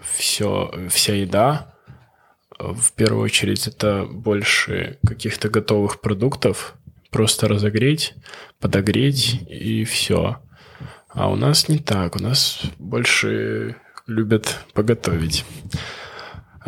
все, 0.03 0.71
вся 0.89 1.15
еда. 1.15 1.73
В 2.59 2.91
первую 2.91 3.23
очередь 3.23 3.67
это 3.67 4.05
больше 4.05 4.99
каких-то 5.07 5.47
готовых 5.49 6.01
продуктов. 6.01 6.75
Просто 7.11 7.47
разогреть, 7.47 8.13
подогреть 8.59 9.41
и 9.49 9.85
все. 9.85 10.41
А 11.07 11.29
у 11.29 11.35
нас 11.35 11.69
не 11.69 11.79
так. 11.79 12.17
У 12.17 12.19
нас 12.19 12.61
больше 12.77 13.77
любят 14.05 14.59
поготовить. 14.73 15.45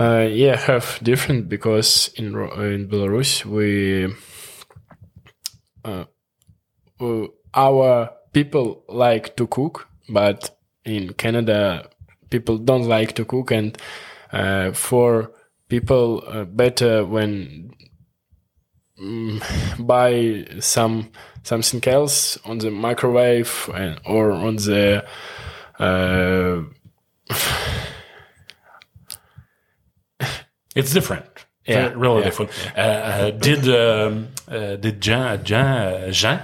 Uh, 0.01 0.27
yeah, 0.31 0.57
have 0.57 0.97
different 1.03 1.47
because 1.47 2.09
in 2.15 2.33
in 2.33 2.89
Belarus 2.89 3.45
we 3.45 4.11
uh, 5.85 6.05
uh, 6.99 7.27
our 7.53 8.09
people 8.33 8.83
like 8.89 9.35
to 9.35 9.45
cook, 9.45 9.87
but 10.09 10.57
in 10.85 11.13
Canada, 11.13 11.87
people 12.31 12.57
don't 12.57 12.87
like 12.87 13.13
to 13.13 13.25
cook, 13.25 13.51
and 13.51 13.77
uh, 14.33 14.71
for 14.71 15.33
people 15.69 16.23
uh, 16.25 16.45
better 16.45 17.05
when 17.05 17.71
mm, 18.99 19.39
buy 19.85 20.47
some 20.59 21.11
something 21.43 21.87
else 21.87 22.39
on 22.43 22.57
the 22.57 22.71
microwave 22.71 23.69
and, 23.75 24.01
or 24.05 24.31
on 24.31 24.55
the 24.55 25.05
uh, 25.77 26.63
It's 30.75 30.93
different. 30.93 31.25
Yeah, 31.67 31.93
really 31.95 32.19
yeah, 32.19 32.25
different. 32.25 32.51
Uh, 32.75 32.79
uh, 32.79 33.31
did 33.31 33.69
um, 33.69 34.29
uh, 34.47 34.75
did 34.77 34.99
Jean 34.99 35.43
Jean 35.43 36.11
Jean 36.11 36.41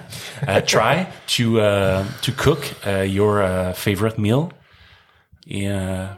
uh, 0.47 0.61
try 0.61 1.07
to 1.27 1.59
uh, 1.59 2.05
to 2.21 2.31
cook 2.31 2.73
uh, 2.85 3.01
your 3.01 3.41
uh, 3.41 3.73
favorite 3.73 4.19
meal? 4.19 4.51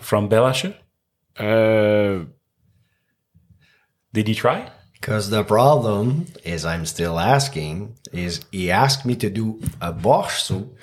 from? 0.02 0.30
Uh, 1.38 2.26
Did 4.12 4.28
he 4.28 4.36
try? 4.36 4.70
Because 4.94 5.30
the 5.30 5.44
problem 5.44 6.26
is 6.44 6.66
I'm 6.66 6.86
still 6.86 7.20
asking 7.20 7.96
is 8.12 8.42
he 8.52 8.70
asked 8.70 9.06
me 9.06 9.16
to 9.16 9.30
do 9.30 9.62
a 9.80 9.94
borscht 9.94 10.42
soup, 10.42 10.78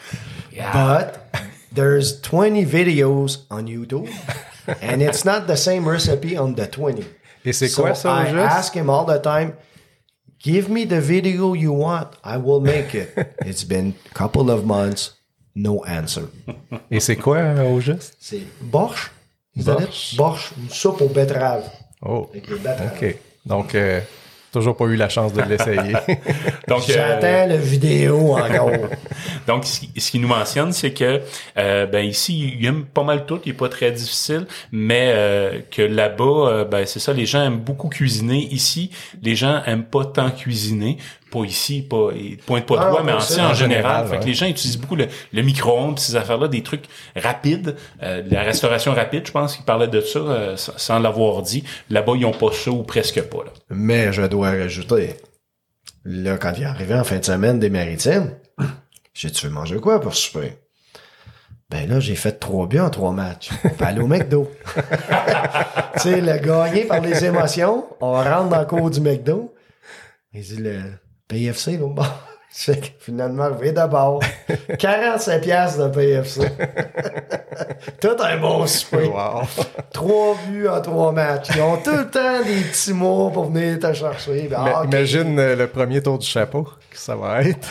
yeah. 0.50 0.72
but 0.72 1.28
there's 1.72 2.20
20 2.22 2.64
videos 2.64 3.44
on 3.50 3.66
YouTube 3.66 4.08
and 4.82 5.00
it's 5.02 5.24
not 5.24 5.46
the 5.46 5.56
same 5.56 5.86
recipe 5.88 6.36
on 6.36 6.54
the 6.54 6.66
20. 6.66 7.04
Et 7.44 7.52
c'est 7.52 7.68
So 7.68 7.82
quoi 7.82 7.94
ça, 7.94 8.22
I 8.24 8.30
juste? 8.32 8.38
ask 8.50 8.74
him 8.74 8.88
all 8.90 9.04
the 9.06 9.20
time, 9.22 9.52
give 10.42 10.68
me 10.68 10.84
the 10.86 11.00
video 11.00 11.54
you 11.54 11.72
want, 11.72 12.08
I 12.24 12.36
will 12.38 12.60
make 12.60 12.94
it. 12.94 13.10
it's 13.46 13.64
been 13.64 13.94
a 14.10 14.14
couple 14.14 14.50
of 14.50 14.64
months, 14.64 15.14
no 15.54 15.84
answer. 15.84 16.28
Et 16.90 17.00
c'est 17.00 17.16
quoi 17.16 17.36
euh, 17.38 17.70
au 17.70 17.80
juste? 17.80 18.16
C'est 18.20 18.42
borscht? 18.60 19.10
Is 19.54 19.64
that 19.64 19.80
it? 19.80 19.86
Borscht. 19.86 20.16
Borscht, 20.16 20.52
une 20.58 20.68
soupe 20.70 21.00
aux 21.00 21.08
betteraves. 21.08 21.70
Oh, 22.02 22.28
Avec 22.32 22.48
les 22.48 22.56
betteraves. 22.56 22.92
OK. 23.02 23.16
Donc, 23.46 23.74
euh, 23.74 24.00
toujours 24.58 24.76
pas 24.76 24.84
eu 24.86 24.96
la 24.96 25.08
chance 25.08 25.32
de 25.32 25.42
l'essayer. 25.42 25.92
Donc, 26.68 26.88
euh, 26.88 26.92
J'attends 26.94 27.46
la 27.46 27.56
vidéo 27.56 28.36
encore. 28.36 28.70
donc 29.46 29.64
ce 29.64 29.80
qui- 29.80 29.90
ce 30.00 30.10
qu'il 30.10 30.20
nous 30.20 30.28
mentionne, 30.28 30.72
c'est 30.72 30.92
que 30.92 31.20
euh, 31.58 31.86
ben 31.86 32.04
ici, 32.04 32.54
il 32.58 32.66
aime 32.66 32.84
pas 32.84 33.04
mal 33.04 33.26
tout, 33.26 33.40
il 33.44 33.50
est 33.50 33.54
pas 33.54 33.68
très 33.68 33.92
difficile, 33.92 34.46
mais 34.72 35.12
euh, 35.14 35.60
que 35.70 35.82
là-bas, 35.82 36.24
euh, 36.48 36.64
ben 36.64 36.84
c'est 36.86 36.98
ça, 37.00 37.12
les 37.12 37.26
gens 37.26 37.44
aiment 37.44 37.60
beaucoup 37.60 37.88
cuisiner. 37.88 38.48
Ici, 38.50 38.90
les 39.22 39.36
gens 39.36 39.62
aiment 39.66 39.84
pas 39.84 40.04
tant 40.04 40.30
cuisiner. 40.30 40.96
Pas 41.30 41.44
ici, 41.44 41.82
pas 41.82 42.10
ils 42.14 42.36
pointent 42.38 42.66
pas 42.66 42.76
Ah, 42.80 42.90
non, 42.90 43.02
mais 43.04 43.12
en, 43.12 43.16
en 43.16 43.50
en 43.50 43.54
général. 43.54 44.06
fait 44.06 44.20
que 44.20 44.24
les 44.24 44.34
gens 44.34 44.46
utilisent 44.46 44.78
beaucoup 44.78 44.94
le, 44.94 45.08
le 45.32 45.42
micro-ondes, 45.42 45.98
ces 45.98 46.14
affaires-là, 46.14 46.46
des 46.48 46.62
trucs 46.62 46.84
rapides, 47.16 47.74
euh, 48.02 48.22
de 48.22 48.32
la 48.32 48.42
restauration 48.42 48.94
rapide. 48.94 49.26
Je 49.26 49.32
pense 49.32 49.56
qu'il 49.56 49.64
parlait 49.64 49.88
de 49.88 50.00
ça 50.00 50.18
euh, 50.20 50.56
sans 50.56 50.98
l'avoir 51.00 51.42
dit. 51.42 51.64
Là-bas, 51.90 52.12
ils 52.16 52.24
ont 52.26 52.32
pas 52.32 52.52
ça 52.52 52.70
ou 52.70 52.84
presque 52.84 53.20
pas. 53.22 53.44
Là. 53.44 53.50
Mais 53.70 54.12
je 54.12 54.22
dois 54.22 54.50
rajouter, 54.50 55.16
là, 56.04 56.38
quand 56.38 56.52
il 56.56 56.62
est 56.62 56.66
arrivé 56.66 56.94
en 56.94 57.04
fin 57.04 57.18
de 57.18 57.24
semaine 57.24 57.58
des 57.58 57.70
Maritimes, 57.70 58.30
j'ai 59.12 59.30
tu 59.30 59.46
veux 59.46 59.52
manger 59.52 59.76
quoi 59.76 60.00
pour 60.00 60.14
souper? 60.14 60.52
Ben 61.68 61.88
là, 61.88 61.98
j'ai 61.98 62.14
fait 62.14 62.38
trois 62.38 62.68
buts 62.68 62.78
en 62.78 62.90
trois 62.90 63.10
matchs. 63.10 63.50
On 63.64 63.70
peut 63.70 63.84
aller 63.84 64.00
au 64.00 64.06
McDo. 64.06 64.48
tu 64.76 66.00
sais, 66.00 66.20
le 66.20 66.38
gagné 66.38 66.84
par 66.84 67.00
les 67.00 67.24
émotions, 67.24 67.86
on 68.00 68.12
rentre 68.12 68.50
dans 68.50 68.60
le 68.60 68.66
cours 68.66 68.88
du 68.90 69.00
McDo. 69.00 69.52
Il 70.32 70.42
dit, 70.42 70.58
le 70.58 70.80
PFC, 71.28 71.72
là, 71.72 71.86
bon. 71.88 72.02
C'est 72.58 72.80
que 72.80 72.86
finalement, 73.00 73.44
arrivé 73.44 73.72
d'abord. 73.72 74.22
45 74.78 75.42
piastres 75.42 75.88
de 75.88 75.94
PFC. 75.94 76.40
Tout 78.00 78.16
un 78.18 78.36
bon 78.38 78.66
souper. 78.66 79.08
wow. 79.08 79.42
Trois 79.92 80.36
buts 80.48 80.68
en 80.68 80.80
trois 80.80 81.12
matchs. 81.12 81.48
Ils 81.54 81.60
ont 81.60 81.76
tout 81.78 81.90
le 81.90 82.08
temps 82.08 82.42
des 82.44 82.60
petits 82.62 82.92
mots 82.92 83.30
pour 83.30 83.50
venir 83.50 83.78
te 83.78 83.92
chercher. 83.92 84.48
Ben, 84.48 84.62
Mais 84.64 84.72
ah, 84.74 84.82
ok. 84.82 84.88
Imagine 84.88 85.38
euh, 85.38 85.56
le 85.56 85.66
premier 85.66 86.02
tour 86.02 86.18
du 86.18 86.26
chapeau 86.26 86.64
que 86.90 86.98
ça 86.98 87.14
va 87.16 87.42
être? 87.42 87.68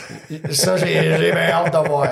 Ça, 0.52 0.78
j'ai 0.78 1.18
j'ai 1.18 1.32
bien 1.32 1.50
hâte 1.52 1.74
de 1.74 1.88
voir. 1.88 2.08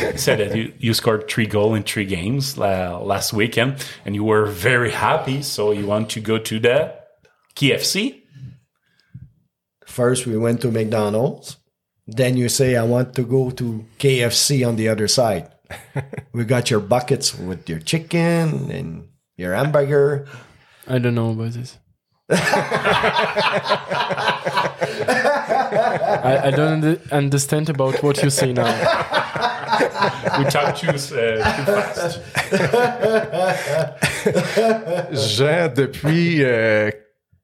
You 0.00 0.16
said 0.16 0.38
that 0.38 0.56
you, 0.56 0.72
you 0.80 0.94
scored 0.94 1.26
three 1.28 1.46
goals 1.46 1.76
in 1.76 1.82
three 1.82 2.06
games 2.06 2.56
la, 2.56 2.98
last 2.98 3.32
weekend, 3.32 3.74
and 4.06 4.14
you 4.14 4.24
were 4.24 4.46
very 4.46 4.90
happy. 4.92 5.42
So 5.42 5.72
you 5.72 5.86
want 5.86 6.06
to 6.10 6.20
go 6.20 6.38
to 6.38 6.58
the 6.58 6.92
KFC? 7.56 8.25
First, 9.96 10.26
we 10.26 10.36
went 10.36 10.60
to 10.60 10.70
McDonald's. 10.70 11.56
Then 12.06 12.36
you 12.36 12.50
say, 12.50 12.76
I 12.76 12.82
want 12.82 13.14
to 13.14 13.22
go 13.22 13.50
to 13.52 13.86
KFC 13.98 14.60
on 14.68 14.76
the 14.76 14.90
other 14.90 15.08
side. 15.08 15.48
we 16.34 16.44
got 16.44 16.70
your 16.70 16.80
buckets 16.80 17.34
with 17.34 17.66
your 17.66 17.78
chicken 17.78 18.70
and 18.70 19.08
your 19.38 19.54
hamburger. 19.54 20.28
I 20.86 20.98
don't 20.98 21.14
know 21.14 21.30
about 21.30 21.52
this. 21.52 21.78
I, 22.28 22.36
I 26.44 26.50
don't 26.50 26.84
under- 26.84 27.00
understand 27.10 27.70
about 27.70 28.02
what 28.02 28.22
you 28.22 28.28
say 28.28 28.52
now. 28.52 28.68
We 30.38 30.44
talk 30.44 30.76
too, 30.76 30.88
uh, 30.88 30.92
too 30.92 31.64
fast. 31.72 32.20
Jean, 35.36 35.72
depuis 35.72 36.44
euh, 36.44 36.90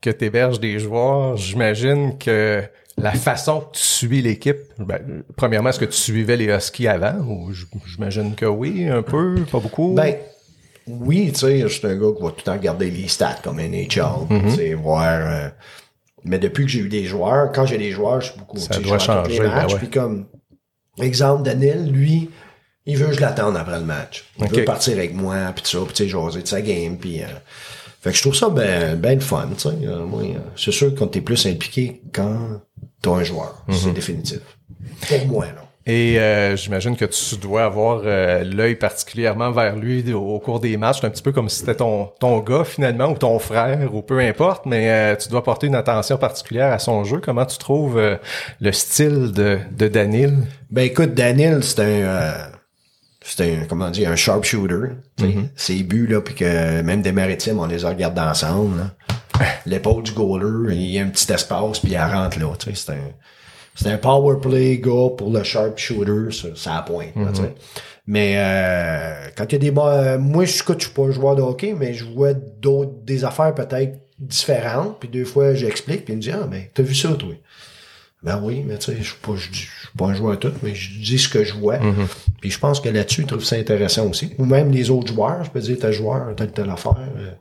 que 0.03 0.11
tu 0.11 0.25
héberges 0.27 0.61
des 0.61 0.79
joueurs, 0.79 1.37
j'imagine 1.39 2.19
que 2.19 2.63
la 2.99 3.13
façon 3.13 3.61
que 3.61 3.77
tu 3.79 3.83
suis 3.83 4.21
l'équipe, 4.21 4.59
ben, 4.79 5.23
premièrement, 5.37 5.71
est-ce 5.71 5.79
que 5.79 5.87
tu 5.87 5.97
suivais 5.97 6.37
les 6.37 6.47
Huskies 6.55 6.89
avant? 6.89 7.15
Ou 7.27 7.51
j'imagine 7.87 8.35
que 8.35 8.45
oui, 8.45 8.87
un 8.89 9.01
peu, 9.03 9.37
pas 9.51 9.61
beaucoup? 9.61 9.95
Ben, 9.95 10.17
oui, 10.87 11.31
tu 11.33 11.39
sais, 11.41 11.61
je 11.61 11.69
suis 11.69 11.87
un 11.87 11.97
gars 11.97 12.09
qui 12.15 12.23
va 12.23 12.29
tout 12.31 12.37
le 12.39 12.43
temps 12.43 12.53
regarder 12.53 12.91
les 12.91 13.09
stats 13.09 13.39
comme 13.43 13.59
NHL, 13.61 13.89
tu 13.89 14.51
sais, 14.51 14.75
voir. 14.75 15.05
euh, 15.07 15.49
mais 16.25 16.39
depuis 16.39 16.65
que 16.65 16.71
j'ai 16.71 16.81
eu 16.81 16.89
des 16.89 17.05
joueurs, 17.05 17.51
quand 17.53 17.65
j'ai 17.67 17.79
des 17.79 17.93
joueurs, 17.93 18.21
je 18.21 18.31
suis 18.31 18.39
beaucoup. 18.39 18.59
Ça 18.59 18.79
doit 18.81 18.99
changer, 18.99 19.33
Les 19.33 19.39
ben 19.41 19.49
matchs, 19.55 19.73
ouais. 19.73 19.79
puis 19.79 19.91
comme 19.91 20.27
exemple, 21.01 21.45
Daniel, 21.45 21.91
lui, 21.91 22.29
il 22.87 22.97
veut 22.97 23.07
que 23.07 23.13
je 23.15 23.21
l'attende 23.21 23.57
après 23.57 23.79
le 23.79 23.85
match. 23.87 24.25
Il 24.41 24.49
veut 24.49 24.65
partir 24.65 24.95
avec 24.99 25.15
moi, 25.15 25.37
puis 25.55 25.63
tout 25.63 25.71
ça, 25.71 25.79
puis 25.85 25.95
tu 25.95 26.03
sais, 26.05 26.09
jaser 26.09 26.43
de 26.43 26.49
sa 26.49 26.61
game, 26.61 26.99
puis. 26.99 27.23
euh, 27.23 27.27
fait 28.03 28.11
que 28.11 28.17
je 28.17 28.21
trouve 28.23 28.35
ça 28.35 28.51
ben, 28.51 28.97
ben 28.97 29.15
le 29.15 29.21
fun, 29.21 29.49
tu 29.57 29.61
sais. 29.63 29.69
Euh, 29.85 30.05
moi, 30.05 30.23
euh, 30.23 30.39
c'est 30.57 30.73
sûr 30.73 30.93
que 30.93 30.99
quand 30.99 31.07
t'es 31.07 31.21
plus 31.23 31.47
impliqué 31.47 32.03
quand 32.13 32.61
t'as 33.01 33.11
un 33.13 33.23
joueur, 33.25 33.65
Mhm. 33.69 33.75
c'est 33.75 33.93
définitif. 33.93 34.41
Pour 35.09 35.27
moi, 35.29 35.47
là. 35.47 35.53
Et 35.85 36.21
euh, 36.21 36.55
j'imagine 36.55 36.95
que 36.97 37.05
tu 37.07 37.37
dois 37.39 37.65
avoir 37.65 38.03
euh, 38.05 38.45
l'œil 38.45 38.77
particulièrement 38.77 39.51
vers 39.51 39.75
lui 39.75 40.13
au, 40.15 40.21
au 40.21 40.39
cours 40.39 40.61
des 40.61 40.77
matchs. 40.77 40.99
C'est 41.01 41.07
un 41.09 41.11
petit 41.11 41.25
peu 41.25 41.33
comme 41.33 41.49
si 41.49 41.59
c'était 41.59 41.75
ton, 41.75 42.11
ton 42.21 42.39
gars 42.39 42.63
finalement 42.63 43.07
ou 43.11 43.15
ton 43.17 43.37
frère 43.41 43.93
ou 43.93 44.01
peu 44.01 44.21
importe, 44.21 44.65
mais 44.65 44.89
euh, 44.91 45.17
tu 45.17 45.29
dois 45.29 45.43
porter 45.43 45.67
une 45.67 45.75
attention 45.75 46.19
particulière 46.19 46.73
à 46.73 46.79
son 46.79 47.03
jeu. 47.03 47.19
Comment 47.21 47.47
tu 47.47 47.59
trouves 47.59 48.01
le 48.61 48.73
style 48.73 49.33
de, 49.33 49.59
de 49.77 49.89
Danil? 49.89 50.35
Ben 50.71 50.83
écoute, 50.83 51.15
Daniel, 51.15 51.65
c'est 51.65 51.81
un 51.81 52.52
c'est 53.25 53.53
un 53.53 53.65
comment 53.67 53.91
dire 53.91 54.11
un 54.11 54.17
sharpshooter. 54.17 54.95
sais. 55.19 55.35
Ses 55.57 55.83
buts 55.83 56.07
là, 56.07 56.21
puis 56.21 56.35
que 56.35 56.83
même 56.83 57.03
des 57.03 57.13
maritimes, 57.13 57.59
on 57.59 57.67
les 57.67 57.85
a 57.85 57.89
regardés 57.89 58.21
ensemble. 58.21 58.91
L'épaule 59.67 60.03
du 60.03 60.13
goaler, 60.13 60.75
il 60.75 60.91
y 60.91 60.99
a 60.99 61.03
un 61.03 61.09
petit 61.09 61.31
espace 61.33 61.79
puis 61.79 61.95
elle 61.95 62.03
rentre 62.03 62.39
là. 62.39 62.53
tu 62.59 62.71
sais. 62.71 62.75
C'est 62.75 62.93
un 62.93 63.13
c'est 63.75 63.89
un 63.89 63.97
power 63.97 64.37
play 64.41 64.79
gars 64.79 65.09
pour 65.17 65.31
le 65.31 65.43
sharpshooter, 65.43 66.31
ça, 66.31 66.49
ça 66.55 66.77
a 66.77 66.83
pointe. 66.83 67.15
sais. 67.35 67.55
Mais 68.07 68.35
euh, 68.37 69.29
quand 69.37 69.45
il 69.51 69.53
y 69.53 69.69
a 69.69 69.71
des 69.71 69.79
euh, 69.79 70.19
moi 70.19 70.45
je 70.45 70.53
je 70.53 70.57
suis 70.57 70.91
pas 70.91 71.03
un 71.03 71.11
joueur 71.13 71.37
de 71.37 71.43
hockey, 71.43 71.75
mais 71.79 71.95
je 71.95 72.05
vois 72.05 72.35
d'autres 72.35 72.93
des 73.05 73.25
affaires 73.25 73.55
peut-être 73.55 73.99
différentes. 74.19 74.99
Puis 74.99 75.09
deux 75.09 75.25
fois 75.25 75.55
j'explique, 75.55 76.05
puis 76.05 76.15
il 76.15 76.17
me 76.17 76.23
dit 76.23 76.33
ah 76.33 76.47
ben 76.51 76.65
t'as 76.75 76.83
vu 76.83 76.95
ça 76.95 77.13
toi. 77.15 77.35
Ben 78.24 78.40
oui, 78.42 78.64
mais 78.66 78.78
tu 78.80 78.92
sais, 78.92 78.98
je 78.98 79.04
suis 79.10 79.16
pas, 79.22 79.36
je, 79.36 79.50
dis- 79.52 79.60
je 79.60 79.88
suis 79.88 79.98
pas 79.98 80.06
un 80.08 80.14
joueur 80.16 80.40
tout, 80.40 80.52
mais 80.64 80.74
je 80.74 81.00
dis 81.00 81.20
ce 81.20 81.30
que 81.30 81.44
je 81.44 81.54
vois. 81.54 81.78
Puis 82.42 82.50
je 82.52 82.60
pense 82.60 82.80
que 82.82 82.90
là-dessus, 82.90 83.22
ils 83.22 83.28
trouvent 83.28 83.44
ça 83.46 83.56
intéressant 83.58 84.08
aussi. 84.10 84.34
Ou 84.40 84.46
même 84.46 84.72
les 84.72 84.90
autres 84.90 85.14
joueurs, 85.14 85.44
je 85.44 85.52
peux 85.52 85.60
dire, 85.60 85.78
tel 85.80 85.94
joueur, 85.94 86.36
telle, 86.36 86.52
telle 86.52 86.70
affaire. 86.70 86.98
euh, 87.18 87.32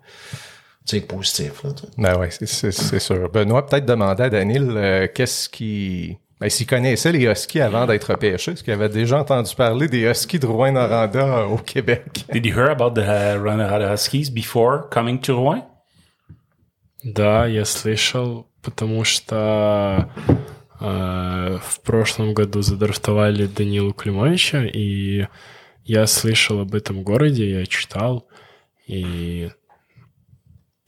tu 0.87 0.99
sais, 0.99 1.01
positif, 1.01 1.65
là, 1.65 1.71
tu 1.73 1.83
sais. 1.83 1.89
Ben 1.99 2.17
ouais, 2.19 2.31
c'est- 2.31 2.47
c'est 2.47 2.71
c'est 2.73 2.99
sûr. 3.01 3.29
Benoît, 3.31 3.67
peut-être 3.67 3.87
demander 3.87 4.23
à 4.25 4.31
Danil 4.31 4.71
euh, 4.77 5.09
qu'est-ce 5.13 5.49
qui... 5.49 6.17
Ben, 6.39 6.51
s'il 6.51 6.67
connaissait 6.67 7.11
les 7.11 7.25
Huskies 7.25 7.63
avant 7.63 7.87
d'être 7.87 8.11
repêché, 8.13 8.53
est-ce 8.53 8.63
qu'il 8.63 8.73
avait 8.75 8.91
déjà 8.91 9.19
entendu 9.19 9.53
parler 9.57 9.89
des 9.89 10.03
Huskies 10.03 10.39
de 10.39 10.47
Rouen-Noranda 10.47 11.19
euh, 11.39 11.45
au 11.47 11.57
Québec? 11.57 12.27
Did 12.31 12.45
you 12.45 12.53
hear 12.55 12.69
about 12.71 12.91
the 12.91 12.99
uh, 13.05 13.37
Runner 13.43 13.91
Huskies 13.95 14.29
before 14.31 14.89
coming 14.91 15.19
to 15.23 15.35
Rouen? 15.35 15.63
Да, 17.05 17.47
я 17.49 17.65
слышал, 17.65 18.47
потому 18.63 19.03
что 19.05 19.35
э, 20.29 20.33
в 20.82 21.80
прошлом 21.84 22.34
году 22.34 22.62
задрафтовали 22.62 23.46
Данилу 23.46 23.94
Климовича, 23.94 24.66
и 24.66 25.28
я 25.86 26.08
слышал 26.08 26.60
об 26.60 26.74
этом 26.74 27.04
городе, 27.04 27.52
я 27.52 27.66
читал, 27.68 28.28
и 28.88 29.52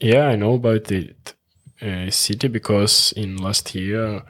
yeah, 0.00 0.28
I 0.28 0.36
know 0.36 0.54
about 0.54 0.90
it 0.90 1.34
uh, 1.80 2.10
city 2.10 2.48
because 2.48 3.12
in 3.16 3.36
last 3.36 3.74
year 3.74 4.22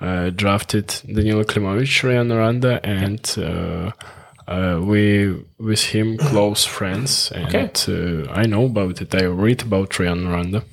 uh, 0.00 0.30
drafted 0.30 0.88
Danilo 1.06 1.44
Klimovich, 1.44 2.02
Ryan 2.02 2.32
Aranda, 2.32 2.80
and 2.84 3.34
uh, 3.38 3.92
uh, 4.48 4.80
we 4.82 5.44
with 5.58 5.84
him 5.84 6.18
close 6.18 6.64
friends, 6.64 7.30
and 7.32 7.54
uh, 7.88 8.30
I 8.32 8.46
know 8.46 8.66
about 8.66 9.00
it. 9.00 9.14
I 9.14 9.24
read 9.24 9.62
about 9.62 9.98
Ryan 9.98 10.26
Aranda. 10.26 10.64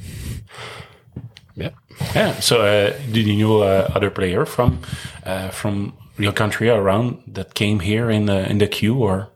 Yeah. 2.01 2.07
Yeah. 2.15 2.41
So, 2.41 2.63
uh, 2.63 2.93
did 3.13 3.27
you 3.27 3.37
know 3.37 3.63
uh, 3.63 3.91
other 3.95 4.11
player 4.11 4.45
from 4.47 4.81
uh, 5.25 5.51
from 5.51 5.95
your 6.19 6.33
country 6.33 6.69
around 6.69 7.23
that 7.27 7.55
came 7.55 7.81
here 7.81 8.11
in 8.11 8.27
the 8.27 8.49
in 8.51 8.59
the 8.59 8.67
queue 8.67 8.97
or? 8.97 9.29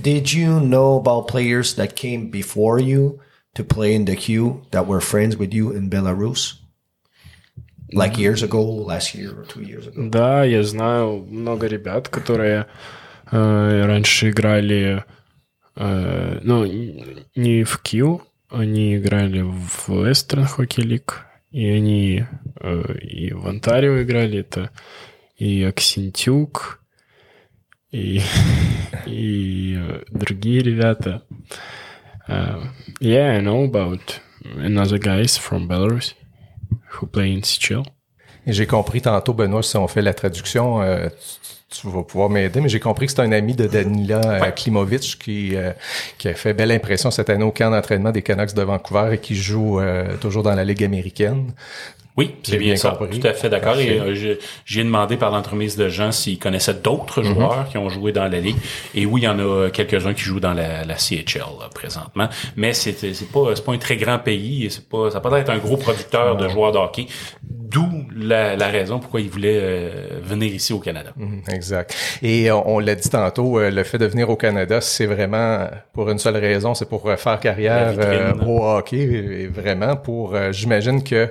Did 0.00 0.32
you 0.32 0.60
know 0.60 0.96
about 0.96 1.28
players 1.28 1.74
that 1.74 1.96
came 1.96 2.30
before 2.30 2.78
you 2.78 3.20
to 3.54 3.64
play 3.64 3.94
in 3.94 4.04
the 4.04 4.16
queue 4.16 4.62
that 4.70 4.86
were 4.86 5.00
friends 5.00 5.36
with 5.36 5.52
you 5.52 5.72
in 5.72 5.90
Belarus? 5.90 6.54
Like 7.92 8.18
years 8.18 8.42
ago, 8.42 8.62
last 8.62 9.14
year 9.14 9.30
or 9.38 9.44
two 9.44 9.62
years 9.62 9.86
ago? 9.86 10.10
Да, 10.10 10.44
я 10.44 10.62
знаю 10.62 11.26
много 11.28 11.66
ребят, 11.66 12.08
которые 12.08 12.66
Э, 13.30 13.84
раньше 13.84 14.30
играли, 14.30 15.04
э, 15.74 16.38
ну, 16.42 16.64
не 16.64 17.64
в 17.64 17.80
Q, 17.82 18.22
Они 18.51 18.97
играли 18.97 19.41
в 19.41 19.89
Western 19.89 20.45
Hockey 20.45 20.83
League, 20.83 21.13
и 21.51 21.69
они 21.69 22.25
э, 22.59 22.97
и 22.99 23.33
в 23.33 23.47
Онтарио 23.47 24.01
играли, 24.01 24.39
это 24.39 24.69
и 25.37 25.63
Аксентюк, 25.63 26.81
и, 27.91 28.21
и 29.05 29.75
э, 29.77 30.03
другие 30.11 30.61
ребята. 30.61 31.23
Uh, 32.27 32.67
yeah, 33.01 33.37
I 33.37 33.41
know 33.41 33.63
about 33.63 34.21
another 34.57 34.97
guys 34.97 35.37
from 35.37 35.67
Belarus 35.67 36.13
who 36.91 37.07
play 37.07 37.33
in 37.33 37.41
CHL. 37.41 37.83
J'ai 38.47 38.65
compris 38.65 39.01
tantôt, 39.01 39.33
Benoît, 39.33 39.63
si 39.63 39.77
on 39.77 39.87
fait 39.87 40.01
la 40.01 40.13
traduction, 40.13 40.81
euh, 40.81 41.09
tu, 41.71 41.87
vas 41.87 42.03
pouvoir 42.03 42.29
m'aider, 42.29 42.61
mais 42.61 42.69
j'ai 42.69 42.79
compris 42.79 43.07
que 43.07 43.11
c'est 43.13 43.21
un 43.21 43.31
ami 43.31 43.55
de 43.55 43.65
Danila 43.65 44.21
euh, 44.23 44.51
Klimovic 44.51 45.17
qui, 45.19 45.55
euh, 45.55 45.71
qui 46.17 46.27
a 46.27 46.33
fait 46.33 46.53
belle 46.53 46.71
impression 46.71 47.11
cette 47.11 47.29
année 47.29 47.43
au 47.43 47.51
camp 47.51 47.71
d'entraînement 47.71 48.11
des 48.11 48.21
Canucks 48.21 48.53
de 48.53 48.61
Vancouver 48.61 49.11
et 49.13 49.17
qui 49.17 49.35
joue 49.35 49.79
euh, 49.79 50.17
toujours 50.17 50.43
dans 50.43 50.53
la 50.53 50.63
Ligue 50.63 50.83
américaine. 50.83 51.51
Oui, 52.17 52.35
c'est 52.43 52.57
bien, 52.57 52.67
bien 52.67 52.75
ça. 52.75 52.99
Tout 52.99 53.25
à 53.25 53.33
fait 53.33 53.49
d'accord. 53.49 53.79
Et 53.79 53.99
euh, 53.99 54.37
j'ai 54.65 54.83
demandé 54.83 55.15
par 55.15 55.31
l'entremise 55.31 55.77
de 55.77 55.87
gens 55.87 56.11
s'ils 56.11 56.39
connaissaient 56.39 56.73
d'autres 56.73 57.21
mm-hmm. 57.21 57.33
joueurs 57.33 57.69
qui 57.69 57.77
ont 57.77 57.89
joué 57.89 58.11
dans 58.11 58.27
la 58.27 58.39
ligue. 58.39 58.57
Et 58.93 59.05
oui, 59.05 59.21
il 59.21 59.23
y 59.23 59.27
en 59.27 59.39
a 59.39 59.69
quelques-uns 59.69 60.13
qui 60.13 60.23
jouent 60.23 60.41
dans 60.41 60.53
la, 60.53 60.83
la 60.83 60.97
CHL 60.97 61.39
là, 61.59 61.69
présentement. 61.73 62.27
Mais 62.57 62.73
c'est 62.73 62.93
c'est 63.13 63.31
pas 63.31 63.55
c'est 63.55 63.63
pas 63.63 63.71
un 63.71 63.77
très 63.77 63.95
grand 63.95 64.19
pays. 64.19 64.67
C'est 64.69 64.87
pas 64.87 65.09
ça 65.09 65.21
peut 65.21 65.29
pas 65.29 65.39
être 65.39 65.49
un 65.49 65.57
gros 65.57 65.77
producteur 65.77 66.35
de 66.35 66.49
joueurs 66.49 66.73
de 66.73 66.79
hockey. 66.79 67.07
La, 68.15 68.55
la, 68.55 68.67
raison 68.67 68.99
pourquoi 68.99 69.21
ils 69.21 69.29
voulaient 69.29 69.59
euh, 69.61 70.19
venir 70.23 70.53
ici 70.53 70.73
au 70.73 70.79
Canada. 70.79 71.11
Mm-hmm, 71.17 71.53
exact. 71.53 71.95
Et 72.21 72.51
on, 72.51 72.75
on 72.75 72.79
l'a 72.79 72.95
dit 72.95 73.09
tantôt, 73.09 73.59
euh, 73.59 73.71
le 73.71 73.83
fait 73.83 73.97
de 73.97 74.05
venir 74.05 74.29
au 74.29 74.35
Canada, 74.35 74.81
c'est 74.81 75.05
vraiment 75.05 75.67
pour 75.93 76.09
une 76.09 76.19
seule 76.19 76.37
raison, 76.37 76.73
c'est 76.73 76.89
pour 76.89 77.11
faire 77.17 77.39
carrière 77.39 77.93
euh, 77.97 78.33
au 78.45 78.65
hockey. 78.65 78.97
Et 78.97 79.47
vraiment 79.47 79.95
pour, 79.95 80.35
j'imagine 80.51 81.03
que 81.03 81.29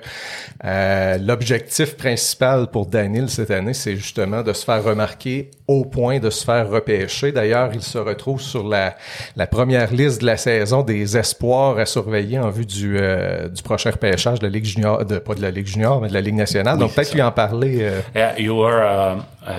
euh, 0.64 1.16
l'objectif 1.18 1.96
principal 1.96 2.66
pour 2.70 2.86
Daniel 2.86 3.30
cette 3.30 3.50
année, 3.50 3.72
c'est 3.72 3.96
justement 3.96 4.42
de 4.42 4.52
se 4.52 4.64
faire 4.64 4.82
remarquer 4.84 5.50
au 5.70 5.84
point 5.84 6.18
de 6.18 6.30
se 6.30 6.44
faire 6.44 6.68
repêcher. 6.68 7.30
D'ailleurs, 7.30 7.70
il 7.72 7.82
se 7.82 7.96
retrouve 7.96 8.40
sur 8.40 8.66
la, 8.66 8.96
la 9.36 9.46
première 9.46 9.92
liste 9.92 10.20
de 10.20 10.26
la 10.26 10.36
saison 10.36 10.82
des 10.82 11.16
espoirs 11.16 11.78
à 11.78 11.86
surveiller 11.86 12.40
en 12.40 12.50
vue 12.50 12.66
du, 12.66 12.98
euh, 12.98 13.48
du 13.48 13.62
prochain 13.62 13.92
repêchage 13.92 14.40
de 14.40 14.46
la 14.46 14.50
Ligue 14.50 14.64
junior, 14.64 15.04
de, 15.04 15.18
pas 15.18 15.34
de 15.34 15.42
la 15.42 15.52
Ligue 15.52 15.68
junior, 15.68 16.00
mais 16.00 16.08
de 16.08 16.14
la 16.14 16.20
Ligue 16.20 16.34
nationale. 16.34 16.76
Donc, 16.76 16.92
peut-être 16.92 17.14
lui 17.14 17.22
en 17.22 17.30
parler. 17.30 17.78
Euh... 17.82 18.00
Yeah, 18.16 18.36
you 18.36 18.60
are 18.64 18.82
uh, 18.82 19.22
uh, 19.48 19.52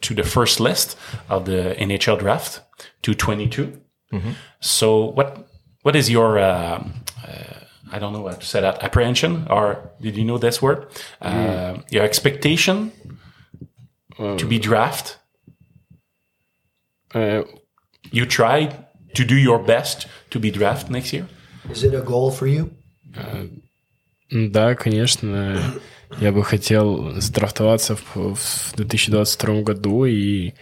to 0.00 0.14
the 0.14 0.24
first 0.24 0.60
list 0.60 0.96
of 1.28 1.44
the 1.44 1.76
NHL 1.78 2.16
draft, 2.16 2.64
222. 3.02 3.68
Mm 4.12 4.18
-hmm. 4.18 4.32
So, 4.60 5.12
what 5.14 5.34
what 5.82 5.94
is 5.94 6.08
your 6.08 6.38
uh, 6.38 6.78
I 7.92 7.98
don't 7.98 8.12
know 8.12 8.26
how 8.26 8.34
to 8.34 8.46
say 8.46 8.60
that 8.60 8.82
apprehension 8.82 9.46
or 9.50 9.90
did 10.00 10.16
you 10.16 10.24
know 10.24 10.38
this 10.38 10.62
word? 10.62 10.86
Uh, 11.20 11.32
mm. 11.32 11.92
Your 11.92 12.04
expectation 12.04 12.92
um, 14.18 14.36
to 14.36 14.46
be 14.46 14.58
draft. 14.58 15.19
Uh, 17.14 17.42
you 18.12 18.26
try 18.26 18.68
to 19.14 19.24
do 19.24 19.36
your 19.36 19.58
best 19.58 20.06
to 20.30 20.38
be 20.38 20.50
draft 20.50 20.90
next 20.90 21.12
year. 21.12 21.26
Is 21.70 21.84
it 21.84 21.94
a 21.94 22.00
goal 22.00 22.30
for 22.30 22.46
you? 22.46 22.70
Uh, 23.14 23.48
да, 24.30 24.74
конечно. 24.74 25.60
Я 26.20 26.32
бы 26.32 26.44
хотел 26.44 27.20
сдрафтоваться 27.20 27.96
в, 27.96 28.34
в 28.34 28.72
2022 28.76 29.62
году 29.62 30.04
и 30.04 30.52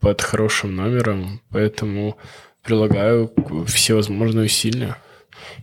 под 0.00 0.22
хорошим 0.22 0.76
номером, 0.76 1.42
поэтому 1.50 2.16
прилагаю 2.62 3.32
все 3.66 3.94
возможные 3.94 4.46
усилия. 4.46 4.96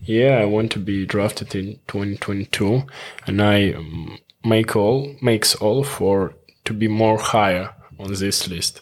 yeah, 0.06 0.38
I 0.40 0.46
want 0.46 0.72
to 0.72 0.80
be 0.80 1.06
drafted 1.06 1.56
in 1.56 1.80
2022, 1.88 2.84
and 3.28 3.42
I 3.42 3.76
make 4.44 4.76
all 4.76 5.16
makes 5.22 5.56
all 5.56 5.84
for 5.84 6.34
to 6.66 6.74
be 6.74 6.88
more 6.88 7.18
higher 7.18 7.76
on 8.00 8.14
this 8.14 8.48
list. 8.48 8.82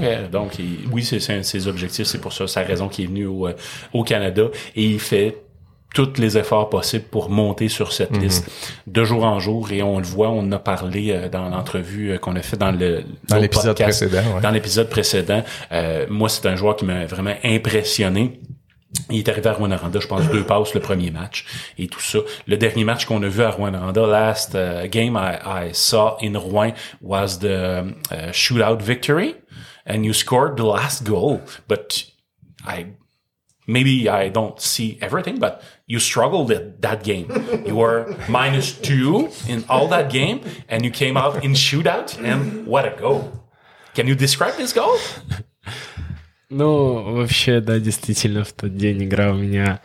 Yeah. 0.00 0.28
donc, 0.28 0.58
oui, 0.92 1.04
c'est 1.04 1.32
un 1.32 1.38
de 1.38 1.42
ses 1.42 1.68
objectifs. 1.68 2.06
C'est 2.06 2.20
pour 2.20 2.32
ça, 2.32 2.46
sa 2.46 2.62
raison 2.62 2.88
qu'il 2.88 3.04
est 3.04 3.08
venu 3.08 3.26
au, 3.26 3.48
au, 3.92 4.02
Canada. 4.04 4.44
Et 4.74 4.84
il 4.84 5.00
fait 5.00 5.36
tous 5.94 6.18
les 6.18 6.36
efforts 6.36 6.68
possibles 6.68 7.06
pour 7.10 7.30
monter 7.30 7.68
sur 7.68 7.92
cette 7.92 8.10
mm 8.10 8.18
-hmm. 8.18 8.22
liste 8.22 8.50
de 8.86 9.02
jour 9.04 9.24
en 9.24 9.38
jour. 9.38 9.72
Et 9.72 9.82
on 9.82 9.98
le 9.98 10.04
voit, 10.04 10.28
on 10.28 10.40
en 10.40 10.52
a 10.52 10.58
parlé 10.58 11.02
euh, 11.10 11.28
dans 11.28 11.48
l'entrevue 11.48 12.10
euh, 12.10 12.18
qu'on 12.18 12.36
a 12.36 12.42
fait 12.42 12.58
dans 12.64 12.72
le 12.72 12.90
dans 13.28 13.38
l'épisode 13.38 13.78
précédent. 13.86 14.24
Ouais. 14.34 14.40
Dans 14.42 14.50
l'épisode 14.56 14.88
précédent. 14.96 15.42
Euh, 15.72 16.06
moi, 16.20 16.28
c'est 16.28 16.46
un 16.52 16.56
joueur 16.60 16.74
qui 16.76 16.84
m'a 16.84 17.06
vraiment 17.06 17.36
impressionné. 17.56 18.24
Il 19.10 19.18
est 19.18 19.28
arrivé 19.28 19.48
à 19.48 19.52
Rwanda, 19.52 19.78
je 20.00 20.06
pense, 20.06 20.24
deux 20.30 20.44
passes 20.44 20.74
le 20.74 20.80
premier 20.80 21.10
match 21.10 21.44
et 21.78 21.86
tout 21.86 22.00
ça. 22.00 22.18
Le 22.46 22.56
dernier 22.56 22.84
match 22.84 23.04
qu'on 23.06 23.22
a 23.22 23.28
vu 23.28 23.42
à 23.42 23.50
Rwanda, 23.50 24.06
last 24.06 24.54
uh, 24.54 24.88
game 24.88 25.16
I, 25.16 25.32
I, 25.60 25.64
saw 25.72 26.16
in 26.22 26.34
Rouen 26.36 26.72
was 27.02 27.38
the 27.38 27.84
uh, 28.10 28.32
shootout 28.32 28.80
victory, 28.82 29.34
and 29.85 30.05
you 30.05 30.13
scored 30.13 30.57
the 30.57 30.65
last 30.65 31.03
goal. 31.03 31.41
But 31.67 32.05
I 32.65 32.93
maybe 33.67 34.09
I 34.09 34.29
don't 34.29 34.59
see 34.59 34.97
everything, 35.01 35.39
but 35.39 35.63
you 35.87 35.99
struggled 35.99 36.51
at 36.51 36.81
that 36.81 37.03
game. 37.03 37.27
You 37.65 37.75
were 37.75 38.15
minus 38.29 38.73
two 38.73 39.29
in 39.47 39.63
all 39.69 39.87
that 39.89 40.11
game, 40.11 40.41
and 40.67 40.83
you 40.83 40.91
came 40.91 41.17
out 41.17 41.43
in 41.43 41.53
shootout, 41.53 42.17
and 42.23 42.65
what 42.65 42.85
a 42.85 42.95
goal! 42.99 43.31
Can 43.93 44.07
you 44.07 44.15
describe 44.15 44.55
this 44.57 44.73
goal? 44.73 44.97
Ну, 46.49 47.15
вообще, 47.15 47.61
да, 47.61 47.79
действительно, 47.79 48.43
в 48.43 48.51
тот 48.51 48.75
день 48.75 49.05
игра 49.05 49.31
у 49.31 49.35
меня 49.35 49.79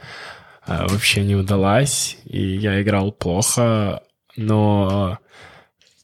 а, 0.67 0.89
вообще 0.89 1.23
не 1.23 1.37
удалась, 1.37 2.19
и 2.25 2.43
я 2.43 2.83
играл 2.83 3.13
плохо, 3.13 4.03
но 4.37 5.19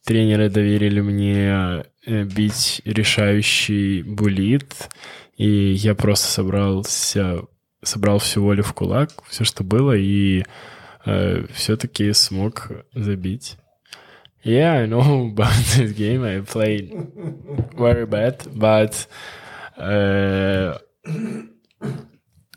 тренеры 0.05 0.49
доверили 0.49 1.01
мне 1.01 1.35
э, 1.37 1.83
бить 2.08 2.82
решающий 2.86 4.04
булит, 4.04 4.90
и 5.36 5.74
я 5.74 5.94
просто 5.94 6.28
собрался, 6.28 7.44
собрал 7.84 8.20
всю 8.20 8.42
волю 8.42 8.64
в 8.64 8.74
кулак, 8.74 9.12
все, 9.30 9.44
что 9.44 9.64
было, 9.64 9.96
и 9.96 10.44
э, 11.06 11.46
все-таки 11.54 12.14
смог 12.14 12.72
забить. 12.94 13.58
Yeah, 14.44 14.84
I 14.84 14.86
know 14.86 15.28
about 15.28 15.54
this 15.76 15.92
game. 15.92 16.24
I 16.24 16.40
played 16.40 16.94
very 17.78 18.06
bad, 18.06 18.48
but 18.56 19.06
uh, 19.78 20.78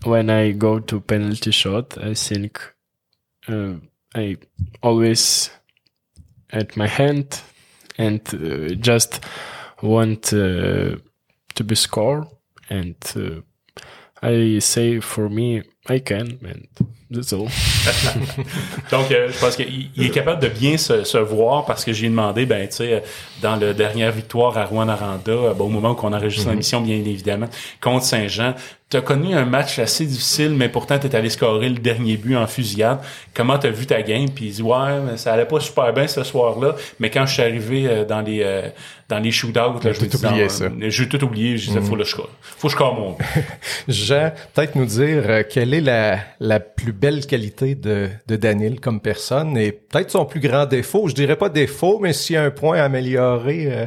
when 0.04 0.30
I 0.30 0.52
go 0.52 0.78
to 0.78 1.00
penalty 1.00 1.50
shot, 1.50 1.98
I 1.98 2.14
think 2.14 2.60
uh, 3.48 3.74
I 4.14 4.36
always 4.82 5.50
at 6.52 6.76
my 6.76 6.86
hand 6.86 7.40
and 8.00 8.22
uh, 8.34 8.74
just 8.74 9.20
want 9.82 10.32
uh, 10.32 10.96
to 11.54 11.64
be 11.64 11.74
score 11.74 12.26
and 12.68 12.96
uh, 13.16 13.40
I 14.22 14.58
say 14.60 15.00
for 15.00 15.28
me 15.28 15.62
I 15.88 15.98
can 16.00 16.38
and 16.44 16.68
that's 17.10 17.32
all. 17.32 17.48
Donc, 18.90 19.10
euh, 19.10 19.30
je 19.32 19.38
pense 19.38 19.56
qu'il 19.56 19.90
est 19.98 20.10
capable 20.10 20.42
de 20.42 20.48
bien 20.48 20.76
se, 20.76 21.04
se 21.04 21.18
voir 21.18 21.64
parce 21.64 21.84
que 21.84 21.92
j'ai 21.92 22.08
demandé, 22.08 22.46
ben, 22.46 22.68
tu 22.68 22.76
sais, 22.76 23.02
dans 23.42 23.56
la 23.56 23.72
dernière 23.72 24.12
victoire 24.12 24.56
à 24.56 24.64
Rouen-Aranda, 24.64 25.54
ben, 25.54 25.64
au 25.64 25.68
moment 25.68 25.90
où 25.90 26.06
on 26.06 26.12
enregistre 26.12 26.46
mm 26.46 26.48
-hmm. 26.48 26.52
l'émission, 26.52 26.80
bien 26.80 26.96
évidemment, 26.96 27.48
contre 27.80 28.04
Saint-Jean, 28.04 28.54
tu 28.90 28.96
as 28.96 29.02
connu 29.02 29.34
un 29.36 29.44
match 29.44 29.78
assez 29.78 30.04
difficile, 30.04 30.50
mais 30.50 30.68
pourtant 30.68 30.98
tu 30.98 31.06
es 31.06 31.14
allé 31.14 31.30
scorer 31.30 31.68
le 31.68 31.78
dernier 31.78 32.16
but 32.16 32.36
en 32.36 32.48
fusillade. 32.48 32.98
Comment 33.34 33.56
tu 33.56 33.68
as 33.68 33.70
vu 33.70 33.86
ta 33.86 34.02
game? 34.02 34.28
Puis 34.28 34.46
il 34.46 34.52
dit 34.52 34.62
ouais, 34.62 35.00
mais 35.06 35.16
ça 35.16 35.32
allait 35.32 35.44
pas 35.44 35.60
super 35.60 35.92
bien 35.92 36.08
ce 36.08 36.24
soir-là. 36.24 36.74
Mais 36.98 37.08
quand 37.08 37.24
je 37.24 37.34
suis 37.34 37.42
arrivé 37.42 37.86
euh, 37.86 38.04
dans 38.04 38.20
les 38.20 38.42
euh, 38.42 38.62
dans 39.08 39.20
les 39.20 39.30
shootouts, 39.30 39.80
là, 39.84 39.92
je 39.92 40.04
tout 40.04 40.16
oublié 40.16 40.48
ça. 40.48 40.66
J'ai 40.80 41.08
tout 41.08 41.22
oublié. 41.22 41.56
Je 41.56 41.68
disais 41.68 41.78
mm. 41.78 41.84
faut 41.84 41.94
le 41.94 42.04
score. 42.04 42.30
Faut 42.40 42.66
que 42.66 42.72
je 42.72 42.76
score 42.76 42.94
mon. 42.94 43.16
Jean, 43.88 44.32
peut-être 44.54 44.74
nous 44.74 44.86
dire 44.86 45.22
euh, 45.28 45.42
quelle 45.48 45.72
est 45.72 45.80
la, 45.80 46.18
la 46.40 46.58
plus 46.58 46.92
belle 47.00 47.26
qualité 47.26 47.74
de, 47.74 48.08
de 48.26 48.36
Daniel 48.36 48.78
comme 48.78 49.00
personne 49.00 49.56
et 49.56 49.72
peut-être 49.72 50.10
son 50.10 50.26
plus 50.26 50.40
grand 50.40 50.66
défaut. 50.66 51.08
Je 51.08 51.14
dirais 51.14 51.36
pas 51.36 51.48
défaut, 51.48 51.98
mais 51.98 52.12
s'il 52.12 52.34
y 52.34 52.36
a 52.36 52.44
un 52.44 52.50
point 52.50 52.78
à 52.78 52.84
améliorer. 52.84 53.72
Euh... 53.72 53.86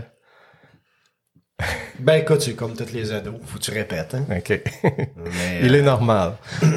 Ben 2.00 2.16
écoute, 2.16 2.42
c'est 2.42 2.56
comme 2.56 2.76
tous 2.76 2.92
les 2.92 3.12
ados, 3.14 3.36
faut 3.46 3.60
que 3.60 3.64
tu 3.64 3.72
répètes. 3.72 4.16
Hein? 4.16 4.26
OK. 4.36 4.62
Mais, 4.84 5.60
Il 5.64 5.76
est 5.76 5.80
euh, 5.80 5.84
normal. 5.84 6.34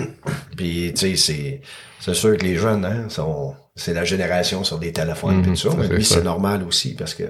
Puis 0.56 0.92
tu 0.94 1.00
sais, 1.00 1.16
c'est 1.16 1.62
c'est 1.98 2.14
sûr 2.14 2.36
que 2.36 2.44
les 2.44 2.56
jeunes, 2.56 2.84
hein, 2.84 3.08
sont 3.08 3.54
c'est 3.74 3.94
la 3.94 4.04
génération 4.04 4.62
sur 4.62 4.78
des 4.78 4.92
téléphones 4.92 5.40
et 5.40 5.42
tout 5.42 5.56
ça, 5.56 5.70
mais 5.76 5.88
lui 5.88 6.04
c'est 6.04 6.22
normal 6.22 6.62
aussi 6.62 6.94
parce 6.94 7.14
que 7.14 7.24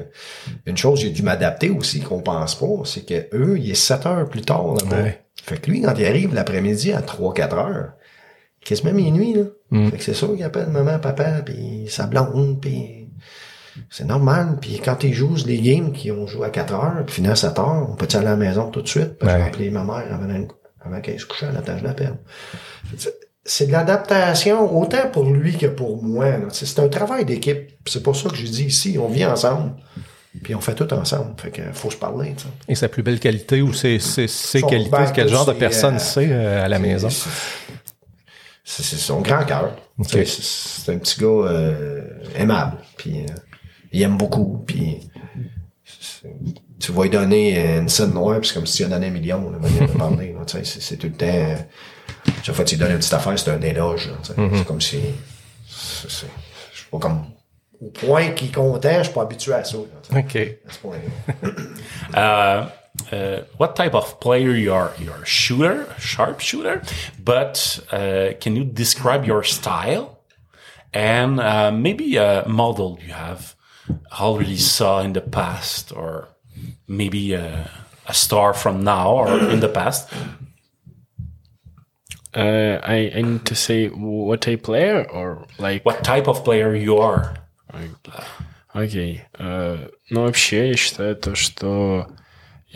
une 0.66 0.76
chose 0.76 1.00
j'ai 1.00 1.11
dû 1.11 1.22
m'adapter 1.22 1.70
aussi 1.70 2.00
qu'on 2.00 2.20
pense 2.20 2.57
pas, 2.57 2.82
c'est 2.84 3.07
que 3.07 3.34
eux, 3.34 3.59
il 3.59 3.70
est 3.70 3.74
7 3.74 4.07
heures 4.07 4.28
plus 4.28 4.42
tard 4.42 4.74
là-bas. 4.74 5.02
Ouais. 5.02 5.24
Fait 5.42 5.57
que 5.61 5.70
lui 5.70 5.80
quand 5.80 5.94
il 5.96 6.04
arrive 6.04 6.34
l'après-midi 6.34 6.92
à 6.92 7.02
3 7.02 7.34
4 7.34 7.57
heures, 7.57 7.92
quasiment 8.66 8.92
minuit 8.92 9.34
là. 9.34 9.42
Mm. 9.70 9.90
Fait 9.90 9.96
que 9.96 10.02
c'est 10.02 10.14
sûr 10.14 10.34
qu'il 10.34 10.44
appelle 10.44 10.68
maman, 10.68 10.98
papa 10.98 11.42
puis 11.44 11.86
sa 11.88 12.06
blonde 12.06 12.60
puis 12.60 13.08
C'est 13.90 14.04
normal. 14.04 14.58
Puis 14.60 14.80
quand 14.84 15.04
ils 15.04 15.14
jouent 15.14 15.36
les 15.46 15.60
games 15.60 15.92
qui 15.92 16.10
ont 16.10 16.26
joué 16.26 16.46
à 16.46 16.50
4 16.50 16.74
heures, 16.74 17.04
puis 17.06 17.16
finissent 17.16 17.44
à 17.44 17.50
7 17.50 17.58
heures, 17.58 17.86
on 17.90 17.94
peut 17.94 18.08
aller 18.14 18.26
à 18.26 18.30
la 18.30 18.36
maison 18.36 18.70
tout 18.70 18.82
de 18.82 18.88
suite? 18.88 19.18
Parce 19.18 19.32
que 19.32 19.38
je 19.38 19.42
vais 19.42 19.48
appeler 19.48 19.70
ma 19.70 19.84
mère 19.84 20.04
avant, 20.12 20.28
avant 20.84 21.00
qu'elle 21.00 21.20
se 21.20 21.26
couche 21.26 21.42
à 21.42 21.52
la 21.52 21.60
tâche 21.60 21.82
d'appel. 21.82 22.14
C'est 23.44 23.66
de 23.68 23.72
l'adaptation 23.72 24.76
autant 24.76 25.08
pour 25.12 25.30
lui 25.30 25.56
que 25.56 25.66
pour 25.66 26.02
moi. 26.02 26.26
C'est 26.50 26.78
un 26.80 26.88
travail 26.88 27.24
d'équipe. 27.24 27.70
C'est 27.86 28.02
pour 28.02 28.16
ça 28.16 28.28
que 28.28 28.36
je 28.36 28.46
dis 28.46 28.64
ici, 28.64 28.98
on 29.00 29.08
vit 29.08 29.24
ensemble. 29.24 29.74
Puis 30.42 30.54
on 30.54 30.60
fait 30.60 30.74
tout 30.74 30.92
ensemble. 30.92 31.34
Fait 31.40 31.50
que 31.50 31.62
faut 31.72 31.90
se 31.90 31.96
parler. 31.96 32.34
T'sais. 32.34 32.48
Et 32.68 32.74
sa 32.74 32.88
plus 32.88 33.02
belle 33.02 33.20
qualité 33.20 33.62
ou 33.62 33.72
ses, 33.72 33.98
ses, 33.98 34.26
ses 34.26 34.62
qualités, 34.62 34.96
quel 35.14 35.28
genre 35.28 35.46
de 35.46 35.52
personne 35.52 35.94
euh, 35.94 35.98
c'est 35.98 36.28
euh, 36.30 36.64
à 36.64 36.68
la 36.68 36.78
maison? 36.78 37.08
C'est 38.68 38.96
son 38.96 39.20
grand 39.20 39.44
cœur. 39.44 39.76
Okay. 40.00 40.24
C'est 40.26 40.92
un 40.92 40.98
petit 40.98 41.20
gars 41.20 41.26
euh, 41.28 42.02
aimable. 42.34 42.78
Puis 42.96 43.20
euh, 43.20 43.34
il 43.92 44.02
aime 44.02 44.18
beaucoup. 44.18 44.64
Puis 44.66 45.08
tu 46.80 46.90
vas 46.90 47.04
lui 47.04 47.10
donner 47.10 47.76
une 47.78 47.88
scène 47.88 48.12
noire, 48.12 48.40
puis 48.40 48.48
c'est 48.48 48.54
comme 48.54 48.66
si 48.66 48.78
tu 48.78 48.82
lui 48.82 48.90
donné 48.90 49.06
un 49.06 49.10
million, 49.10 49.50
là, 49.50 49.58
de 49.58 49.86
parler. 49.96 50.34
C'est 50.64 50.96
tout 50.96 51.06
le 51.06 51.12
temps. 51.12 51.64
chaque 52.42 52.56
fois 52.56 52.64
que 52.64 52.70
tu 52.70 52.74
lui 52.74 52.82
donnes 52.82 52.92
une 52.92 52.98
petite 52.98 53.14
affaire, 53.14 53.38
c'est 53.38 53.50
un 53.50 53.60
éloge. 53.62 54.10
Mm 54.36 54.48
-hmm. 54.48 54.58
C'est 54.58 54.66
comme 54.66 54.80
si. 54.80 54.98
C'est 55.68 56.90
pas 56.90 56.98
comme 56.98 57.24
au 57.80 57.90
point 57.90 58.30
qu'il 58.30 58.50
comptait, 58.52 58.98
je 58.98 59.04
suis 59.04 59.12
pas 59.12 59.22
habitué 59.22 59.52
à 59.54 59.64
ça. 59.64 59.76
OK. 59.78 60.34
uh, 62.14 62.66
uh, 63.11 63.41
what 63.57 63.75
type 63.75 63.95
of 63.95 64.19
player 64.19 64.51
you 64.51 64.73
are? 64.73 64.93
You're 64.99 65.23
a 65.23 65.25
shooter, 65.25 65.93
sharp 65.97 66.39
shooter, 66.39 66.82
but 67.23 67.79
uh, 67.91 68.34
can 68.39 68.55
you 68.55 68.63
describe 68.65 69.25
your 69.25 69.43
style 69.43 70.19
and 70.93 71.39
uh, 71.39 71.71
maybe 71.71 72.17
a 72.17 72.43
model 72.47 72.99
you 73.05 73.13
have 73.13 73.55
already 74.19 74.57
saw 74.57 75.01
in 75.01 75.13
the 75.13 75.21
past, 75.21 75.91
or 75.91 76.27
maybe 76.88 77.34
a, 77.34 77.69
a 78.07 78.13
star 78.13 78.53
from 78.53 78.84
now 78.84 79.11
or 79.11 79.39
in 79.49 79.59
the 79.59 79.69
past? 79.69 80.11
Uh, 82.34 82.79
I, 82.84 83.11
I 83.15 83.21
need 83.21 83.45
to 83.45 83.55
say 83.55 83.88
what 83.88 84.41
type 84.41 84.63
player 84.63 85.05
or 85.09 85.47
like 85.57 85.86
what 85.86 86.03
type 86.03 86.27
of 86.27 86.43
player 86.43 86.75
you 86.75 86.97
are. 86.97 87.36
Окей. 88.73 89.21
Okay. 89.38 89.89
Ну, 90.09 90.23
вообще, 90.23 90.69
я 90.69 90.75
считаю 90.75 91.15
то, 91.15 91.36
что 91.36 92.07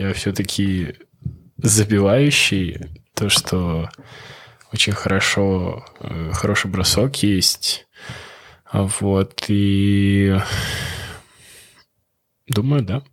я 0.01 0.13
все-таки 0.13 0.95
забивающий, 1.57 2.79
то, 3.13 3.29
что 3.29 3.89
очень 4.73 4.93
хорошо, 4.93 5.85
э, 5.99 6.31
хороший 6.33 6.71
бросок 6.71 7.17
есть. 7.17 7.87
Вот, 8.73 9.45
и 9.47 10.35
думаю, 12.47 12.83
да, 12.83 13.03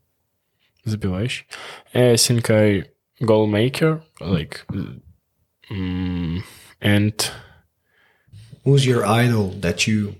забивающий. 0.84 1.46
I 1.92 2.14
think 2.14 2.50
I 2.50 2.84
goal 3.20 3.46
maker, 3.46 4.02
like, 4.20 4.64
and... 6.80 7.32
Who's 8.64 8.84
your 8.84 9.04
idol 9.06 9.50
that 9.60 9.86
you 9.86 10.14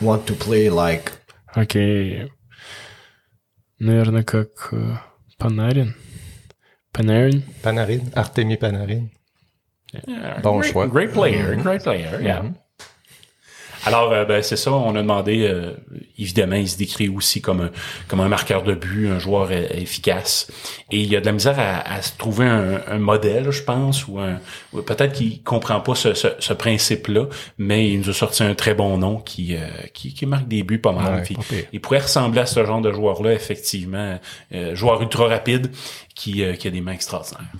want 0.00 0.26
to 0.26 0.34
play 0.34 0.68
like? 0.68 1.12
Окей. 1.54 2.24
Okay. 2.24 2.30
Наверное, 3.78 4.24
как 4.24 4.72
Panarin. 5.38 5.94
Panarin? 6.92 7.42
Panarin. 7.62 8.02
Artemi 8.14 8.56
Panarin. 8.56 9.10
Yeah. 9.92 10.40
Bon 10.40 10.58
great, 10.60 10.72
choix. 10.72 10.86
Great 10.88 11.12
player. 11.12 11.56
Great 11.56 11.82
player. 11.82 12.20
Yeah. 12.20 12.38
Mm-hmm. 12.40 12.65
Alors, 13.86 14.12
euh, 14.12 14.24
ben, 14.24 14.42
c'est 14.42 14.56
ça, 14.56 14.72
on 14.72 14.96
a 14.96 15.00
demandé, 15.00 15.46
euh, 15.46 15.72
évidemment, 16.18 16.56
il 16.56 16.68
se 16.68 16.76
décrit 16.76 17.08
aussi 17.08 17.40
comme 17.40 17.60
un, 17.60 17.70
comme 18.08 18.18
un 18.18 18.28
marqueur 18.28 18.64
de 18.64 18.74
but, 18.74 19.08
un 19.08 19.20
joueur 19.20 19.48
euh, 19.52 19.64
efficace. 19.70 20.50
Et 20.90 20.98
il 20.98 21.06
y 21.06 21.14
a 21.14 21.20
de 21.20 21.26
la 21.26 21.30
misère 21.30 21.58
à, 21.60 21.94
à 21.94 22.02
se 22.02 22.16
trouver 22.18 22.46
un, 22.46 22.80
un, 22.88 22.98
modèle, 22.98 23.52
je 23.52 23.62
pense, 23.62 24.08
ou, 24.08 24.18
un, 24.18 24.40
peut-être 24.82 25.12
qu'il 25.12 25.40
comprend 25.44 25.78
pas 25.78 25.94
ce, 25.94 26.14
ce, 26.14 26.26
ce 26.36 26.52
principe-là, 26.52 27.26
mais 27.58 27.88
il 27.88 28.00
nous 28.00 28.10
a 28.10 28.12
sorti 28.12 28.42
un 28.42 28.54
très 28.54 28.74
bon 28.74 28.98
nom 28.98 29.18
qui, 29.18 29.54
euh, 29.54 29.60
qui, 29.94 30.12
qui, 30.12 30.26
marque 30.26 30.48
des 30.48 30.64
buts 30.64 30.80
pas 30.80 30.92
mal. 30.92 31.22
Ouais, 31.22 31.68
il 31.72 31.80
pourrait 31.80 32.00
ressembler 32.00 32.40
à 32.40 32.46
ce 32.46 32.64
genre 32.66 32.80
de 32.80 32.92
joueur-là, 32.92 33.32
effectivement. 33.34 34.18
joueur 34.72 35.00
ultra 35.00 35.28
rapide, 35.28 35.70
qui, 36.16 36.42
euh, 36.42 36.54
qui, 36.54 36.66
a 36.66 36.70
des 36.70 36.80
mains 36.80 36.92
extraordinaires. 36.92 37.52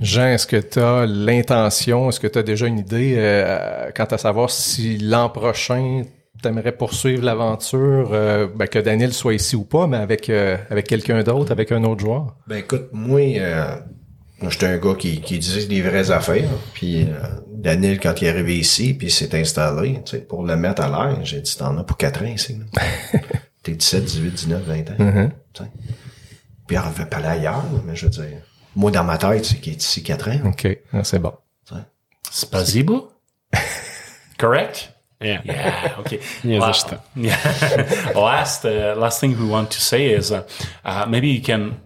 Jean, 0.00 0.26
est-ce 0.26 0.46
que 0.46 0.56
tu 0.56 0.78
as 0.78 1.06
l'intention, 1.06 2.10
est-ce 2.10 2.20
que 2.20 2.26
tu 2.26 2.38
as 2.38 2.42
déjà 2.42 2.66
une 2.66 2.78
idée 2.78 3.14
euh, 3.16 3.90
quant 3.96 4.04
à 4.04 4.18
savoir 4.18 4.50
si 4.50 4.98
l'an 4.98 5.30
prochain, 5.30 6.02
tu 6.40 6.48
aimerais 6.48 6.72
poursuivre 6.72 7.24
l'aventure, 7.24 8.10
euh, 8.12 8.46
ben, 8.54 8.68
que 8.68 8.78
Daniel 8.78 9.12
soit 9.12 9.34
ici 9.34 9.56
ou 9.56 9.64
pas, 9.64 9.86
mais 9.86 9.96
avec, 9.96 10.28
euh, 10.28 10.56
avec 10.70 10.86
quelqu'un 10.86 11.22
d'autre, 11.22 11.50
avec 11.50 11.72
un 11.72 11.82
autre 11.82 12.02
joueur? 12.02 12.36
Ben 12.46 12.58
écoute, 12.58 12.88
moi, 12.92 13.20
euh, 13.20 13.76
j'étais 14.48 14.66
un 14.66 14.76
gars 14.76 14.94
qui, 14.94 15.22
qui 15.22 15.38
disait 15.38 15.66
des 15.66 15.80
vraies 15.80 16.10
affaires. 16.10 16.50
Puis 16.74 17.08
Daniel, 17.50 17.98
quand 17.98 18.20
il 18.20 18.26
est 18.26 18.30
arrivé 18.30 18.58
ici, 18.58 18.92
puis 18.92 19.10
s'est 19.10 19.34
installé, 19.38 20.02
tu 20.04 20.12
sais, 20.12 20.18
pour 20.18 20.44
le 20.44 20.56
mettre 20.56 20.82
à 20.82 20.88
l'air, 20.88 21.24
j'ai 21.24 21.40
dit, 21.40 21.56
t'en 21.56 21.78
as 21.78 21.84
pour 21.84 21.96
4 21.96 22.22
ans 22.22 22.26
ici. 22.26 22.60
T'es 23.62 23.72
17, 23.72 24.04
18, 24.04 24.30
19, 24.30 24.62
20 24.62 24.74
ans. 24.74 24.94
Mm-hmm. 24.98 25.30
Puis 26.66 26.76
elle 26.76 26.92
veut 26.92 27.08
parler 27.08 27.28
ailleurs, 27.28 27.64
mais 27.84 27.96
je 27.96 28.06
veux 28.06 28.10
dire, 28.10 28.38
moi 28.74 28.90
dans 28.90 29.04
ma 29.04 29.18
tête, 29.18 29.44
c'est 29.44 29.56
qu'il 29.58 29.72
est 29.72 29.82
ici 29.82 30.02
4 30.02 30.30
ans. 30.30 30.40
OK, 30.46 30.66
ah, 30.92 31.04
c'est 31.04 31.18
bon. 31.18 31.34
Spasibo? 32.30 33.12
Correct? 34.38 34.90
Yeah. 35.20 35.40
Yeah. 35.44 35.96
Okay. 36.00 36.20
yeah, 36.44 36.58
last, 36.58 36.92
yeah. 37.16 38.12
last, 38.14 38.64
uh, 38.64 38.94
last 38.96 39.20
thing 39.20 39.38
we 39.38 39.46
want 39.46 39.70
to 39.70 39.80
say 39.80 40.06
is, 40.06 40.32
uh, 40.32 40.46
uh, 40.84 41.06
maybe 41.08 41.28
you 41.28 41.40
can. 41.40 41.80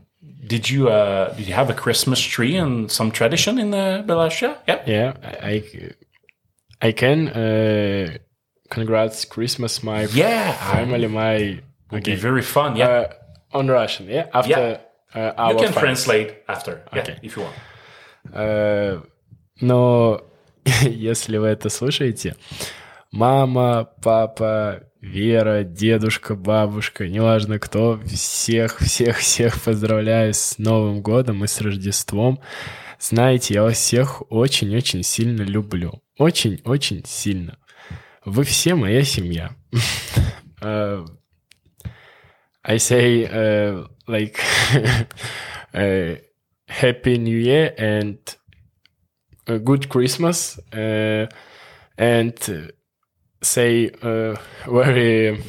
Did 0.47 0.71
you 0.71 0.89
uh, 0.89 1.35
did 1.35 1.47
you 1.47 1.53
have 1.53 1.69
a 1.69 1.75
Christmas 1.75 2.19
tree 2.19 2.57
and 2.57 2.91
some 2.91 3.11
tradition 3.11 3.59
in 3.59 3.75
uh, 3.75 4.03
Belasha? 4.07 4.57
Yeah. 4.67 4.83
Yeah, 4.87 5.13
I 5.23 5.63
I 6.81 6.93
can. 6.93 7.29
Uh, 7.29 8.17
congrats, 8.71 9.27
Christmas, 9.27 9.83
my 9.83 10.05
yeah 10.07 10.53
family, 10.73 11.07
my. 11.07 11.61
Would 11.91 12.03
okay. 12.03 12.15
be 12.15 12.17
very 12.17 12.43
fun. 12.43 12.77
Yeah. 12.77 13.13
On 13.53 13.67
Russian, 13.67 14.07
yeah. 14.09 14.27
After 14.33 14.51
yeah. 14.51 14.79
Uh, 15.15 15.53
you 15.53 15.59
can 15.59 15.73
translate 15.73 16.35
after, 16.49 16.83
okay. 16.93 17.13
yeah, 17.13 17.19
if 17.23 17.37
you 17.37 17.43
want. 17.43 17.55
Uh, 18.33 19.03
но 19.61 20.21
если 20.83 21.39
вы 21.39 21.47
это 21.49 21.71
слушаете, 21.71 22.37
мама, 23.11 23.89
папа, 24.03 24.83
Вера, 25.01 25.63
дедушка, 25.63 26.35
бабушка, 26.35 27.07
неважно 27.07 27.61
кто, 27.61 28.01
всех, 28.05 28.79
всех, 28.81 29.19
всех 29.19 29.63
поздравляю 29.63 30.35
с 30.35 30.59
Новым 30.59 31.03
годом 31.03 31.45
и 31.45 31.47
с 31.47 31.61
Рождеством. 31.61 32.41
Знаете, 32.99 33.55
я 33.55 33.63
вас 33.63 33.77
всех 33.77 34.23
очень-очень 34.29 35.05
сильно 35.05 35.43
люблю. 35.43 36.03
Очень-очень 36.19 37.05
сильно. 37.07 37.59
Вы 38.25 38.43
все 38.43 38.75
моя 38.75 39.05
семья. 39.05 39.53
Uh, 42.65 42.73
I 42.73 42.77
say 42.79 43.27
uh, 43.27 43.85
like 44.07 44.41
uh, 45.75 46.15
Happy 46.69 47.19
New 47.19 47.37
Year 47.37 47.75
and 47.79 48.19
a 49.47 49.59
good 49.59 49.89
Christmas, 49.89 50.59
uh, 50.73 51.27
and 51.99 52.73
say 53.43 53.91
uh, 54.03 54.37
very 54.69 55.43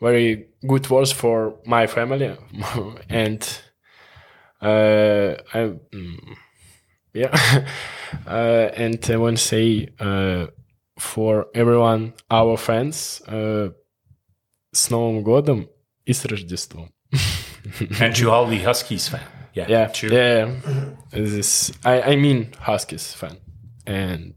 very 0.00 0.46
good 0.66 0.88
words 0.90 1.12
for 1.12 1.56
my 1.66 1.86
family, 1.86 2.36
and 3.08 3.60
uh, 4.60 5.34
I 5.54 5.58
mm, 5.92 6.36
yeah, 7.14 7.66
uh, 8.26 8.70
and 8.76 8.98
I 9.10 9.16
want 9.16 9.38
to 9.38 9.44
say 9.44 9.88
for 10.98 11.46
everyone, 11.54 12.14
our 12.30 12.56
friends 12.56 13.22
с 14.71 14.89
Новым 14.89 15.23
годом 15.23 15.69
и 16.05 16.13
с 16.13 16.25
Рождеством. 16.25 16.91
And 17.99 18.17
you 18.17 18.29
all 18.29 18.45
the 18.47 18.59
Huskies 18.63 19.07
fan. 19.09 19.21
Yeah, 19.53 19.67
yeah, 19.69 19.87
true. 19.87 20.09
yeah. 20.11 20.51
This, 21.11 21.71
I, 21.83 22.01
I 22.11 22.15
mean 22.15 22.53
Huskies 22.59 23.13
fan. 23.13 23.37
And 23.87 24.33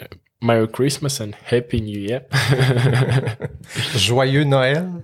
uh, 0.00 0.06
Merry 0.40 0.66
Christmas 0.66 1.20
and 1.20 1.34
Happy 1.34 1.80
New 1.80 1.98
Year. 1.98 2.26
Joyeux 3.96 4.44
Noël. 4.44 5.02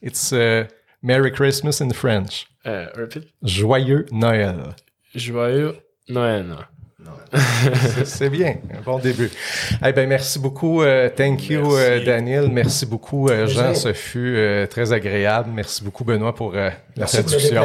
It's 0.00 0.32
uh, 0.32 0.68
Merry 1.02 1.30
Christmas 1.30 1.80
in 1.80 1.92
French. 1.92 2.46
Uh, 2.64 2.86
repeat. 2.96 3.30
Joyeux 3.44 4.06
Noël. 4.10 4.74
Joyeux 5.14 5.76
Noël. 6.08 6.66
c'est 8.05 8.29
bien, 8.29 8.55
un 8.73 8.81
bon 8.81 8.99
début. 8.99 9.29
Eh 9.85 9.91
ben, 9.91 10.07
merci 10.07 10.39
beaucoup, 10.39 10.81
euh, 10.81 11.09
thank 11.09 11.49
you 11.49 11.75
euh, 11.75 12.03
Daniel, 12.03 12.49
merci 12.49 12.85
beaucoup 12.85 13.29
euh, 13.29 13.47
Jean, 13.47 13.73
ce 13.73 13.93
fut 13.93 14.37
très 14.69 14.93
agréable. 14.93 15.49
Merci 15.53 15.83
beaucoup 15.83 16.03
Benoît 16.03 16.33
pour 16.33 16.53
la 16.53 17.05
traduction. 17.05 17.63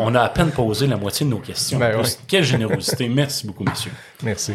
on, 0.00 0.14
a 0.14 0.20
à 0.22 0.28
peine 0.28 0.50
posé 0.50 0.86
la 0.86 0.96
moitié 0.96 1.24
de 1.26 1.30
nos 1.30 1.38
questions. 1.38 1.78
Ben 1.78 2.02
Quelle 2.26 2.44
générosité, 2.44 3.08
merci 3.08 3.46
beaucoup 3.46 3.64
messieurs. 3.64 3.92
Merci. 4.22 4.52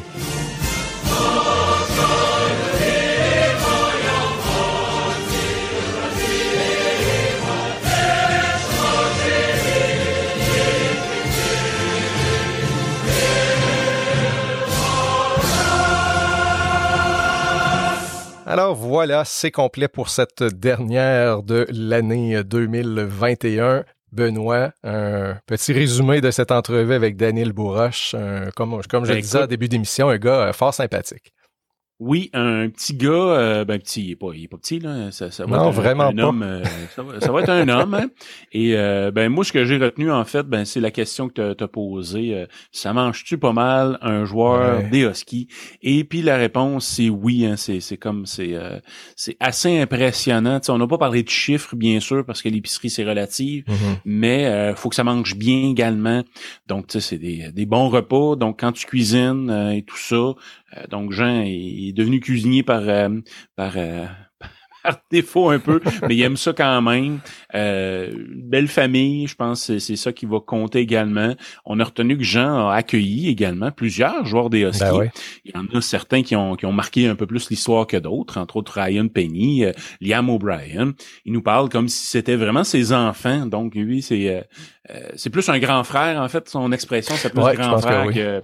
Alors 18.45 18.75
voilà, 18.75 19.23
c'est 19.23 19.51
complet 19.51 19.87
pour 19.87 20.09
cette 20.09 20.43
dernière 20.43 21.43
de 21.43 21.65
l'année 21.71 22.43
2021. 22.43 23.85
Benoît, 24.11 24.71
un 24.83 25.37
petit 25.47 25.73
résumé 25.73 26.21
de 26.21 26.29
cette 26.29 26.51
entrevue 26.51 26.93
avec 26.93 27.17
Daniel 27.17 27.51
Bourroche, 27.51 28.15
comme, 28.55 28.79
comme 28.87 29.05
je 29.05 29.13
le 29.13 29.21
disais 29.21 29.43
au 29.43 29.47
début 29.47 29.67
d'émission, 29.67 30.09
un 30.09 30.17
gars 30.17 30.49
euh, 30.49 30.53
fort 30.53 30.73
sympathique. 30.73 31.33
Oui, 32.06 32.30
un 32.34 32.68
petit 32.68 32.95
gars, 32.95 33.10
euh, 33.10 33.64
ben 33.64 33.80
petit, 33.80 34.04
il 34.04 34.12
est 34.12 34.16
pas, 34.18 34.32
il 34.36 34.43
est 34.43 34.47
pas 34.49 34.58
petit 34.58 34.78
là, 34.80 35.10
ça, 35.12 35.32
ça 35.32 35.45
va 35.45 35.56
non, 35.56 35.70
être 35.70 35.76
vraiment 35.76 36.08
un, 36.08 36.18
homme, 36.18 36.43
euh, 36.43 36.62
ça, 36.93 37.32
va, 37.32 37.41
être 37.41 37.49
un 37.49 37.70
homme. 37.70 37.93
Hein. 37.93 38.08
Et 38.51 38.76
euh, 38.76 39.10
ben 39.10 39.30
moi, 39.30 39.45
ce 39.45 39.54
que 39.54 39.64
j'ai 39.64 39.78
retenu 39.78 40.12
en 40.12 40.26
fait, 40.26 40.43
ben 40.43 40.66
c'est 40.66 40.82
la 40.82 40.91
question 40.91 41.30
que 41.30 41.54
tu 41.54 41.64
as 41.64 41.68
posée. 41.70 42.45
ça 42.74 42.91
mange-tu 42.91 43.38
pas 43.38 43.54
mal 43.54 43.99
un 44.01 44.26
joueur 44.26 44.84
des 44.89 45.04
Huskies? 45.04 45.47
Et 45.82 46.04
puis 46.04 46.22
la 46.22 46.36
réponse 46.36 46.86
c'est 46.86 47.08
oui. 47.08 47.45
Hein, 47.45 47.56
c'est 47.56 47.80
c'est 47.80 47.95
comme 47.95 48.26
c'est 48.26 48.54
c'est 49.16 49.38
assez 49.39 49.80
impressionnant. 49.80 50.60
on 50.68 50.78
n'a 50.78 50.88
pas 50.88 50.97
parlé 50.97 51.24
de 51.24 51.30
chiffres 51.30 51.78
bien 51.78 52.01
sûr 52.01 52.26
parce 52.26 52.41
que 52.41 52.49
l'épicerie 52.49 52.89
c'est 52.89 53.06
relatif, 53.06 53.66
mm-hmm. 53.66 53.97
mais 54.04 54.74
faut 54.76 54.89
que 54.89 54.95
ça 54.95 55.06
mange 55.06 55.38
bien 55.38 55.70
également. 55.70 56.22
Donc 56.68 56.88
tu 56.88 56.99
sais 56.99 57.12
c'est 57.12 57.18
des 57.18 57.49
des 57.54 57.66
bons 57.66 57.88
repas. 57.88 58.36
Donc 58.36 58.60
quand 58.60 58.74
tu 58.74 58.86
cuisines 58.86 59.49
et 59.74 59.84
tout 59.84 59.97
ça, 59.97 60.34
donc 60.89 61.11
Jean 61.11 61.43
est 61.45 61.93
devenu 61.95 62.19
cuisinier 62.19 62.63
par 62.63 62.82
euh, 62.88 63.09
par, 63.55 63.74
euh, 63.78 64.05
par 64.84 64.97
défaut 65.11 65.49
un 65.49 65.59
peu, 65.59 65.80
mais 66.07 66.15
il 66.15 66.21
aime 66.21 66.36
ça 66.36 66.51
quand 66.51 66.82
même. 66.82 67.19
belle 67.53 68.67
famille, 68.67 69.28
je 69.28 69.36
pense 69.36 69.67
que 69.67 69.80
c'est 69.80 69.95
ça 69.95 70.11
qui 70.11 70.26
va 70.26 70.39
compter 70.39 70.80
également. 70.80 71.36
On 71.65 71.80
a 71.80 71.84
retenu 71.84 72.17
que 72.17 72.24
Jean 72.24 72.67
a 72.67 72.76
accueilli 72.76 73.30
également 73.30 73.71
plusieurs 73.71 74.26
joueurs 74.26 74.49
des 74.49 74.61
Huskies. 74.61 74.84
Ben 74.84 75.09
il 75.45 75.51
y 75.55 75.57
en 75.57 75.65
a 75.78 75.82
certains 75.82 76.21
qui 76.21 76.36
ont, 76.36 76.55
qui 76.55 76.65
ont 76.65 76.74
marqué 76.74 77.07
un 77.07 77.15
peu 77.15 77.26
plus 77.26 77.49
l'histoire 77.49 77.88
que 77.88 77.97
d'autres, 77.97 78.38
entre 78.38 78.57
autres 78.57 78.80
Ryan 78.80 79.07
Penny, 79.07 79.63
Liam 80.01 80.30
O'Brien. 80.30 80.93
Il 81.24 81.32
nous 81.32 81.41
parle 81.41 81.69
comme 81.69 81.88
si 81.88 82.05
c'était 82.07 82.36
vraiment 82.36 82.65
ses 82.65 82.91
enfants. 82.91 83.45
Donc 83.45 83.76
lui, 83.76 84.01
c'est 84.01 84.45
c'est 85.15 85.30
plus 85.30 85.47
un 85.47 85.59
grand 85.59 85.86
frère, 85.86 86.19
en 86.19 86.28
fait, 86.28 86.49
son 86.49 86.74
expression, 86.74 87.15
c'est 87.17 87.30
plus 87.30 87.41
un 87.41 87.53
grand 87.53 87.78
frère 87.78 88.11
que 88.11 88.41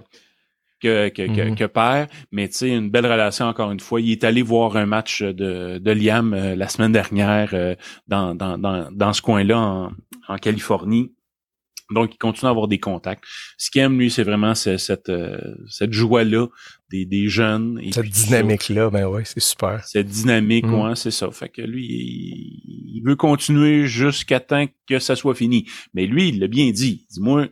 que, 0.80 1.08
mm-hmm. 1.08 1.56
que, 1.56 1.64
père, 1.64 2.06
mais 2.32 2.48
tu 2.48 2.56
sais, 2.56 2.68
une 2.70 2.90
belle 2.90 3.06
relation 3.06 3.46
encore 3.46 3.70
une 3.70 3.80
fois. 3.80 4.00
Il 4.00 4.10
est 4.10 4.24
allé 4.24 4.42
voir 4.42 4.76
un 4.76 4.86
match 4.86 5.22
de, 5.22 5.78
de 5.78 5.90
Liam 5.90 6.32
euh, 6.32 6.54
la 6.56 6.68
semaine 6.68 6.92
dernière 6.92 7.50
euh, 7.52 7.74
dans, 8.08 8.34
dans, 8.34 8.58
dans, 8.58 8.90
dans 8.90 9.12
ce 9.12 9.22
coin-là 9.22 9.58
en, 9.58 9.90
en 10.28 10.36
Californie. 10.38 11.12
Donc, 11.92 12.14
il 12.14 12.18
continue 12.18 12.46
à 12.46 12.50
avoir 12.50 12.68
des 12.68 12.78
contacts. 12.78 13.24
Ce 13.58 13.68
qu'il 13.68 13.82
aime, 13.82 13.98
lui, 13.98 14.10
c'est 14.10 14.22
vraiment 14.22 14.54
cette, 14.54 15.08
euh, 15.08 15.40
cette 15.68 15.92
joie-là 15.92 16.46
des, 16.90 17.04
des 17.04 17.28
jeunes. 17.28 17.80
cette 17.90 18.08
dynamique-là, 18.08 18.90
ben 18.90 19.06
ouais, 19.06 19.24
c'est 19.24 19.40
super. 19.40 19.84
Cette 19.84 20.06
dynamique, 20.06 20.66
mm. 20.66 20.74
ouais, 20.74 20.94
c'est 20.94 21.10
ça. 21.10 21.28
Fait 21.32 21.48
que 21.48 21.62
lui, 21.62 21.84
il, 21.84 22.96
il 22.96 23.02
veut 23.04 23.16
continuer 23.16 23.86
jusqu'à 23.86 24.38
temps 24.38 24.66
que 24.88 25.00
ça 25.00 25.16
soit 25.16 25.34
fini. 25.34 25.66
Mais 25.94 26.06
lui, 26.06 26.28
il 26.28 26.38
l'a 26.38 26.46
bien 26.46 26.70
dit. 26.70 27.06
Dis-moi, 27.10 27.48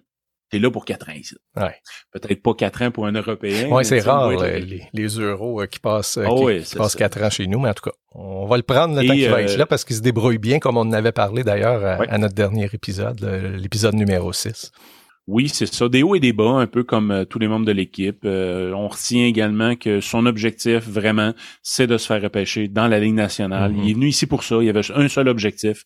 t'es 0.50 0.58
là 0.58 0.70
pour 0.70 0.84
quatre 0.84 1.08
ans 1.08 1.14
ici. 1.14 1.34
Ouais. 1.56 1.74
Peut-être 2.12 2.42
pas 2.42 2.54
quatre 2.54 2.82
ans 2.82 2.90
pour 2.90 3.06
un 3.06 3.12
Européen. 3.12 3.68
Oui, 3.70 3.84
c'est 3.84 4.00
rare, 4.00 4.30
les, 4.30 4.82
les, 4.92 5.08
euros 5.08 5.62
euh, 5.62 5.66
qui 5.66 5.78
passent, 5.78 6.16
euh, 6.16 6.26
oh 6.28 6.48
qui, 6.48 6.74
passent 6.74 6.96
quatre 6.96 7.22
ans 7.22 7.30
chez 7.30 7.46
nous, 7.46 7.58
mais 7.58 7.68
en 7.68 7.74
tout 7.74 7.90
cas, 7.90 7.96
on 8.12 8.46
va 8.46 8.56
le 8.56 8.62
prendre 8.62 9.00
le 9.00 9.06
temps 9.06 9.14
qu'il 9.14 9.28
va 9.28 9.42
être 9.42 9.54
euh, 9.54 9.56
là 9.56 9.66
parce 9.66 9.84
qu'il 9.84 9.96
se 9.96 10.00
débrouille 10.00 10.38
bien, 10.38 10.58
comme 10.58 10.76
on 10.76 10.82
en 10.82 10.92
avait 10.92 11.12
parlé 11.12 11.44
d'ailleurs 11.44 12.00
à, 12.08 12.18
notre 12.18 12.34
dernier 12.34 12.68
épisode, 12.72 13.20
l'épisode 13.58 13.94
numéro 13.94 14.32
6. 14.32 14.72
Oui, 15.26 15.50
c'est 15.50 15.66
ça. 15.66 15.90
Des 15.90 16.02
hauts 16.02 16.14
et 16.14 16.20
des 16.20 16.32
bas, 16.32 16.52
un 16.52 16.66
peu 16.66 16.84
comme 16.84 17.26
tous 17.28 17.38
les 17.38 17.48
membres 17.48 17.66
de 17.66 17.72
l'équipe. 17.72 18.24
on 18.24 18.88
retient 18.88 19.26
également 19.26 19.76
que 19.76 20.00
son 20.00 20.24
objectif, 20.24 20.88
vraiment, 20.88 21.34
c'est 21.62 21.86
de 21.86 21.98
se 21.98 22.06
faire 22.06 22.22
repêcher 22.22 22.68
dans 22.68 22.88
la 22.88 22.98
Ligue 22.98 23.14
nationale. 23.14 23.72
Mm-hmm. 23.72 23.82
Il 23.84 23.90
est 23.90 23.94
venu 23.94 24.08
ici 24.08 24.26
pour 24.26 24.42
ça. 24.42 24.56
Il 24.60 24.64
y 24.64 24.70
avait 24.70 24.90
un 24.94 25.08
seul 25.08 25.28
objectif. 25.28 25.84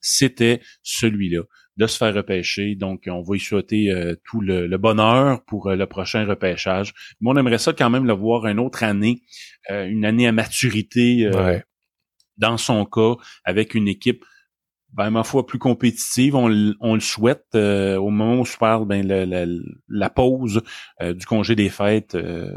C'était 0.00 0.60
celui-là 0.82 1.42
de 1.76 1.86
se 1.86 1.96
faire 1.96 2.14
repêcher. 2.14 2.74
Donc, 2.74 3.04
on 3.08 3.22
va 3.22 3.36
y 3.36 3.40
souhaiter 3.40 3.90
euh, 3.90 4.14
tout 4.24 4.40
le, 4.40 4.76
bonheur 4.76 5.44
pour 5.44 5.68
euh, 5.68 5.76
le 5.76 5.86
prochain 5.86 6.24
repêchage. 6.24 6.94
Mais 7.20 7.30
on 7.30 7.36
aimerait 7.36 7.58
ça 7.58 7.72
quand 7.72 7.90
même 7.90 8.06
le 8.06 8.12
voir 8.12 8.46
une 8.46 8.60
autre 8.60 8.82
année, 8.84 9.22
euh, 9.70 9.86
une 9.86 10.04
année 10.04 10.26
à 10.26 10.32
maturité 10.32 11.30
dans 12.36 12.56
son 12.56 12.84
cas, 12.84 13.14
avec 13.44 13.74
une 13.74 13.88
équipe 13.88 14.24
ben, 14.92 15.10
ma 15.10 15.24
foi, 15.24 15.44
plus 15.44 15.58
compétitive. 15.58 16.36
On, 16.36 16.46
le 16.48 17.00
souhaite. 17.00 17.46
au 17.54 18.10
moment 18.10 18.40
où 18.40 18.44
je 18.44 18.56
parle, 18.56 18.86
ben, 18.86 19.04
la, 19.88 20.10
pause 20.10 20.62
du 21.02 21.26
congé 21.26 21.56
des 21.56 21.68
fêtes, 21.68 22.16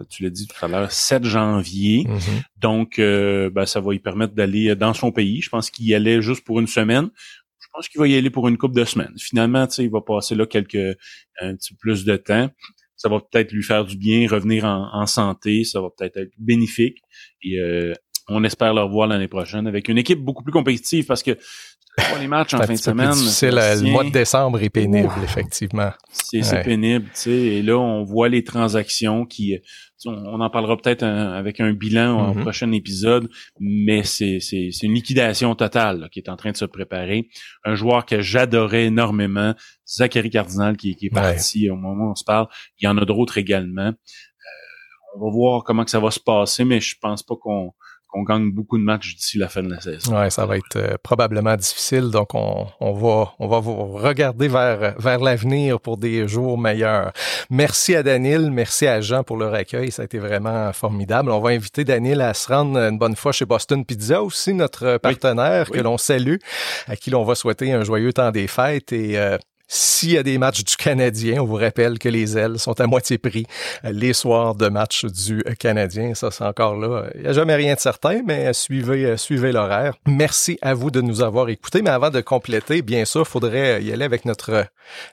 tu 0.10 0.22
l'as 0.22 0.30
dit 0.30 0.48
tout 0.48 0.64
à 0.64 0.68
l'heure, 0.68 0.92
7 0.92 1.24
janvier. 1.24 2.04
Mm-hmm. 2.04 2.44
Donc, 2.58 2.98
ben, 3.00 3.66
ça 3.66 3.80
va 3.80 3.92
lui 3.92 3.98
permettre 3.98 4.36
d'aller 4.36 4.76
dans 4.76 4.94
son 4.94 5.12
pays. 5.12 5.42
Je 5.42 5.50
pense 5.50 5.72
qu'il 5.72 5.88
y 5.88 5.96
allait 5.96 6.22
juste 6.22 6.46
pour 6.46 6.60
une 6.60 6.68
semaine 6.68 7.10
pense 7.78 7.90
qu'il 7.90 8.00
va 8.00 8.08
y 8.08 8.16
aller 8.16 8.30
pour 8.32 8.48
une 8.48 8.58
couple 8.58 8.76
de 8.76 8.86
semaines. 8.86 9.14
Finalement, 9.20 9.68
tu 9.68 9.84
il 9.84 9.92
va 9.92 10.02
passer 10.02 10.34
là 10.34 10.48
quelques 10.48 10.98
un 11.40 11.56
petit 11.56 11.76
plus 11.76 12.06
de 12.06 12.18
temps. 12.18 12.50
Ça 12.96 13.10
va 13.10 13.20
peut-être 13.20 13.52
lui 13.52 13.62
faire 13.62 13.86
du 13.86 13.96
bien, 13.96 14.28
revenir 14.28 14.66
en, 14.66 15.06
santé, 15.06 15.64
ça 15.64 15.80
va 15.80 15.90
peut-être 15.96 16.18
être 16.18 16.34
bénéfique. 16.40 16.98
Euh, 17.46 17.94
on 18.28 18.44
espère 18.44 18.74
le 18.74 18.82
revoir 18.82 19.08
l'année 19.08 19.28
prochaine 19.28 19.68
avec 19.68 19.88
une 19.88 19.98
équipe 19.98 20.20
beaucoup 20.20 20.44
plus 20.44 20.52
compétitive 20.52 21.06
parce 21.06 21.24
que 21.24 21.38
les 22.20 22.28
matchs 22.28 22.54
en 22.54 22.62
fin 22.64 22.74
de 22.74 22.78
semaine. 22.78 23.14
C'est 23.14 23.52
le 23.52 23.92
mois 23.92 24.04
de 24.04 24.10
décembre 24.10 24.62
est 24.62 24.70
pénible, 24.70 25.12
effectivement. 25.24 25.92
C'est 26.12 26.64
pénible, 26.64 27.06
tu 27.06 27.12
sais. 27.14 27.32
Et 27.32 27.62
là, 27.62 27.78
on 27.78 28.04
voit 28.04 28.30
les 28.30 28.44
transactions 28.44 29.26
qui, 29.26 29.58
on, 30.06 30.40
en 30.40 30.50
parlera 30.50 30.78
peut-être 30.78 31.04
avec 31.04 31.60
un 31.60 31.74
bilan 31.74 32.32
au 32.32 32.34
mm-hmm. 32.34 32.42
prochain 32.42 32.72
épisode, 32.72 33.30
mais 33.60 34.04
c'est 34.04 34.40
une 34.84 34.94
liquidation 34.94 35.56
totale 35.56 36.10
qui 36.12 36.20
est 36.20 36.30
en 36.30 36.36
train 36.36 36.52
de 36.52 36.58
se 36.58 36.66
préparer. 36.66 37.30
Un 37.64 37.76
joueur 37.76 38.06
que 38.06 38.22
j'adorais 38.22 38.86
énormément, 38.86 39.54
Zachary 39.88 40.30
Cardinal, 40.30 40.78
qui, 40.78 40.98
est 41.02 41.14
parti 41.14 41.70
au 41.70 41.76
moment 41.76 42.06
où 42.06 42.12
on 42.12 42.16
se 42.16 42.24
parle. 42.24 42.48
Il 42.80 42.86
y 42.86 42.88
en 42.88 42.98
a 42.98 43.06
d'autres 43.06 43.38
également. 43.38 43.88
Euh, 43.88 43.96
on 45.16 45.26
va 45.26 45.32
voir 45.32 45.64
comment 45.64 45.84
que 45.84 45.92
ça 45.92 46.00
va 46.00 46.12
se 46.12 46.20
passer, 46.20 46.64
mais 46.64 46.80
je 46.80 46.96
pense 47.02 47.24
pas 47.24 47.36
qu'on 47.36 47.72
on 48.14 48.24
gagne 48.24 48.52
beaucoup 48.52 48.78
de 48.78 48.84
matchs 48.84 49.16
d'ici 49.16 49.38
la 49.38 49.50
fin 49.50 49.62
de 49.62 49.70
la 49.70 49.82
saison. 49.82 50.18
Ouais, 50.18 50.30
ça 50.30 50.46
va 50.46 50.58
être 50.58 50.78
euh, 50.78 50.96
probablement 51.02 51.56
difficile. 51.56 52.10
Donc, 52.10 52.34
on, 52.34 52.68
on, 52.80 52.94
va, 52.94 53.34
on 53.40 53.48
va 53.48 53.60
vous 53.60 53.94
regarder 53.94 54.48
vers, 54.48 54.96
vers 54.98 55.20
l'avenir 55.20 55.80
pour 55.80 55.98
des 55.98 56.28
jours 56.28 56.58
meilleurs. 56.58 57.12
Merci 57.50 57.96
à 57.96 58.04
Daniel, 58.04 58.50
merci 58.52 58.88
à 58.88 59.02
Jean 59.02 59.24
pour 59.24 59.38
leur 59.38 59.54
accueil. 59.54 59.92
Ça 59.92 60.04
a 60.04 60.06
été 60.06 60.20
vraiment 60.20 60.72
formidable. 60.74 61.32
On 61.32 61.40
va 61.40 61.50
inviter 61.50 61.84
Daniel 61.84 62.22
à 62.22 62.34
se 62.34 62.48
rendre 62.48 62.78
une 62.78 62.98
bonne 62.98 63.16
fois 63.16 63.32
chez 63.32 63.46
Boston 63.46 63.86
Pizza, 63.86 64.24
aussi 64.24 64.54
notre 64.54 64.98
partenaire 64.98 65.70
que 65.70 65.80
l'on 65.80 65.98
salue, 65.98 66.38
à 66.88 66.96
qui 66.96 67.10
l'on 67.10 67.24
va 67.24 67.36
souhaiter 67.36 67.72
un 67.74 67.84
joyeux 67.84 68.14
temps 68.14 68.32
des 68.32 68.48
fêtes 68.48 68.94
et 68.94 69.18
euh, 69.18 69.38
s'il 69.68 70.12
y 70.12 70.18
a 70.18 70.24
des 70.24 70.38
matchs 70.38 70.64
du 70.64 70.78
Canadien, 70.78 71.42
on 71.42 71.46
vous 71.46 71.56
rappelle 71.56 72.00
que 72.00 72.08
les 72.08 72.38
ailes 72.38 72.58
sont 72.58 72.80
à 72.80 72.88
moitié 72.88 73.18
prix 73.18 73.46
euh, 73.84 73.92
les 73.92 74.14
soirs 74.14 74.56
de 74.56 74.70
match 74.70 75.04
du 75.06 75.44
Canadien. 75.60 76.16
Ça, 76.16 76.32
c'est 76.32 76.46
encore 76.46 76.78
là. 76.78 77.08
Il 77.16 77.22
n'y 77.22 77.28
a 77.28 77.34
jamais 77.34 77.56
rien 77.56 77.74
de 77.74 77.80
certain, 77.80 78.22
mais 78.26 78.54
suivez, 78.54 79.06
euh, 79.06 79.18
suivez 79.18 79.52
l'horaire. 79.52 79.96
Merci 80.06 80.58
à 80.62 80.74
vous 80.74 80.90
de 80.90 81.02
nous 81.02 81.22
avoir 81.22 81.50
écoutés. 81.50 81.82
Mais 81.82 81.90
avant 81.90 82.10
de 82.10 82.22
compléter, 82.22 82.82
bien 82.82 83.04
sûr, 83.04 83.22
il 83.22 83.30
faudrait 83.30 83.84
y 83.84 83.92
aller 83.92 84.06
avec 84.06 84.24
notre, 84.24 84.66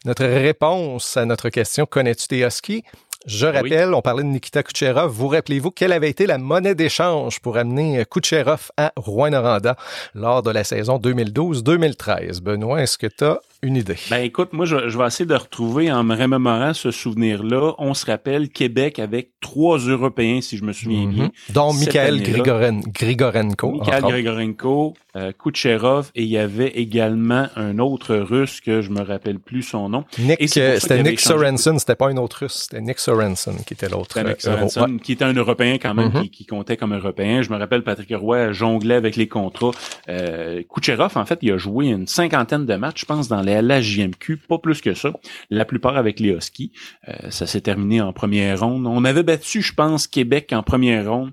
notre 0.05 0.25
réponse 0.25 1.17
à 1.17 1.25
notre 1.25 1.49
question. 1.49 1.85
Connais-tu 1.87 2.29
tes 2.29 2.47
Huskies? 2.47 2.85
Je 3.27 3.47
rappelle, 3.47 3.95
on 3.95 4.03
parlait 4.03 4.23
de 4.23 4.29
Nikita 4.29 4.63
Kucherov. 4.63 5.11
Vous 5.11 5.29
rappelez-vous 5.29 5.71
quelle 5.71 5.93
avait 5.93 6.11
été 6.11 6.27
la 6.27 6.37
monnaie 6.37 6.75
d'échange 6.75 7.41
pour 7.41 7.57
amener 7.57 8.05
Kucherov 8.05 8.71
à 8.77 8.93
Rouen-Noranda 8.97 9.77
lors 10.15 10.43
de 10.43 10.51
la 10.51 10.63
saison 10.63 10.99
2012-2013? 10.99 12.43
Benoît, 12.43 12.83
est-ce 12.83 12.99
que 12.99 13.07
tu 13.07 13.25
as 13.25 13.41
une 13.65 13.77
idée. 13.77 13.97
Ben 14.11 14.23
écoute, 14.23 14.53
moi 14.53 14.67
je, 14.67 14.77
vais 14.77 15.07
essayer 15.07 15.27
de 15.27 15.35
retrouver 15.35 15.91
en 15.91 16.05
me 16.05 16.15
remémorant 16.15 16.75
ce 16.75 16.91
souvenir-là. 16.91 17.73
On 17.79 17.95
se 17.95 18.07
rappelle 18.07 18.51
Québec 18.51 18.99
avec 18.99 19.31
trois 19.41 19.79
Européens, 19.79 20.41
si 20.41 20.57
je 20.57 20.65
me 20.65 20.73
souviens 20.73 21.07
bien. 21.07 21.25
Mhm. 21.25 21.31
Dont 21.51 21.73
Mikhail 21.73 22.23
Grigorenko. 22.23 23.73
Mikhail 23.73 24.03
Grigorenko, 24.03 24.95
euh, 25.17 25.33
Kucherov 25.33 26.11
et 26.15 26.23
il 26.23 26.29
y 26.29 26.39
avait 26.39 26.69
également 26.69 27.47
un 27.57 27.79
autre 27.79 28.17
Russe 28.17 28.61
que 28.61 28.83
je 28.83 28.91
me 28.91 29.01
rappelle 29.01 29.39
plus 29.39 29.62
son 29.62 29.89
nom. 29.89 30.05
Nick, 30.19 30.57
euh, 30.57 30.79
c'était 30.79 31.03
Nick 31.03 31.21
Sorensen, 31.21 31.79
c'était 31.79 31.95
pas 31.95 32.09
un 32.09 32.17
autre 32.17 32.41
Russe, 32.43 32.67
c'était 32.69 32.83
Nick 32.83 32.99
Sorensen 32.99 33.57
qui 33.67 33.75
était 33.75 33.89
l'autre. 33.89 34.21
Nick 34.21 34.41
Sorensen, 34.41 35.01
qui 35.01 35.12
était 35.12 35.25
un 35.25 35.33
Européen 35.33 35.79
quand 35.81 35.95
même, 35.95 36.12
mhm. 36.12 36.29
qui, 36.29 36.45
comptait 36.45 36.77
comme 36.77 36.95
Européen. 36.95 37.43
Je 37.43 37.51
me 37.51 37.57
rappelle 37.57 37.83
Patrick 37.83 38.15
Roy 38.15 38.53
jonglait 38.53 38.97
avec 38.97 39.17
les 39.17 39.29
contrats. 39.29 39.71
Euh, 40.09 40.62
Kucherov, 40.73 41.17
en 41.17 41.25
fait, 41.25 41.39
il 41.43 41.53
a 41.53 41.57
joué 41.57 41.87
une 41.87 42.07
cinquantaine 42.07 42.67
de 42.67 42.75
matchs, 42.75 43.01
je 43.01 43.07
pense, 43.07 43.29
dans 43.29 43.41
les 43.41 43.54
à 43.55 43.63
la 43.63 43.81
JMQ, 43.81 44.39
pas 44.49 44.59
plus 44.59 44.81
que 44.81 44.95
ça. 44.95 45.13
La 45.51 45.65
plupart 45.65 45.97
avec 45.97 46.21
les 46.21 46.31
Huskies. 46.31 46.73
Euh, 47.09 47.31
ça 47.31 47.47
s'est 47.47 47.61
terminé 47.61 48.01
en 48.01 48.13
première 48.13 48.61
ronde. 48.61 48.87
On 48.87 49.05
avait 49.05 49.23
battu, 49.23 49.63
je 49.63 49.73
pense, 49.73 50.07
Québec 50.07 50.53
en 50.53 50.63
première 50.63 51.11
ronde 51.11 51.33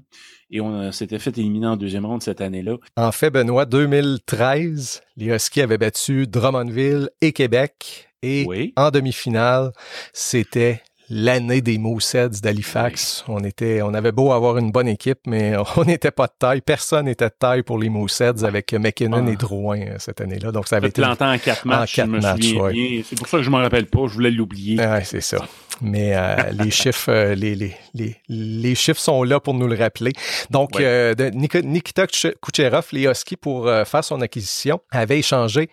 et 0.51 0.59
on 0.59 0.91
s'était 0.91 1.19
fait 1.19 1.37
éliminer 1.37 1.67
en 1.67 1.77
deuxième 1.77 2.05
ronde 2.05 2.21
cette 2.21 2.41
année-là. 2.41 2.75
En 2.97 3.11
fait, 3.11 3.29
Benoît, 3.29 3.65
2013, 3.65 5.01
les 5.15 5.27
Huskies 5.27 5.61
avaient 5.61 5.77
battu 5.77 6.27
Drummondville 6.27 7.09
et 7.21 7.31
Québec. 7.31 8.09
Et 8.21 8.73
en 8.75 8.91
demi-finale, 8.91 9.71
c'était 10.13 10.83
l'année 11.11 11.59
des 11.61 11.77
Mooseheads 11.77 12.39
d'Halifax. 12.41 13.25
On 13.27 13.43
était, 13.43 13.81
on 13.81 13.93
avait 13.93 14.13
beau 14.13 14.31
avoir 14.31 14.57
une 14.57 14.71
bonne 14.71 14.87
équipe, 14.87 15.19
mais 15.27 15.53
on 15.75 15.83
n'était 15.83 16.09
pas 16.09 16.27
de 16.27 16.33
taille. 16.39 16.61
Personne 16.61 17.05
n'était 17.05 17.25
de 17.25 17.35
taille 17.37 17.63
pour 17.63 17.77
les 17.77 17.89
Mooseheads 17.89 18.43
avec 18.43 18.73
McKinnon 18.73 19.27
et 19.27 19.35
Drouin 19.35 19.81
euh, 19.81 19.95
cette 19.99 20.21
année-là. 20.21 20.51
Donc 20.51 20.67
ça 20.67 20.77
avait 20.77 20.87
été 20.87 21.03
en 21.03 21.15
quatre 21.37 21.65
matchs. 21.65 21.99
En 21.99 22.03
quatre 22.03 22.21
matchs, 22.21 23.03
C'est 23.09 23.17
pour 23.17 23.27
ça 23.27 23.37
que 23.37 23.43
je 23.43 23.49
m'en 23.49 23.57
rappelle 23.57 23.87
pas. 23.87 24.07
Je 24.07 24.13
voulais 24.13 24.31
l'oublier. 24.31 24.79
Ouais, 24.79 25.03
c'est 25.03 25.21
ça. 25.21 25.45
Mais 25.81 26.15
euh, 26.15 26.35
les 26.63 26.71
chiffres, 26.71 27.11
euh, 27.11 27.35
les, 27.35 27.55
les, 27.55 27.75
les, 27.93 28.15
les, 28.29 28.75
chiffres 28.75 28.99
sont 28.99 29.23
là 29.23 29.41
pour 29.41 29.53
nous 29.53 29.67
le 29.67 29.75
rappeler. 29.75 30.13
Donc, 30.49 30.77
de 30.77 31.61
Nikita 31.61 32.07
Kucherov, 32.07 32.87
les 32.93 33.07
Huskies, 33.07 33.35
pour 33.35 33.65
faire 33.65 34.03
son 34.03 34.21
acquisition, 34.21 34.79
avait 34.91 35.19
échangé 35.19 35.69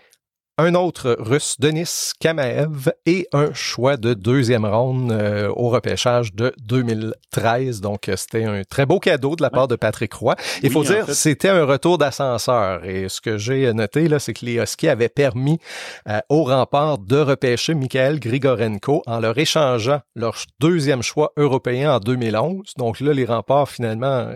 un 0.58 0.74
autre 0.74 1.16
russe, 1.20 1.54
Denis 1.60 2.12
Kamaev, 2.18 2.90
et 3.06 3.28
un 3.32 3.54
choix 3.54 3.96
de 3.96 4.12
deuxième 4.12 4.66
ronde 4.66 5.12
euh, 5.12 5.52
au 5.54 5.68
repêchage 5.68 6.34
de 6.34 6.52
2013. 6.66 7.80
Donc, 7.80 8.08
euh, 8.08 8.16
c'était 8.16 8.44
un 8.44 8.62
très 8.64 8.84
beau 8.84 8.98
cadeau 8.98 9.36
de 9.36 9.42
la 9.42 9.50
part 9.50 9.68
de 9.68 9.76
Patrick 9.76 10.12
Roy. 10.12 10.34
Il 10.64 10.72
faut 10.72 10.82
dire, 10.82 11.08
c'était 11.14 11.48
un 11.48 11.64
retour 11.64 11.96
d'ascenseur. 11.96 12.84
Et 12.84 13.08
ce 13.08 13.20
que 13.20 13.38
j'ai 13.38 13.72
noté, 13.72 14.08
là, 14.08 14.18
c'est 14.18 14.34
que 14.34 14.44
les 14.44 14.56
Huskies 14.56 14.88
avaient 14.88 15.08
permis 15.08 15.60
euh, 16.08 16.18
au 16.28 16.42
rempart 16.42 16.98
de 16.98 17.18
repêcher 17.18 17.74
Mikhail 17.74 18.18
Grigorenko 18.18 19.02
en 19.06 19.20
leur 19.20 19.38
échangeant 19.38 20.00
leur 20.16 20.36
deuxième 20.58 21.02
choix 21.02 21.32
européen 21.36 21.94
en 21.94 22.00
2011. 22.00 22.72
Donc 22.76 22.98
là, 22.98 23.12
les 23.12 23.24
remparts, 23.24 23.68
finalement, 23.68 24.28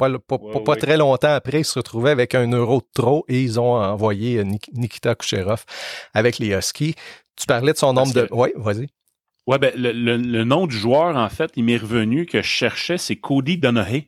pas, 0.00 0.76
très 0.76 0.96
longtemps 0.96 1.32
après, 1.32 1.60
ils 1.60 1.64
se 1.64 1.78
retrouvaient 1.78 2.10
avec 2.10 2.34
un 2.34 2.50
euro 2.50 2.80
de 2.80 2.86
trop 2.94 3.24
et 3.28 3.40
ils 3.40 3.60
ont 3.60 3.74
envoyé 3.74 4.38
euh, 4.38 4.44
Nikita 4.72 5.14
Kucherov 5.14 5.64
avec 6.14 6.38
les 6.38 6.48
Huskies. 6.48 6.94
Tu 7.36 7.46
parlais 7.46 7.72
de 7.72 7.78
son 7.78 7.92
nombre 7.92 8.12
de... 8.12 8.28
Oui, 8.30 8.50
vas-y. 8.56 8.88
Ouais, 9.46 9.58
ben, 9.58 9.72
le, 9.76 10.44
nom 10.44 10.66
du 10.66 10.76
joueur, 10.76 11.16
en 11.16 11.28
fait, 11.28 11.50
il 11.56 11.64
m'est 11.64 11.76
revenu 11.76 12.26
que 12.26 12.42
je 12.42 12.46
cherchais, 12.46 12.98
c'est 12.98 13.16
Cody 13.16 13.58
Donohue. 13.58 14.06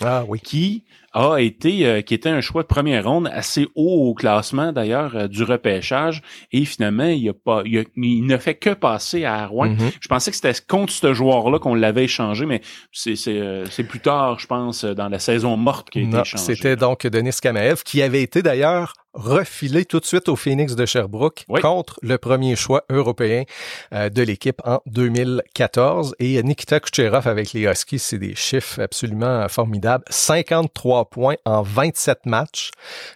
Ah 0.00 0.24
oui. 0.28 0.40
Qui 0.40 0.84
a 1.14 1.38
été, 1.38 1.86
euh, 1.86 2.02
qui 2.02 2.12
était 2.12 2.28
un 2.28 2.40
choix 2.40 2.62
de 2.62 2.66
première 2.66 3.04
ronde 3.04 3.30
assez 3.32 3.68
haut 3.76 4.08
au 4.10 4.14
classement 4.14 4.72
d'ailleurs 4.72 5.14
euh, 5.14 5.28
du 5.28 5.44
repêchage 5.44 6.22
et 6.52 6.64
finalement 6.64 7.06
il 7.06 7.28
a 7.28 7.32
pas, 7.32 7.62
il, 7.64 8.26
ne 8.26 8.36
fait 8.36 8.56
que 8.56 8.70
passer 8.70 9.24
à 9.24 9.46
Rouen. 9.46 9.74
Mm-hmm. 9.74 9.92
Je 10.00 10.08
pensais 10.08 10.30
que 10.32 10.36
c'était 10.36 10.52
contre 10.66 10.92
ce 10.92 11.14
joueur-là 11.14 11.60
qu'on 11.60 11.74
l'avait 11.74 12.04
échangé, 12.04 12.46
mais 12.46 12.60
c'est 12.90 13.14
c'est 13.14 13.38
euh, 13.38 13.64
plus 13.88 14.00
tard, 14.00 14.40
je 14.40 14.46
pense, 14.46 14.84
dans 14.84 15.08
la 15.08 15.20
saison 15.20 15.56
morte 15.56 15.90
qu'il 15.90 16.04
a 16.04 16.08
été 16.08 16.20
échangé. 16.20 16.44
C'était 16.44 16.76
donc 16.76 17.06
Denis 17.06 17.36
Kamaev 17.40 17.82
qui 17.84 18.02
avait 18.02 18.22
été 18.22 18.42
d'ailleurs 18.42 18.94
refilé 19.12 19.84
tout 19.84 20.00
de 20.00 20.04
suite 20.04 20.28
au 20.28 20.34
Phoenix 20.34 20.74
de 20.74 20.86
Sherbrooke 20.86 21.44
contre 21.62 22.00
le 22.02 22.18
premier 22.18 22.56
choix 22.56 22.82
européen 22.90 23.44
de 23.92 24.22
l'équipe 24.22 24.60
en 24.64 24.80
2014. 24.86 26.16
Et 26.18 26.42
Nikita 26.42 26.80
Kucherov 26.80 27.28
avec 27.28 27.52
les 27.52 27.62
Huskies, 27.62 28.00
c'est 28.00 28.18
des 28.18 28.34
chiffres 28.34 28.82
absolument 28.82 29.46
formidables. 29.48 30.02
53 30.10 31.03
points 31.04 31.36
en 31.44 31.62
27 31.62 32.26
matchs 32.26 32.70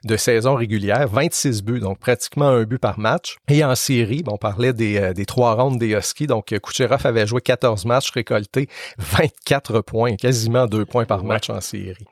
de 0.04 0.16
saison 0.16 0.54
régulière, 0.54 1.08
26 1.08 1.62
buts, 1.62 1.80
donc 1.80 1.98
pratiquement 1.98 2.48
un 2.48 2.64
but 2.64 2.78
par 2.78 2.98
match. 2.98 3.36
Et 3.48 3.64
en 3.64 3.74
série, 3.74 4.22
on 4.26 4.36
parlait 4.36 4.72
des, 4.72 4.98
euh, 4.98 5.12
des 5.12 5.26
trois 5.26 5.54
rondes 5.54 5.78
des 5.78 5.94
Huskies, 5.94 6.26
donc 6.26 6.52
euh, 6.52 6.58
Kucherov 6.58 7.06
avait 7.06 7.26
joué 7.26 7.40
14 7.40 7.84
matchs, 7.84 8.10
récolté 8.10 8.68
24 8.98 9.80
points, 9.80 10.16
quasiment 10.16 10.66
deux 10.66 10.84
points 10.84 11.04
par 11.04 11.24
match 11.24 11.50
en 11.50 11.60
série. 11.60 12.04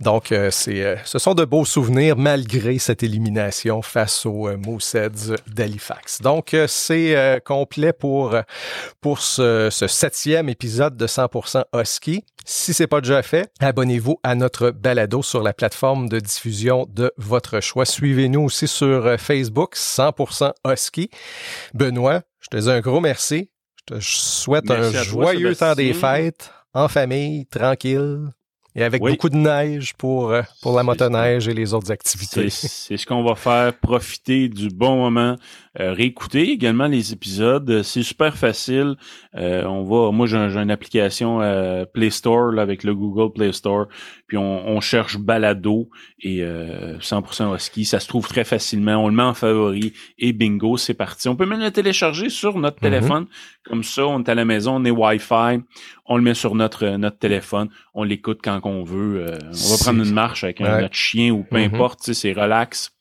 Donc, 0.00 0.32
euh, 0.32 0.50
c'est, 0.50 0.96
ce 1.04 1.18
sont 1.18 1.34
de 1.34 1.44
beaux 1.44 1.64
souvenirs 1.64 2.16
malgré 2.16 2.78
cette 2.78 3.02
élimination 3.02 3.82
face 3.82 4.26
aux 4.26 4.56
Mooseheads 4.56 5.36
d'Halifax. 5.46 6.20
Donc, 6.22 6.56
c'est 6.66 7.40
complet 7.44 7.92
pour, 7.92 8.34
pour 9.00 9.20
ce, 9.20 9.68
ce 9.70 9.86
septième 9.86 10.48
épisode 10.48 10.96
de 10.96 11.06
100% 11.06 11.64
Husky. 11.74 12.24
Si 12.44 12.74
c'est 12.74 12.86
pas 12.86 13.00
déjà 13.00 13.22
fait, 13.22 13.50
abonnez-vous 13.60 14.18
à 14.22 14.34
notre 14.34 14.70
balado 14.70 15.19
sur 15.22 15.42
la 15.42 15.52
plateforme 15.52 16.08
de 16.08 16.20
diffusion 16.20 16.86
de 16.88 17.12
votre 17.16 17.60
choix. 17.60 17.84
Suivez-nous 17.84 18.42
aussi 18.42 18.68
sur 18.68 19.06
euh, 19.06 19.16
Facebook 19.16 19.74
100% 19.76 20.52
Husky. 20.66 21.10
Benoît, 21.74 22.22
je 22.40 22.48
te 22.48 22.56
dis 22.56 22.70
un 22.70 22.80
gros 22.80 23.00
merci. 23.00 23.50
Je 23.78 23.94
te 23.94 24.00
souhaite 24.00 24.70
un 24.70 24.90
joyeux 24.90 25.54
temps 25.54 25.74
des 25.74 25.94
fêtes 25.94 26.52
en 26.74 26.88
famille, 26.88 27.46
tranquille. 27.46 28.30
Et 28.76 28.84
avec 28.84 29.02
beaucoup 29.02 29.28
de 29.28 29.36
neige 29.36 29.94
pour, 29.94 30.30
euh, 30.30 30.42
pour 30.62 30.76
la 30.76 30.84
motoneige 30.84 31.48
et 31.48 31.54
les 31.54 31.74
autres 31.74 31.90
activités. 31.90 32.50
C'est 32.50 32.96
ce 32.96 33.04
qu'on 33.04 33.24
va 33.24 33.34
faire, 33.34 33.76
profiter 33.76 34.48
du 34.48 34.68
bon 34.68 34.96
moment, 34.96 35.36
euh, 35.78 35.92
réécouter 35.92 36.50
également 36.50 36.86
les 36.86 37.12
épisodes. 37.12 37.82
C'est 37.82 38.02
super 38.02 38.36
facile. 38.36 38.96
Euh, 39.36 39.64
on 39.64 39.84
va, 39.84 40.10
moi 40.10 40.26
j'ai 40.26 40.36
une 40.36 40.70
application 40.70 41.40
Play 41.92 42.10
Store 42.10 42.58
avec 42.58 42.82
le 42.82 42.94
Google 42.94 43.32
Play 43.32 43.52
Store, 43.52 43.86
puis 44.26 44.36
on, 44.36 44.80
cherche 44.80 45.18
balado 45.18 45.90
et 46.20 46.42
100% 46.42 47.58
ski. 47.58 47.84
Ça 47.84 48.00
se 48.00 48.08
trouve 48.08 48.26
très 48.26 48.44
facilement. 48.44 48.96
On 48.96 49.08
le 49.08 49.14
met 49.14 49.22
en 49.22 49.34
favori 49.34 49.92
et 50.18 50.32
bingo, 50.32 50.76
c'est 50.76 50.94
parti. 50.94 51.28
On 51.28 51.36
peut 51.36 51.46
même 51.46 51.60
le 51.60 51.70
télécharger 51.70 52.28
sur 52.28 52.58
notre 52.58 52.78
mm-hmm. 52.78 52.80
téléphone. 52.80 53.26
Comme 53.64 53.84
ça, 53.84 54.06
on 54.06 54.22
est 54.22 54.28
à 54.28 54.34
la 54.34 54.44
maison, 54.44 54.76
on 54.76 54.84
est 54.84 54.90
Wi-Fi, 54.90 55.60
on 56.06 56.16
le 56.16 56.22
met 56.22 56.34
sur 56.34 56.54
notre 56.54 56.96
notre 56.96 57.18
téléphone, 57.18 57.68
on 57.94 58.04
l'écoute 58.04 58.40
quand 58.42 58.60
qu'on 58.60 58.84
veut. 58.84 59.26
Euh, 59.26 59.38
on 59.42 59.70
va 59.70 59.76
prendre 59.78 60.02
une 60.02 60.12
marche 60.12 60.44
avec 60.44 60.60
un, 60.60 60.80
notre 60.80 60.94
chien 60.94 61.30
ou 61.30 61.44
peu 61.44 61.58
mm-hmm. 61.58 61.74
importe, 61.74 62.12
c'est 62.12 62.32
relax. 62.32 62.92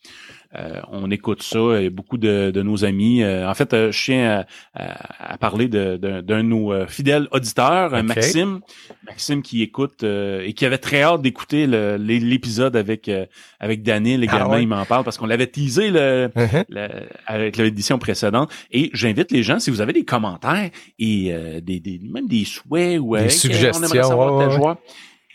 Euh, 0.55 0.81
on 0.91 1.11
écoute 1.11 1.43
ça 1.43 1.79
et 1.79 1.91
beaucoup 1.91 2.17
de, 2.17 2.51
nos 2.61 2.83
amis. 2.83 3.21
Euh, 3.21 3.47
en 3.47 3.53
fait, 3.53 3.91
je 3.91 4.03
tiens 4.03 4.45
à, 4.73 5.37
parler 5.37 5.67
d'un 5.67 5.97
de, 5.97 6.41
nos 6.41 6.87
fidèles 6.87 7.27
auditeurs, 7.31 7.91
Maxime. 8.03 8.61
Maxime 9.05 9.41
qui 9.41 9.61
écoute 9.61 10.03
et 10.03 10.53
qui 10.53 10.65
avait 10.65 10.77
très 10.77 11.03
hâte 11.03 11.21
d'écouter 11.21 11.67
l'épisode 11.67 12.75
avec 12.75 13.09
avec 13.59 13.83
Daniel 13.83 14.23
également. 14.23 14.53
Ah 14.53 14.61
il 14.61 14.67
m'en 14.67 14.85
parle 14.85 15.03
parce 15.03 15.17
qu'on 15.17 15.27
l'avait 15.27 15.47
teasé 15.47 15.91
le, 15.91 16.29
uh-huh. 16.35 16.89
avec 17.27 17.57
l'édition 17.57 17.99
précédente. 17.99 18.51
Et 18.71 18.89
j'invite 18.93 19.31
les 19.31 19.43
gens, 19.43 19.59
si 19.59 19.69
vous 19.69 19.81
avez 19.81 19.93
des 19.93 20.05
commentaires 20.05 20.69
et 20.97 21.33
des, 21.61 21.79
des, 21.79 21.99
même 22.03 22.27
des 22.27 22.45
souhaits 22.45 22.99
ou 22.99 23.15
des 23.15 23.29
suggestions, 23.29 23.87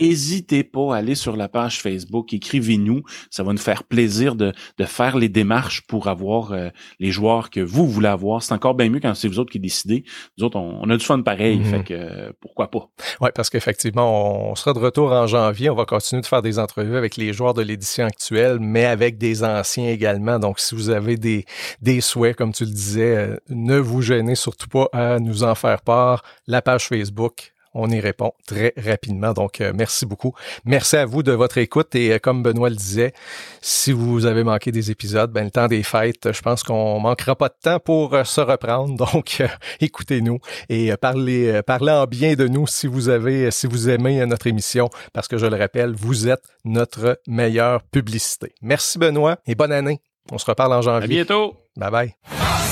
N'hésitez 0.00 0.64
pas 0.64 0.94
à 0.94 0.98
aller 0.98 1.14
sur 1.14 1.36
la 1.36 1.48
page 1.48 1.80
Facebook, 1.80 2.32
écrivez-nous. 2.32 3.02
Ça 3.30 3.42
va 3.42 3.52
nous 3.52 3.58
faire 3.58 3.84
plaisir 3.84 4.34
de, 4.34 4.52
de 4.78 4.84
faire 4.84 5.16
les 5.16 5.28
démarches 5.28 5.82
pour 5.86 6.08
avoir 6.08 6.52
euh, 6.52 6.68
les 6.98 7.10
joueurs 7.10 7.50
que 7.50 7.60
vous 7.60 7.88
voulez 7.88 8.08
avoir. 8.08 8.42
C'est 8.42 8.54
encore 8.54 8.74
bien 8.74 8.88
mieux 8.88 9.00
quand 9.00 9.14
c'est 9.14 9.28
vous 9.28 9.38
autres 9.38 9.52
qui 9.52 9.60
décidez. 9.60 10.04
Nous 10.36 10.44
autres, 10.44 10.58
on, 10.58 10.88
a 10.90 10.96
du 10.96 11.04
fun 11.04 11.20
pareil, 11.22 11.58
mhm. 11.58 11.64
fait 11.64 11.84
que 11.84 11.94
euh, 11.94 12.32
pourquoi 12.40 12.70
pas? 12.70 12.88
Oui, 13.20 13.30
parce 13.34 13.50
qu'effectivement, 13.50 14.50
on 14.50 14.54
sera 14.54 14.72
de 14.72 14.78
retour 14.78 15.12
en 15.12 15.26
janvier. 15.26 15.70
On 15.70 15.74
va 15.74 15.84
continuer 15.84 16.22
de 16.22 16.26
faire 16.26 16.42
des 16.42 16.58
entrevues 16.58 16.96
avec 16.96 17.16
les 17.16 17.32
joueurs 17.32 17.54
de 17.54 17.62
l'édition 17.62 18.04
actuelle, 18.04 18.58
mais 18.60 18.84
avec 18.84 19.16
des 19.18 19.44
anciens 19.44 19.88
également. 19.88 20.38
Donc, 20.38 20.58
si 20.58 20.74
vous 20.74 20.90
avez 20.90 21.16
des, 21.16 21.44
des 21.80 22.00
souhaits, 22.00 22.36
comme 22.36 22.52
tu 22.52 22.64
le 22.64 22.70
disais, 22.70 23.16
euh, 23.16 23.36
ne 23.48 23.78
vous 23.78 24.02
gênez 24.02 24.34
surtout 24.34 24.68
pas 24.68 24.88
à 24.92 25.18
nous 25.20 25.44
en 25.44 25.54
faire 25.54 25.82
part. 25.82 26.22
La 26.46 26.62
page 26.62 26.86
Facebook, 26.88 27.53
on 27.74 27.90
y 27.90 28.00
répond 28.00 28.32
très 28.46 28.72
rapidement. 28.76 29.32
Donc, 29.32 29.60
euh, 29.60 29.72
merci 29.74 30.06
beaucoup. 30.06 30.32
Merci 30.64 30.96
à 30.96 31.06
vous 31.06 31.22
de 31.22 31.32
votre 31.32 31.58
écoute. 31.58 31.94
Et 31.94 32.12
euh, 32.12 32.18
comme 32.18 32.42
Benoît 32.42 32.70
le 32.70 32.76
disait, 32.76 33.12
si 33.60 33.92
vous 33.92 34.26
avez 34.26 34.44
manqué 34.44 34.72
des 34.72 34.90
épisodes, 34.90 35.30
ben, 35.30 35.44
le 35.44 35.50
temps 35.50 35.66
des 35.66 35.82
fêtes, 35.82 36.32
je 36.32 36.40
pense 36.40 36.62
qu'on 36.62 37.00
manquera 37.00 37.36
pas 37.36 37.48
de 37.48 37.56
temps 37.60 37.80
pour 37.80 38.14
euh, 38.14 38.24
se 38.24 38.40
reprendre. 38.40 38.94
Donc, 39.14 39.42
écoutez-nous 39.80 40.38
et 40.68 40.96
parlez, 40.96 41.60
parlez 41.66 41.92
en 41.92 42.04
bien 42.06 42.34
de 42.34 42.46
nous 42.46 42.66
si 42.66 42.86
vous 42.86 43.08
avez, 43.08 43.50
si 43.50 43.66
vous 43.66 43.88
aimez 43.88 44.24
notre 44.26 44.46
émission, 44.46 44.88
parce 45.12 45.28
que 45.28 45.36
je 45.36 45.46
le 45.46 45.56
rappelle, 45.56 45.94
vous 45.94 46.28
êtes 46.28 46.44
notre 46.64 47.20
meilleure 47.26 47.82
publicité. 47.82 48.54
Merci 48.62 48.98
Benoît 48.98 49.38
et 49.46 49.54
bonne 49.54 49.72
année. 49.72 50.00
On 50.32 50.38
se 50.38 50.46
reparle 50.46 50.72
en 50.72 50.82
janvier. 50.82 51.04
À 51.04 51.24
bientôt. 51.24 51.56
Bye 51.76 51.90
bye. 51.90 52.63